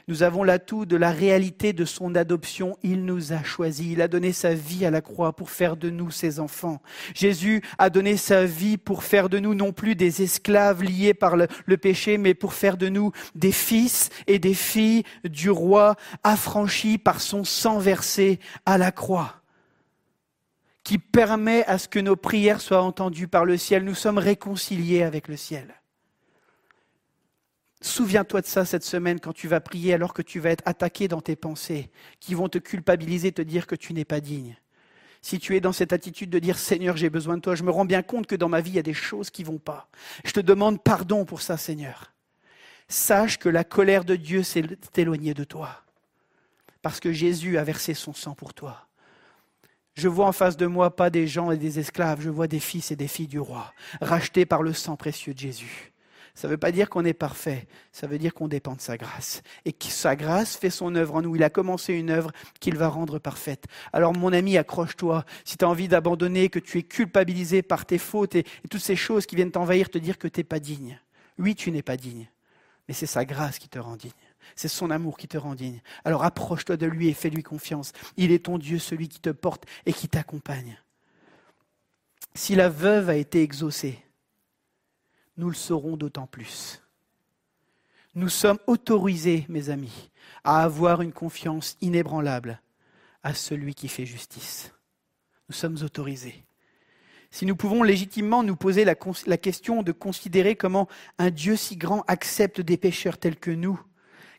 Nous 0.08 0.24
avons 0.24 0.44
l'atout 0.44 0.86
de 0.86 0.96
la 0.96 1.12
réalité 1.12 1.74
de 1.74 1.86
son 1.86 2.16
adoption. 2.16 2.78
Il 2.84 3.06
nous 3.06 3.34
a 3.34 3.44
choisis. 3.44 3.88
Il 3.88 4.02
a 4.02 4.08
donné 4.08 4.32
sa 4.32 4.54
vie 4.54 4.86
à 4.86 4.92
la 4.92 5.02
croix 5.02 5.34
pour 5.34 5.50
faire 5.50 5.76
de 5.78 5.90
nous 5.90 6.12
ses 6.12 6.40
enfants. 6.40 6.82
Jésus 7.14 7.62
a 7.78 7.90
donné 7.90 8.18
sa 8.18 8.46
vie 8.46 8.78
pour 8.78 9.04
faire 9.04 9.30
de 9.30 9.40
nous 9.40 9.56
non 9.56 9.74
plus 9.74 9.96
des 9.96 10.22
esclaves 10.22 10.84
liés 10.84 11.14
par 11.14 11.36
le, 11.36 11.48
péché, 11.78 12.18
mais 12.18 12.34
pour 12.34 12.54
faire 12.54 12.78
de 12.78 12.90
nous 12.90 13.12
des 13.34 13.52
fils 13.52 14.10
et 14.28 14.40
des 14.40 14.54
filles 14.54 15.04
du 15.24 15.50
roi 15.50 15.96
affranchis 16.24 16.98
par 16.98 17.22
son 17.22 17.44
sang 17.44 17.80
versé 17.80 18.40
à 18.66 18.78
la 18.78 18.92
croix 18.92 19.42
qui 20.86 21.00
permet 21.00 21.66
à 21.66 21.80
ce 21.80 21.90
que 21.90 22.00
nos 22.00 22.16
prières 22.16 22.62
soient 22.62 22.84
entendues 22.84 23.28
par 23.28 23.44
le 23.44 23.58
ciel. 23.58 23.84
Nous 23.84 23.96
sommes 23.96 24.20
réconciliés 24.20 25.02
avec 25.02 25.28
le 25.28 25.36
ciel. 25.36 25.82
Souviens-toi 27.82 28.42
de 28.42 28.46
ça 28.46 28.66
cette 28.66 28.84
semaine 28.84 29.20
quand 29.20 29.34
tu 29.34 29.48
vas 29.48 29.60
prier 29.60 29.96
alors 29.96 30.14
que 30.14 30.22
tu 30.22 30.40
vas 30.40 30.52
être 30.52 30.64
attaqué 30.66 31.08
dans 31.08 31.22
tes 31.22 31.36
pensées, 31.36 31.90
qui 32.20 32.36
vont 32.36 32.50
te 32.50 32.60
culpabiliser, 32.60 33.32
te 33.32 33.42
dire 33.42 33.66
que 33.66 33.76
tu 33.76 33.94
n'es 33.94 34.06
pas 34.06 34.22
digne. 34.22 34.58
Si 35.24 35.40
tu 35.40 35.56
es 35.56 35.60
dans 35.60 35.74
cette 35.74 35.92
attitude 35.92 36.30
de 36.30 36.38
dire 36.38 36.60
Seigneur, 36.60 36.98
j'ai 36.98 37.10
besoin 37.10 37.38
de 37.38 37.42
toi, 37.42 37.56
je 37.56 37.64
me 37.64 37.72
rends 37.72 37.86
bien 37.86 38.04
compte 38.04 38.28
que 38.28 38.36
dans 38.36 38.50
ma 38.50 38.62
vie, 38.62 38.72
il 38.72 38.76
y 38.76 38.80
a 38.80 38.84
des 38.84 38.94
choses 38.94 39.32
qui 39.32 39.44
vont 39.44 39.58
pas. 39.58 39.90
Je 40.24 40.34
te 40.34 40.40
demande 40.40 40.84
pardon 40.84 41.26
pour 41.26 41.42
ça, 41.42 41.58
Seigneur. 41.58 42.14
Sache 42.88 43.40
que 43.40 43.50
la 43.50 43.64
colère 43.64 44.06
de 44.06 44.16
Dieu 44.16 44.44
s'est 44.44 44.64
éloignée 44.96 45.34
de 45.34 45.44
toi. 45.44 45.82
Parce 46.84 47.00
que 47.00 47.12
Jésus 47.12 47.58
a 47.58 47.64
versé 47.64 47.96
son 47.96 48.14
sang 48.14 48.36
pour 48.36 48.54
toi. 48.54 48.88
Je 49.96 50.10
vois 50.10 50.28
en 50.28 50.34
face 50.34 50.58
de 50.58 50.66
moi 50.66 50.96
pas 50.96 51.10
des 51.10 51.26
gens 51.26 51.52
et 51.52 51.58
des 51.58 51.80
esclaves, 51.80 52.22
je 52.22 52.30
vois 52.30 52.48
des 52.48 52.60
fils 52.60 52.92
et 52.92 52.98
des 52.98 53.08
filles 53.08 53.28
du 53.28 53.40
roi, 53.40 53.74
rachetés 54.02 54.46
par 54.46 54.62
le 54.62 54.74
sang 54.74 54.98
précieux 54.98 55.34
de 55.34 55.40
Jésus. 55.40 55.94
Ça 56.36 56.50
ne 56.50 56.52
veut 56.52 56.58
pas 56.58 56.74
dire 56.74 56.90
qu'on 56.90 57.06
est 57.06 57.14
parfait, 57.14 57.66
ça 57.94 58.08
veut 58.08 58.18
dire 58.18 58.34
qu'on 58.34 58.50
dépend 58.50 58.76
de 58.76 58.82
sa 58.82 58.98
grâce. 58.98 59.42
Et 59.64 59.72
que 59.72 59.86
sa 59.86 60.18
grâce 60.18 60.58
fait 60.58 60.70
son 60.70 60.94
œuvre 60.96 61.16
en 61.16 61.22
nous. 61.22 61.38
Il 61.38 61.44
a 61.44 61.50
commencé 61.50 61.94
une 61.94 62.10
œuvre 62.10 62.32
qu'il 62.60 62.76
va 62.76 62.90
rendre 62.90 63.20
parfaite. 63.20 63.64
Alors 63.94 64.14
mon 64.14 64.34
ami, 64.34 64.58
accroche-toi. 64.58 65.24
Si 65.46 65.58
tu 65.58 65.64
as 65.64 65.70
envie 65.70 65.88
d'abandonner, 65.88 66.50
que 66.50 66.60
tu 66.60 66.78
es 66.78 66.84
culpabilisé 66.84 67.62
par 67.62 67.86
tes 67.86 67.98
fautes 67.98 68.36
et, 68.36 68.44
toutes 68.70 68.82
ces 68.82 68.98
choses 68.98 69.26
qui 69.26 69.38
viennent 69.38 69.52
t'envahir, 69.52 69.90
te 69.90 69.98
dire 69.98 70.18
que 70.18 70.28
tu 70.28 70.42
n'es 70.42 70.44
pas 70.44 70.60
digne. 70.60 71.00
Oui, 71.40 71.56
tu 71.56 71.72
n'es 71.72 71.82
pas 71.82 71.96
digne, 71.96 72.30
mais 72.90 72.94
c'est 72.94 73.06
sa 73.06 73.24
grâce 73.24 73.58
qui 73.58 73.70
te 73.70 73.80
rend 73.80 73.96
digne. 73.96 74.12
C'est 74.56 74.68
son 74.68 74.92
amour 74.92 75.18
qui 75.18 75.28
te 75.28 75.38
rend 75.38 75.56
digne. 75.56 75.82
Alors 76.04 76.24
approche-toi 76.24 76.78
de 76.78 76.86
lui 76.86 77.08
et 77.08 77.14
fais-lui 77.14 77.44
confiance. 77.44 77.92
Il 78.18 78.32
est 78.32 78.46
ton 78.46 78.58
Dieu, 78.58 78.80
celui 78.80 79.08
qui 79.08 79.20
te 79.20 79.30
porte 79.30 79.66
et 79.86 79.94
qui 79.94 80.08
t'accompagne. 80.08 80.80
Si 82.34 82.56
la 82.56 82.70
veuve 82.70 83.10
a 83.10 83.16
été 83.16 83.42
exaucée, 83.42 84.00
nous 85.38 85.50
le 85.50 85.56
saurons 85.56 85.98
d'autant 85.98 86.28
plus. 86.28 86.82
Nous 88.14 88.30
sommes 88.30 88.60
autorisés, 88.68 89.46
mes 89.50 89.70
amis, 89.70 90.10
à 90.44 90.64
avoir 90.64 91.02
une 91.02 91.12
confiance 91.12 91.78
inébranlable 91.82 92.62
à 93.24 93.34
celui 93.34 93.74
qui 93.74 93.88
fait 93.88 94.06
justice. 94.06 94.72
Nous 95.50 95.56
sommes 95.56 95.78
autorisés. 95.84 96.46
Si 97.32 97.46
nous 97.46 97.56
pouvons 97.58 97.84
légitimement 97.84 98.44
nous 98.44 98.56
poser 98.56 98.86
la, 98.86 98.96
question 98.96 99.84
de 99.84 99.92
considérer 99.92 100.56
comment 100.56 100.88
un 101.18 101.32
Dieu 101.32 101.58
si 101.58 101.76
grand 101.76 102.04
accepte 102.08 102.62
des 102.62 102.78
pécheurs 102.78 103.18
tels 103.18 103.36
que 103.36 103.52
nous, 103.52 103.80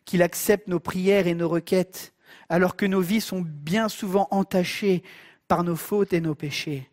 qu'il 0.07 0.23
accepte 0.23 0.69
nos 0.69 0.79
prières 0.79 1.27
et 1.27 1.35
nos 1.35 1.49
requêtes, 1.49 2.13
alors 2.47 2.77
que 2.77 2.85
nos 2.85 3.01
vies 3.01 3.21
sont 3.21 3.41
bien 3.41 3.89
souvent 3.89 4.29
entachées 4.31 5.03
par 5.49 5.65
nos 5.65 5.75
fautes 5.75 6.13
et 6.13 6.21
nos 6.21 6.33
péchés, 6.33 6.89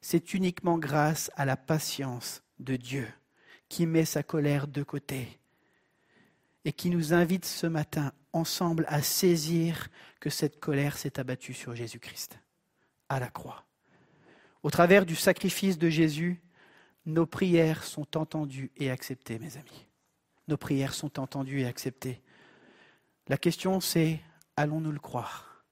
c'est 0.00 0.34
uniquement 0.34 0.78
grâce 0.78 1.32
à 1.34 1.44
la 1.44 1.56
patience 1.56 2.42
de 2.60 2.76
Dieu 2.76 3.08
qui 3.68 3.86
met 3.86 4.04
sa 4.04 4.22
colère 4.22 4.68
de 4.68 4.84
côté 4.84 5.40
et 6.64 6.72
qui 6.72 6.90
nous 6.90 7.12
invite 7.12 7.44
ce 7.44 7.66
matin 7.66 8.12
ensemble 8.32 8.84
à 8.88 9.02
saisir 9.02 9.88
que 10.20 10.30
cette 10.30 10.60
colère 10.60 10.96
s'est 10.96 11.18
abattue 11.18 11.54
sur 11.54 11.74
Jésus-Christ 11.74 12.38
à 13.08 13.18
la 13.18 13.28
croix. 13.28 13.64
Au 14.62 14.70
travers 14.70 15.04
du 15.04 15.16
sacrifice 15.16 15.76
de 15.76 15.88
Jésus, 15.88 16.40
nos 17.04 17.26
prières 17.26 17.82
sont 17.82 18.16
entendues 18.16 18.70
et 18.76 18.90
acceptées, 18.90 19.40
mes 19.40 19.56
amis. 19.56 19.86
Nos 20.46 20.56
prières 20.56 20.94
sont 20.94 21.18
entendues 21.18 21.62
et 21.62 21.66
acceptées. 21.66 22.22
La 23.28 23.38
question 23.38 23.80
c'est, 23.80 24.20
allons-nous 24.56 24.92
le 24.92 24.98
croire? 24.98 25.64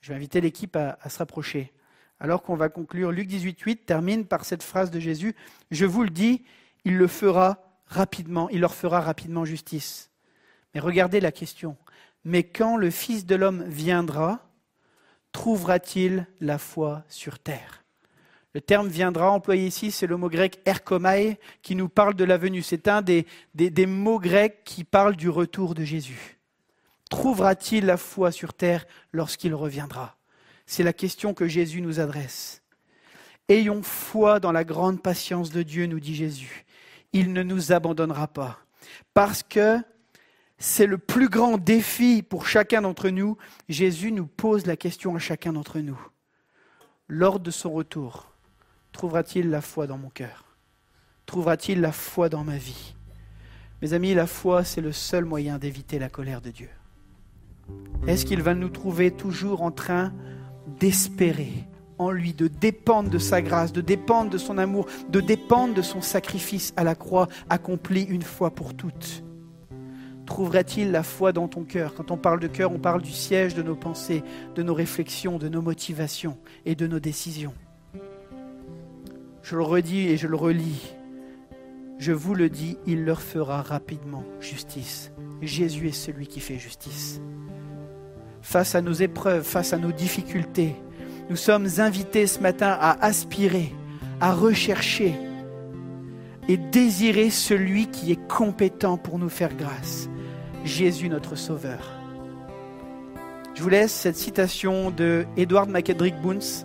Je 0.00 0.10
vais 0.10 0.14
inviter 0.14 0.42
l'équipe 0.42 0.76
à, 0.76 0.96
se 1.08 1.18
rapprocher. 1.18 1.72
Alors 2.20 2.42
qu'on 2.42 2.54
va 2.54 2.68
conclure, 2.68 3.12
Luc 3.12 3.30
18.8 3.30 3.84
termine 3.86 4.26
par 4.26 4.44
cette 4.44 4.62
phrase 4.62 4.90
de 4.90 5.00
Jésus, 5.00 5.34
Je 5.70 5.86
vous 5.86 6.02
le 6.02 6.10
dis, 6.10 6.44
il 6.84 6.96
le 6.96 7.06
fera 7.06 7.62
rapidement, 7.86 8.50
il 8.50 8.60
leur 8.60 8.74
fera 8.74 9.00
rapidement 9.00 9.46
justice. 9.46 10.10
Mais 10.74 10.80
regardez 10.80 11.20
la 11.20 11.32
question. 11.32 11.78
Mais 12.24 12.42
quand 12.42 12.76
le 12.76 12.90
Fils 12.90 13.24
de 13.24 13.36
l'homme 13.36 13.64
viendra, 13.64 14.46
trouvera-t-il 15.32 16.26
la 16.40 16.58
foi 16.58 17.04
sur 17.08 17.38
terre? 17.38 17.84
Le 18.52 18.60
terme 18.60 18.88
viendra 18.88 19.30
employé 19.30 19.66
ici, 19.66 19.92
c'est 19.92 20.06
le 20.06 20.16
mot 20.16 20.28
grec 20.28 20.60
erkomai 20.66 21.38
qui 21.62 21.74
nous 21.74 21.88
parle 21.88 22.14
de 22.14 22.24
la 22.24 22.36
venue. 22.36 22.62
C'est 22.62 22.88
un 22.88 23.00
des, 23.00 23.26
des 23.54 23.86
mots 23.86 24.18
grecs 24.18 24.62
qui 24.64 24.84
parle 24.84 25.16
du 25.16 25.30
retour 25.30 25.74
de 25.74 25.84
Jésus. 25.84 26.37
Trouvera-t-il 27.08 27.86
la 27.86 27.96
foi 27.96 28.32
sur 28.32 28.52
terre 28.54 28.86
lorsqu'il 29.12 29.54
reviendra? 29.54 30.16
C'est 30.66 30.82
la 30.82 30.92
question 30.92 31.32
que 31.32 31.48
Jésus 31.48 31.80
nous 31.80 32.00
adresse. 32.00 32.62
Ayons 33.48 33.82
foi 33.82 34.40
dans 34.40 34.52
la 34.52 34.64
grande 34.64 35.02
patience 35.02 35.50
de 35.50 35.62
Dieu, 35.62 35.86
nous 35.86 36.00
dit 36.00 36.14
Jésus. 36.14 36.66
Il 37.14 37.32
ne 37.32 37.42
nous 37.42 37.72
abandonnera 37.72 38.28
pas. 38.28 38.58
Parce 39.14 39.42
que 39.42 39.78
c'est 40.58 40.86
le 40.86 40.98
plus 40.98 41.30
grand 41.30 41.56
défi 41.56 42.22
pour 42.22 42.46
chacun 42.46 42.82
d'entre 42.82 43.08
nous. 43.08 43.38
Jésus 43.68 44.12
nous 44.12 44.26
pose 44.26 44.66
la 44.66 44.76
question 44.76 45.16
à 45.16 45.18
chacun 45.18 45.54
d'entre 45.54 45.78
nous. 45.78 45.98
Lors 47.06 47.40
de 47.40 47.50
son 47.50 47.72
retour, 47.72 48.30
trouvera-t-il 48.92 49.48
la 49.48 49.62
foi 49.62 49.86
dans 49.86 49.96
mon 49.96 50.10
cœur? 50.10 50.44
Trouvera-t-il 51.24 51.80
la 51.80 51.92
foi 51.92 52.28
dans 52.28 52.44
ma 52.44 52.58
vie? 52.58 52.94
Mes 53.80 53.94
amis, 53.94 54.12
la 54.12 54.26
foi, 54.26 54.64
c'est 54.64 54.80
le 54.82 54.92
seul 54.92 55.24
moyen 55.24 55.58
d'éviter 55.58 55.98
la 55.98 56.10
colère 56.10 56.42
de 56.42 56.50
Dieu. 56.50 56.68
Est-ce 58.06 58.24
qu'il 58.24 58.42
va 58.42 58.54
nous 58.54 58.68
trouver 58.68 59.10
toujours 59.10 59.62
en 59.62 59.70
train 59.70 60.12
d'espérer 60.80 61.52
en 61.98 62.10
lui, 62.10 62.32
de 62.32 62.46
dépendre 62.46 63.10
de 63.10 63.18
sa 63.18 63.42
grâce, 63.42 63.72
de 63.72 63.80
dépendre 63.80 64.30
de 64.30 64.38
son 64.38 64.56
amour, 64.56 64.86
de 65.10 65.20
dépendre 65.20 65.74
de 65.74 65.82
son 65.82 66.00
sacrifice 66.00 66.72
à 66.76 66.84
la 66.84 66.94
croix 66.94 67.28
accompli 67.50 68.02
une 68.02 68.22
fois 68.22 68.50
pour 68.50 68.74
toutes? 68.74 69.24
Trouverait-il 70.26 70.90
la 70.90 71.02
foi 71.02 71.32
dans 71.32 71.48
ton 71.48 71.64
cœur? 71.64 71.94
Quand 71.94 72.10
on 72.10 72.18
parle 72.18 72.38
de 72.38 72.48
cœur, 72.48 72.70
on 72.70 72.78
parle 72.78 73.02
du 73.02 73.10
siège 73.10 73.54
de 73.54 73.62
nos 73.62 73.74
pensées, 73.74 74.22
de 74.54 74.62
nos 74.62 74.74
réflexions, 74.74 75.38
de 75.38 75.48
nos 75.48 75.62
motivations 75.62 76.36
et 76.66 76.74
de 76.74 76.86
nos 76.86 77.00
décisions. 77.00 77.54
Je 79.42 79.56
le 79.56 79.62
redis 79.62 80.08
et 80.08 80.18
je 80.18 80.26
le 80.26 80.36
relis. 80.36 80.94
Je 81.98 82.12
vous 82.12 82.34
le 82.34 82.50
dis, 82.50 82.76
il 82.86 83.04
leur 83.04 83.22
fera 83.22 83.62
rapidement 83.62 84.22
justice. 84.40 85.10
Jésus 85.42 85.88
est 85.88 85.92
celui 85.92 86.26
qui 86.26 86.40
fait 86.40 86.58
justice. 86.58 87.20
Face 88.42 88.74
à 88.74 88.80
nos 88.80 88.92
épreuves, 88.92 89.44
face 89.44 89.72
à 89.72 89.78
nos 89.78 89.92
difficultés, 89.92 90.74
nous 91.30 91.36
sommes 91.36 91.68
invités 91.78 92.26
ce 92.26 92.40
matin 92.40 92.76
à 92.80 93.04
aspirer, 93.04 93.74
à 94.20 94.32
rechercher 94.32 95.14
et 96.48 96.56
désirer 96.56 97.30
celui 97.30 97.88
qui 97.88 98.12
est 98.12 98.28
compétent 98.28 98.96
pour 98.96 99.18
nous 99.18 99.28
faire 99.28 99.54
grâce. 99.54 100.08
Jésus 100.64 101.08
notre 101.08 101.36
Sauveur. 101.36 101.92
Je 103.54 103.62
vous 103.62 103.68
laisse 103.68 103.92
cette 103.92 104.16
citation 104.16 104.90
de 104.90 105.26
Edward 105.36 105.68
McEdrick 105.68 106.14
Boons, 106.20 106.64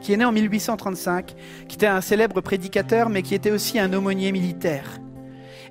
qui 0.00 0.12
est 0.12 0.16
né 0.16 0.24
en 0.24 0.32
1835, 0.32 1.34
qui 1.68 1.76
était 1.76 1.86
un 1.86 2.00
célèbre 2.00 2.40
prédicateur, 2.40 3.08
mais 3.08 3.22
qui 3.22 3.34
était 3.34 3.50
aussi 3.50 3.78
un 3.78 3.92
aumônier 3.92 4.32
militaire. 4.32 4.98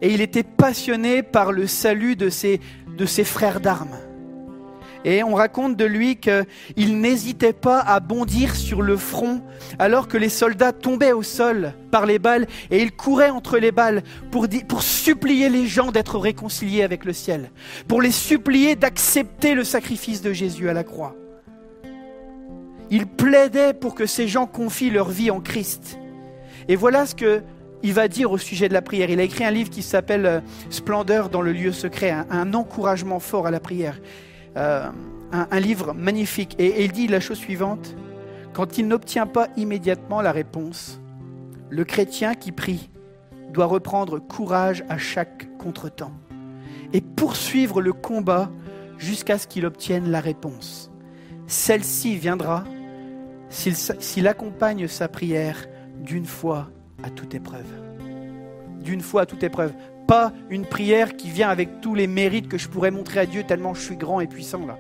Et 0.02 0.14
il 0.14 0.22
était 0.22 0.44
passionné 0.44 1.24
par 1.24 1.52
le 1.52 1.68
salut 1.68 2.16
de 2.16 2.30
ses, 2.30 2.60
de 2.98 3.06
ses 3.06 3.24
frères 3.24 3.60
d'armes. 3.60 3.98
Et 5.06 5.24
on 5.24 5.36
raconte 5.36 5.78
de 5.78 5.86
lui 5.86 6.18
qu'il 6.18 7.00
n'hésitait 7.00 7.54
pas 7.54 7.80
à 7.80 8.00
bondir 8.00 8.56
sur 8.56 8.82
le 8.82 8.98
front 8.98 9.42
alors 9.80 10.08
que 10.08 10.18
les 10.18 10.28
soldats 10.28 10.74
tombaient 10.74 11.14
au 11.14 11.24
sol 11.24 11.74
par 11.92 12.06
les 12.06 12.20
balles 12.20 12.48
et 12.72 12.82
il 12.82 12.92
courait 12.92 13.30
entre 13.30 13.58
les 13.58 13.72
balles 13.72 14.04
pour, 14.32 14.48
pour 14.68 14.84
supplier 14.84 15.50
les 15.50 15.66
gens 15.66 15.92
d'être 15.92 16.18
réconciliés 16.18 16.84
avec 16.84 17.06
le 17.06 17.14
ciel, 17.14 17.52
pour 17.88 18.02
les 18.02 18.12
supplier 18.12 18.76
d'accepter 18.76 19.54
le 19.54 19.64
sacrifice 19.64 20.22
de 20.22 20.34
Jésus 20.34 20.70
à 20.70 20.74
la 20.74 20.84
croix. 20.84 21.16
Il 22.90 23.06
plaidait 23.06 23.74
pour 23.74 23.96
que 23.96 24.06
ces 24.06 24.28
gens 24.28 24.46
confient 24.46 24.90
leur 24.90 25.10
vie 25.10 25.32
en 25.32 25.40
Christ. 25.40 26.00
Et 26.68 26.76
voilà 26.76 27.06
ce 27.06 27.16
que 27.16 27.42
il 27.84 27.94
va 27.94 28.08
dire 28.08 28.32
au 28.32 28.38
sujet 28.38 28.68
de 28.68 28.74
la 28.74 28.82
prière. 28.82 29.10
Il 29.10 29.20
a 29.20 29.24
écrit 29.24 29.44
un 29.44 29.52
livre 29.52 29.70
qui 29.70 29.84
s'appelle 29.84 30.26
euh, 30.26 30.40
Splendeur 30.70 31.30
dans 31.30 31.42
le 31.42 31.52
lieu 31.52 31.72
secret, 31.72 32.12
un 32.30 32.54
encouragement 32.54 33.20
fort 33.20 33.48
à 33.48 33.52
la 33.52 33.60
prière. 33.60 34.00
Euh, 34.58 34.90
un, 35.32 35.60
livre 35.60 35.94
magnifique. 35.94 36.56
Et, 36.58 36.84
il 36.86 36.92
dit 36.92 37.08
la 37.08 37.20
chose 37.20 37.38
suivante, 37.38 37.96
quand 38.54 38.78
il 38.78 38.88
n'obtient 38.88 39.28
pas 39.28 39.50
immédiatement 39.58 40.22
la 40.22 40.32
réponse, 40.32 41.02
le 41.70 41.84
chrétien 41.84 42.34
qui 42.34 42.52
prie 42.52 42.90
doit 43.52 43.66
reprendre 43.66 44.20
courage 44.20 44.84
à 44.90 44.98
chaque 44.98 45.48
contretemps 45.58 46.14
et 46.94 47.02
poursuivre 47.02 47.82
le 47.82 47.94
combat 47.94 48.50
jusqu'à 48.98 49.38
ce 49.38 49.48
qu'il 49.48 49.66
obtienne 49.66 50.10
la 50.10 50.22
réponse. 50.22 50.92
Celle-ci 51.46 52.16
viendra 52.16 52.64
s'il 53.50 54.28
accompagne 54.28 54.88
sa 54.88 55.08
prière 55.08 55.68
d'une 56.00 56.26
foi 56.26 56.70
à 57.04 57.10
toute 57.10 57.36
épreuve. 57.36 57.72
D'une 58.82 59.02
foi 59.02 59.22
à 59.22 59.26
toute 59.26 59.44
épreuve 59.44 59.74
pas 60.08 60.32
une 60.50 60.66
prière 60.66 61.18
qui 61.18 61.30
vient 61.30 61.50
avec 61.50 61.82
tous 61.82 61.94
les 61.94 62.08
mérites 62.08 62.48
que 62.48 62.58
je 62.58 62.70
pourrais 62.70 62.92
montrer 62.92 63.20
à 63.20 63.26
Dieu 63.26 63.44
tellement 63.44 63.74
je 63.74 63.82
suis 63.82 63.98
grand 63.98 64.22
et 64.22 64.28
puissant 64.28 64.66
là. 64.66 64.80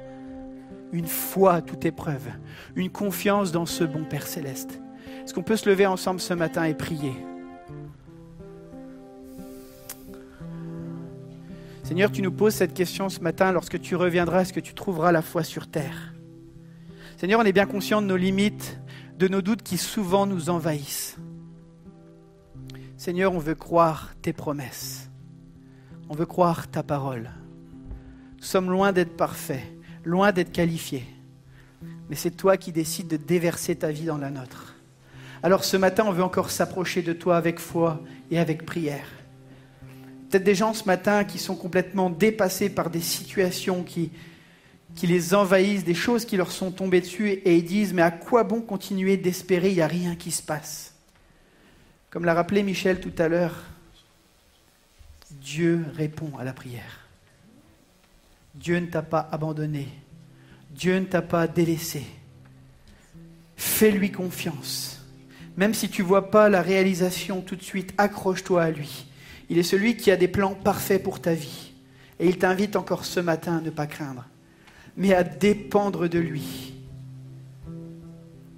Une 0.93 1.05
foi 1.05 1.55
à 1.55 1.61
toute 1.61 1.85
épreuve, 1.85 2.29
une 2.77 2.89
confiance 2.89 3.51
dans 3.51 3.65
ce 3.65 3.83
bon 3.83 4.05
Père 4.05 4.25
céleste. 4.25 4.79
Est-ce 5.23 5.33
qu'on 5.33 5.43
peut 5.43 5.57
se 5.57 5.69
lever 5.69 5.85
ensemble 5.85 6.21
ce 6.21 6.33
matin 6.33 6.63
et 6.63 6.73
prier? 6.73 7.11
Seigneur, 11.83 12.09
tu 12.11 12.21
nous 12.21 12.31
poses 12.31 12.53
cette 12.53 12.73
question 12.73 13.09
ce 13.09 13.19
matin, 13.19 13.51
lorsque 13.51 13.79
tu 13.79 13.95
reviendras, 13.95 14.41
est-ce 14.41 14.53
que 14.53 14.59
tu 14.61 14.73
trouveras 14.73 15.11
la 15.11 15.21
foi 15.21 15.43
sur 15.43 15.67
terre? 15.67 16.13
Seigneur, 17.17 17.41
on 17.41 17.45
est 17.45 17.53
bien 17.53 17.65
conscient 17.65 18.01
de 18.01 18.07
nos 18.07 18.17
limites, 18.17 18.79
de 19.17 19.27
nos 19.27 19.41
doutes 19.41 19.63
qui 19.63 19.77
souvent 19.77 20.25
nous 20.25 20.49
envahissent. 20.49 21.17
Seigneur, 22.97 23.33
on 23.33 23.39
veut 23.39 23.53
croire 23.53 24.15
tes 24.23 24.33
promesses. 24.33 25.07
On 26.09 26.15
veut 26.15 26.25
croire 26.25 26.67
ta 26.67 26.81
parole. 26.81 27.29
Nous 28.37 28.43
sommes 28.43 28.71
loin 28.71 28.91
d'être 28.91 29.15
parfaits, 29.15 29.63
loin 30.03 30.31
d'être 30.31 30.51
qualifiés. 30.51 31.05
Mais 32.09 32.15
c'est 32.15 32.31
toi 32.31 32.57
qui 32.57 32.71
décides 32.71 33.07
de 33.07 33.17
déverser 33.17 33.75
ta 33.75 33.91
vie 33.91 34.05
dans 34.05 34.17
la 34.17 34.31
nôtre. 34.31 34.75
Alors 35.43 35.63
ce 35.63 35.77
matin, 35.77 36.05
on 36.07 36.11
veut 36.11 36.23
encore 36.23 36.49
s'approcher 36.49 37.03
de 37.03 37.13
toi 37.13 37.37
avec 37.37 37.59
foi 37.59 38.01
et 38.31 38.39
avec 38.39 38.65
prière. 38.65 39.07
Peut-être 40.29 40.43
des 40.43 40.55
gens 40.55 40.73
ce 40.73 40.85
matin 40.85 41.23
qui 41.23 41.37
sont 41.37 41.55
complètement 41.55 42.09
dépassés 42.09 42.69
par 42.69 42.89
des 42.89 43.01
situations 43.01 43.83
qui, 43.83 44.11
les 45.03 45.35
envahissent, 45.35 45.85
des 45.85 45.93
choses 45.93 46.25
qui 46.25 46.35
leur 46.35 46.51
sont 46.51 46.71
tombées 46.71 47.01
dessus 47.01 47.29
et 47.29 47.57
ils 47.57 47.63
disent 47.63 47.93
mais 47.93 48.01
à 48.01 48.09
quoi 48.09 48.43
bon 48.43 48.61
continuer 48.61 49.17
d'espérer, 49.17 49.69
il 49.69 49.75
n'y 49.75 49.81
a 49.81 49.87
rien 49.87 50.15
qui 50.15 50.31
se 50.31 50.41
passe. 50.41 50.86
Comme 52.09 52.25
l'a 52.25 52.33
rappelé 52.33 52.63
Michel 52.63 52.99
tout 52.99 53.13
à 53.17 53.27
l'heure, 53.27 53.63
Dieu 55.31 55.85
répond 55.95 56.31
à 56.37 56.43
la 56.43 56.53
prière. 56.53 57.07
Dieu 58.55 58.79
ne 58.79 58.87
t'a 58.87 59.01
pas 59.01 59.27
abandonné. 59.31 59.87
Dieu 60.71 60.99
ne 60.99 61.05
t'a 61.05 61.21
pas 61.21 61.47
délaissé. 61.47 62.05
Fais-lui 63.55 64.11
confiance. 64.11 65.05
Même 65.57 65.73
si 65.73 65.89
tu 65.89 66.01
ne 66.01 66.07
vois 66.07 66.29
pas 66.31 66.49
la 66.49 66.61
réalisation 66.61 67.41
tout 67.41 67.55
de 67.55 67.63
suite, 67.63 67.93
accroche-toi 67.97 68.63
à 68.63 68.71
lui. 68.71 69.05
Il 69.49 69.57
est 69.57 69.63
celui 69.63 69.97
qui 69.97 70.11
a 70.11 70.17
des 70.17 70.27
plans 70.27 70.53
parfaits 70.53 71.01
pour 71.01 71.21
ta 71.21 71.33
vie. 71.33 71.71
Et 72.19 72.27
il 72.27 72.37
t'invite 72.37 72.75
encore 72.75 73.05
ce 73.05 73.19
matin 73.19 73.57
à 73.57 73.61
ne 73.61 73.69
pas 73.69 73.87
craindre, 73.87 74.25
mais 74.95 75.13
à 75.13 75.23
dépendre 75.23 76.07
de 76.07 76.19
lui. 76.19 76.73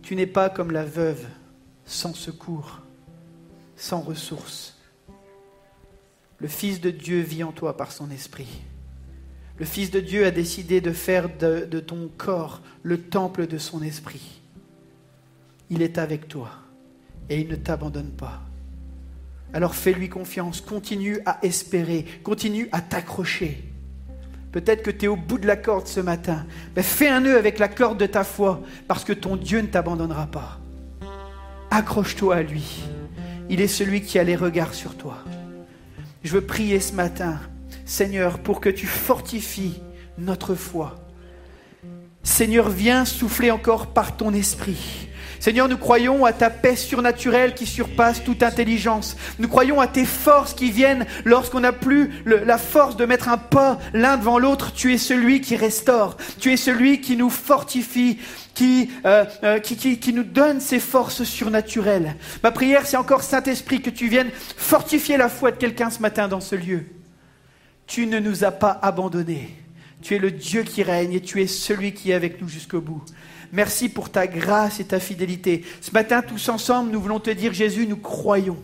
Tu 0.02 0.16
n'es 0.16 0.28
pas 0.28 0.50
comme 0.50 0.72
la 0.72 0.86
veuve, 0.86 1.26
sans 1.86 2.14
secours, 2.14 2.82
sans 3.80 4.02
ressources. 4.02 4.78
Le 6.38 6.48
Fils 6.48 6.82
de 6.82 6.92
Dieu 6.92 7.22
vit 7.22 7.44
en 7.44 7.52
toi 7.52 7.76
par 7.76 7.92
son 7.92 8.12
esprit. 8.12 8.62
Le 9.58 9.66
Fils 9.66 9.90
de 9.90 10.00
Dieu 10.00 10.26
a 10.26 10.32
décidé 10.32 10.80
de 10.80 10.92
faire 10.92 11.30
de, 11.38 11.80
ton 11.80 12.10
corps 12.18 12.62
le 12.84 13.02
temple 13.02 13.48
de 13.48 13.58
son 13.58 13.82
esprit. 13.82 14.42
Il 15.70 15.82
est 15.82 15.98
avec 15.98 16.28
toi. 16.28 16.52
et 17.30 17.42
il 17.42 17.48
ne 17.48 17.56
t'abandonne 17.56 18.12
pas. 18.12 18.42
Alors 19.54 19.76
fais-lui 19.76 20.10
confiance, 20.10 20.62
continue 20.62 21.20
à 21.26 21.38
espérer, 21.44 22.06
continue 22.24 22.70
à 22.72 22.82
t'accrocher. 22.82 23.64
Peut-être 24.52 24.82
que 24.82 24.90
tu 24.90 25.06
es 25.06 25.08
au 25.08 25.16
bout 25.16 25.38
de 25.38 25.46
la 25.46 25.56
corde 25.56 25.86
ce 25.86 26.00
matin. 26.00 26.46
Mais 26.76 26.82
fais 26.82 27.08
un 27.08 27.22
nœud 27.22 27.38
avec 27.38 27.60
la 27.60 27.68
corde 27.68 28.00
de 28.00 28.08
ta 28.08 28.24
foi, 28.24 28.62
parce 28.88 29.04
que 29.04 29.14
ton 29.14 29.36
Dieu 29.36 29.62
ne 29.62 29.68
t'abandonnera 29.68 30.26
pas. 30.26 30.60
Accroche-toi 31.70 32.36
à 32.36 32.42
lui. 32.42 32.82
Il 33.50 33.62
est 33.62 33.68
celui 33.68 34.02
qui 34.02 34.20
a 34.20 34.24
les 34.24 34.36
regards 34.36 34.74
sur 34.74 34.96
toi. 34.96 35.18
Je 36.24 36.34
veux 36.34 36.42
prier 36.42 36.80
ce 36.80 36.94
matin, 36.94 37.40
Seigneur, 37.86 38.40
pour 38.40 38.62
que 38.62 38.70
tu 38.70 38.86
fortifies 38.86 39.82
notre 40.18 40.54
foi. 40.54 40.96
Seigneur, 42.24 42.70
viens 42.70 43.06
souffler 43.06 43.50
encore 43.50 43.88
par 43.88 44.18
ton 44.18 44.34
esprit. 44.34 45.09
Seigneur, 45.40 45.70
nous 45.70 45.78
croyons 45.78 46.26
à 46.26 46.34
ta 46.34 46.50
paix 46.50 46.76
surnaturelle 46.76 47.54
qui 47.54 47.66
surpasse 47.66 48.24
toute 48.24 48.44
intelligence. 48.44 49.16
Nous 49.40 49.48
croyons 49.48 49.80
à 49.80 49.88
tes 49.88 50.06
forces 50.06 50.54
qui 50.54 50.70
viennent 50.70 51.06
lorsqu'on 51.24 51.62
n'a 51.62 51.72
plus 51.72 52.12
la 52.26 52.58
force 52.58 52.98
de 52.98 53.06
mettre 53.06 53.30
un 53.30 53.38
pas 53.38 53.80
l'un 53.94 54.18
devant 54.18 54.38
l'autre. 54.38 54.74
Tu 54.74 54.94
es 54.94 54.98
celui 54.98 55.40
qui 55.40 55.56
restaure. 55.56 56.18
Tu 56.40 56.52
es 56.52 56.58
celui 56.58 57.00
qui 57.00 57.16
nous 57.16 57.30
fortifie, 57.30 58.20
qui, 58.54 58.90
euh, 59.06 59.24
euh, 59.44 59.60
qui, 59.60 59.78
qui, 59.78 60.00
qui 60.00 60.12
nous 60.12 60.24
donne 60.24 60.60
ces 60.60 60.80
forces 60.80 61.24
surnaturelles. 61.24 62.16
Ma 62.44 62.52
prière, 62.52 62.86
c'est 62.86 62.98
encore 62.98 63.24
Saint-Esprit 63.24 63.82
que 63.82 63.90
tu 63.90 64.10
viennes 64.10 64.32
fortifier 64.58 65.16
la 65.16 65.30
foi 65.30 65.52
de 65.52 65.58
quelqu'un 65.58 65.90
ce 65.90 66.00
matin 66.00 66.28
dans 66.28 66.42
ce 66.42 66.56
lieu. 66.56 66.86
Tu 67.88 68.08
ne 68.08 68.20
nous 68.20 68.44
as 68.44 68.52
pas 68.52 68.78
abandonnés. 68.82 69.50
Tu 70.02 70.16
es 70.16 70.20
le 70.20 70.32
Dieu 70.32 70.64
qui 70.64 70.84
règne 70.84 71.14
et 71.14 71.22
tu 71.22 71.42
es 71.42 71.48
celui 71.48 71.94
qui 71.94 72.12
est 72.12 72.14
avec 72.14 72.42
nous 72.42 72.48
jusqu'au 72.48 72.82
bout. 72.82 73.04
Merci 73.52 73.90
pour 73.90 74.12
ta 74.12 74.28
grâce 74.28 74.80
et 74.80 74.86
ta 74.86 75.00
fidélité. 75.00 75.64
Ce 75.82 75.92
matin, 75.92 76.22
tous 76.22 76.50
ensemble, 76.50 76.92
nous 76.92 77.02
voulons 77.02 77.20
te 77.20 77.30
dire, 77.30 77.54
Jésus, 77.54 77.88
nous 77.88 77.98
croyons. 77.98 78.62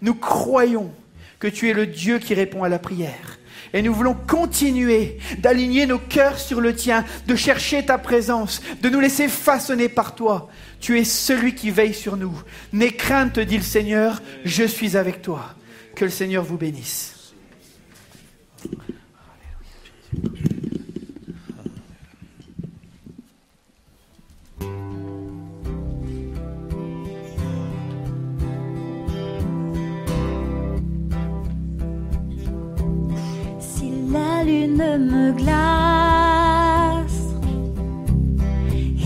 Nous 0.00 0.14
croyons 0.14 0.92
que 1.38 1.48
tu 1.48 1.68
es 1.68 1.72
le 1.72 1.86
Dieu 1.86 2.18
qui 2.18 2.34
répond 2.34 2.62
à 2.62 2.68
la 2.68 2.78
prière. 2.78 3.38
Et 3.72 3.82
nous 3.82 3.92
voulons 3.92 4.14
continuer 4.14 5.18
d'aligner 5.38 5.86
nos 5.86 5.98
cœurs 5.98 6.38
sur 6.38 6.60
le 6.60 6.74
tien, 6.74 7.04
de 7.26 7.34
chercher 7.34 7.84
ta 7.84 7.98
présence, 7.98 8.62
de 8.80 8.88
nous 8.88 9.00
laisser 9.00 9.28
façonner 9.28 9.88
par 9.88 10.14
toi. 10.14 10.48
Tu 10.80 10.98
es 10.98 11.04
celui 11.04 11.54
qui 11.54 11.70
veille 11.70 11.94
sur 11.94 12.16
nous. 12.16 12.40
N'aie 12.72 12.92
crainte, 12.92 13.34
te 13.34 13.40
dit 13.40 13.56
le 13.56 13.62
Seigneur, 13.62 14.22
je 14.44 14.64
suis 14.64 14.96
avec 14.96 15.20
toi. 15.20 15.54
Que 15.94 16.04
le 16.04 16.10
Seigneur 16.10 16.44
vous 16.44 16.58
bénisse. 16.58 17.34
Me 34.64 35.32
glace 35.32 35.76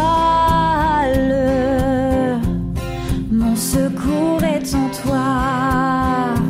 mon 3.32 3.56
secours 3.56 4.44
est 4.44 4.76
en 4.76 4.90
toi. 5.02 6.49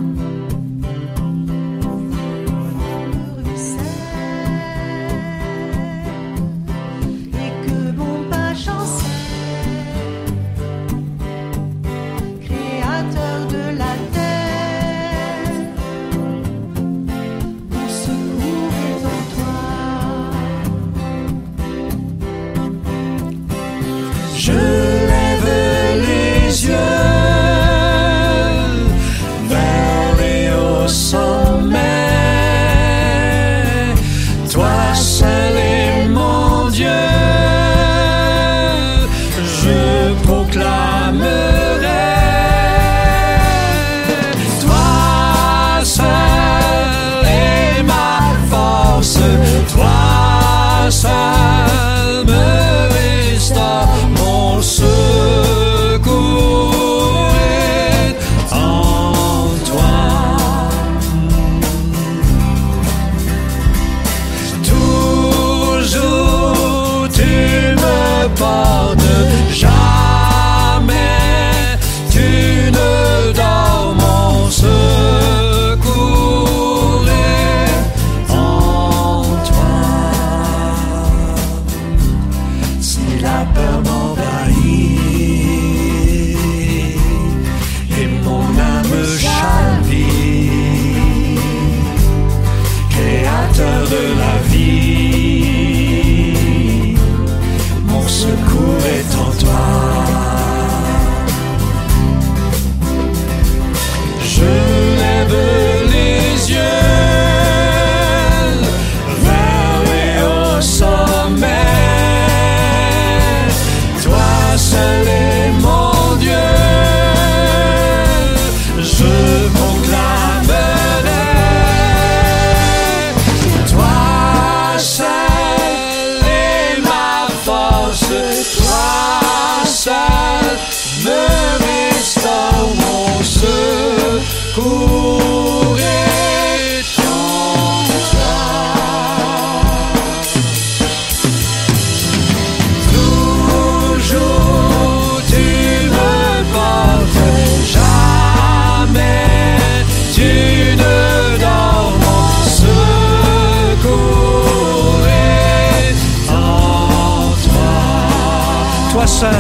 Seul, 159.10 159.32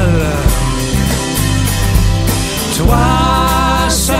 toi 2.76 3.90
seul 3.90 4.19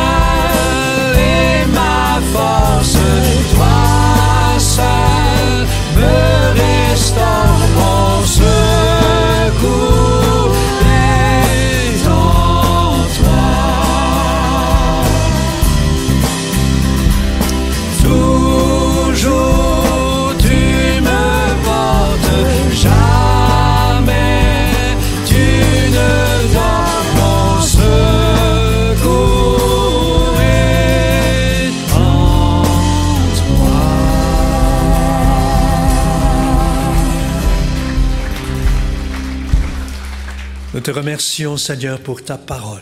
Nous 40.80 40.86
te 40.86 40.92
remercions, 40.92 41.58
Seigneur, 41.58 42.02
pour 42.02 42.24
ta 42.24 42.38
parole. 42.38 42.80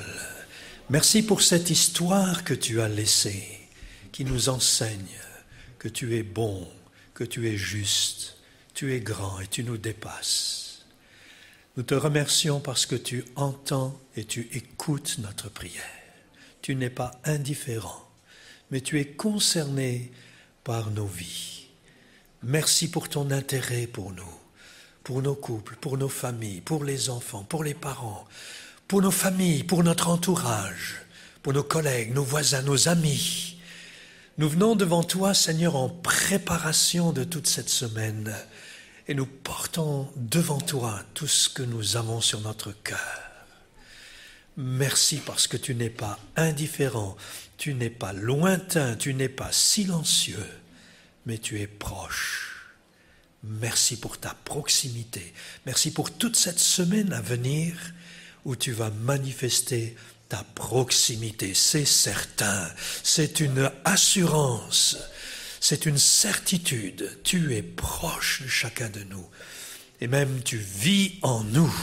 Merci 0.92 1.24
pour 1.24 1.42
cette 1.42 1.72
histoire 1.72 2.44
que 2.44 2.54
tu 2.54 2.80
as 2.80 2.88
laissée, 2.88 3.44
qui 4.12 4.24
nous 4.24 4.50
enseigne 4.50 5.20
que 5.80 5.88
tu 5.88 6.16
es 6.16 6.22
bon, 6.22 6.68
que 7.16 7.24
tu 7.24 7.48
es 7.50 7.58
juste, 7.58 8.38
tu 8.76 8.94
es 8.94 9.00
grand 9.00 9.40
et 9.40 9.48
tu 9.48 9.64
nous 9.64 9.80
dépasses. 9.80 10.86
Nous 11.76 11.82
te 11.82 11.96
remercions 11.96 12.60
parce 12.60 12.86
que 12.86 12.96
tu 12.96 13.26
entends 13.36 14.00
et 14.16 14.26
tu 14.26 14.48
écoutes 14.54 15.18
notre 15.18 15.50
prière. 15.50 15.82
Tu 16.62 16.76
n'es 16.76 16.92
pas 16.92 17.20
indifférent, 17.24 18.08
mais 18.70 18.82
tu 18.82 19.00
es 19.00 19.08
concerné 19.08 20.12
par 20.64 20.92
nos 20.92 21.08
vies. 21.08 21.66
Merci 22.44 22.92
pour 22.92 23.10
ton 23.10 23.32
intérêt 23.32 23.88
pour 23.88 24.12
nous, 24.12 24.37
pour 25.08 25.22
nos 25.22 25.36
couples, 25.36 25.78
pour 25.80 25.98
nos 25.98 26.10
familles, 26.10 26.60
pour 26.60 26.84
les 26.84 27.10
enfants, 27.10 27.46
pour 27.48 27.64
les 27.64 27.74
parents, 27.74 28.28
pour 28.90 29.02
nos 29.02 29.10
familles, 29.10 29.64
pour 29.64 29.82
notre 29.82 30.10
entourage, 30.10 30.96
pour 31.42 31.54
nos 31.54 31.64
collègues, 31.64 32.14
nos 32.14 32.26
voisins, 32.26 32.62
nos 32.62 32.90
amis. 32.90 33.58
Nous 34.38 34.50
venons 34.50 34.76
devant 34.76 35.04
toi, 35.04 35.34
Seigneur, 35.34 35.78
en 35.78 35.88
préparation 35.88 37.14
de 37.14 37.24
toute 37.24 37.48
cette 37.48 37.70
semaine 37.70 38.36
et 39.08 39.14
nous 39.14 39.26
portons 39.26 40.12
devant 40.18 40.60
toi 40.60 41.00
tout 41.14 41.26
ce 41.26 41.48
que 41.48 41.64
nous 41.64 41.96
avons 41.96 42.20
sur 42.20 42.42
notre 42.42 42.74
cœur. 42.74 43.32
Merci 44.58 45.22
parce 45.26 45.48
que 45.48 45.56
tu 45.56 45.74
n'es 45.74 45.90
pas 45.90 46.20
indifférent, 46.36 47.16
tu 47.58 47.76
n'es 47.76 47.90
pas 47.90 48.12
lointain, 48.12 48.98
tu 48.98 49.14
n'es 49.14 49.30
pas 49.30 49.54
silencieux, 49.54 50.50
mais 51.26 51.38
tu 51.38 51.62
es 51.62 51.68
proche. 51.68 52.47
Merci 53.44 53.98
pour 53.98 54.18
ta 54.18 54.36
proximité. 54.46 55.34
Merci 55.66 55.92
pour 55.92 56.12
toute 56.12 56.36
cette 56.36 56.60
semaine 56.60 57.14
à 57.14 57.22
venir 57.22 57.76
où 58.46 58.56
tu 58.56 58.72
vas 58.72 58.90
manifester 58.90 59.96
ta 60.30 60.44
proximité. 60.56 61.54
C'est 61.54 61.86
certain, 61.86 62.70
c'est 63.04 63.40
une 63.40 63.72
assurance 63.86 64.98
c'est 65.60 65.86
une 65.86 65.98
certitude. 65.98 67.20
Tu 67.24 67.56
es 67.56 67.62
proche 67.62 68.42
de 68.44 68.48
chacun 68.48 68.90
de 68.90 69.04
nous. 69.04 69.28
Et 70.02 70.08
même 70.08 70.42
tu 70.44 70.58
vis 70.58 71.20
en 71.24 71.44
nous. 71.44 71.76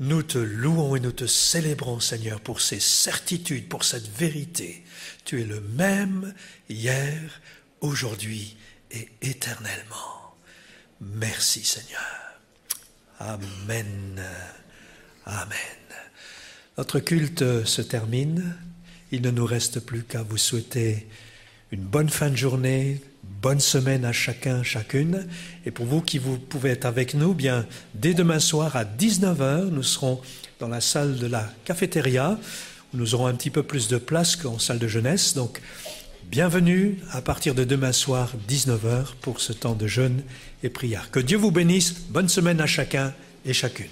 Nous 0.00 0.22
te 0.22 0.38
louons 0.38 0.96
et 0.96 1.00
nous 1.00 1.12
te 1.12 1.26
célébrons, 1.26 2.00
Seigneur, 2.00 2.40
pour 2.40 2.60
ces 2.60 2.80
certitudes, 2.80 3.68
pour 3.68 3.84
cette 3.84 4.08
vérité. 4.08 4.82
Tu 5.24 5.40
es 5.40 5.44
le 5.44 5.60
même 5.60 6.34
hier, 6.68 7.40
aujourd'hui 7.80 8.56
et 8.90 9.08
éternellement. 9.20 10.21
Merci, 11.02 11.64
Seigneur. 11.64 12.00
Amen. 13.18 14.22
Amen. 15.26 15.48
Notre 16.78 17.00
culte 17.00 17.64
se 17.64 17.82
termine. 17.82 18.56
Il 19.10 19.22
ne 19.22 19.30
nous 19.32 19.44
reste 19.44 19.80
plus 19.80 20.04
qu'à 20.04 20.22
vous 20.22 20.38
souhaiter 20.38 21.08
une 21.72 21.82
bonne 21.82 22.08
fin 22.08 22.30
de 22.30 22.36
journée, 22.36 23.00
bonne 23.24 23.58
semaine 23.58 24.04
à 24.04 24.12
chacun, 24.12 24.62
chacune. 24.62 25.26
Et 25.66 25.72
pour 25.72 25.86
vous 25.86 26.02
qui 26.02 26.18
vous 26.18 26.38
pouvez 26.38 26.70
être 26.70 26.84
avec 26.84 27.14
nous, 27.14 27.34
bien, 27.34 27.66
dès 27.94 28.14
demain 28.14 28.38
soir 28.38 28.76
à 28.76 28.84
19h, 28.84 29.70
nous 29.70 29.82
serons 29.82 30.20
dans 30.60 30.68
la 30.68 30.80
salle 30.80 31.18
de 31.18 31.26
la 31.26 31.52
cafétéria, 31.64 32.38
où 32.94 32.96
nous 32.96 33.14
aurons 33.14 33.26
un 33.26 33.34
petit 33.34 33.50
peu 33.50 33.64
plus 33.64 33.88
de 33.88 33.98
place 33.98 34.36
qu'en 34.36 34.60
salle 34.60 34.78
de 34.78 34.88
jeunesse. 34.88 35.34
Donc, 35.34 35.60
bienvenue 36.30 36.98
à 37.10 37.20
partir 37.20 37.54
de 37.54 37.64
demain 37.64 37.92
soir, 37.92 38.30
19h, 38.48 39.14
pour 39.20 39.40
ce 39.40 39.52
temps 39.52 39.74
de 39.74 39.86
jeûne 39.86 40.22
et 40.62 40.68
prière. 40.68 41.10
Que 41.10 41.20
Dieu 41.20 41.36
vous 41.36 41.50
bénisse. 41.50 41.92
Bonne 42.10 42.28
semaine 42.28 42.60
à 42.60 42.66
chacun 42.66 43.12
et 43.44 43.52
chacune. 43.52 43.90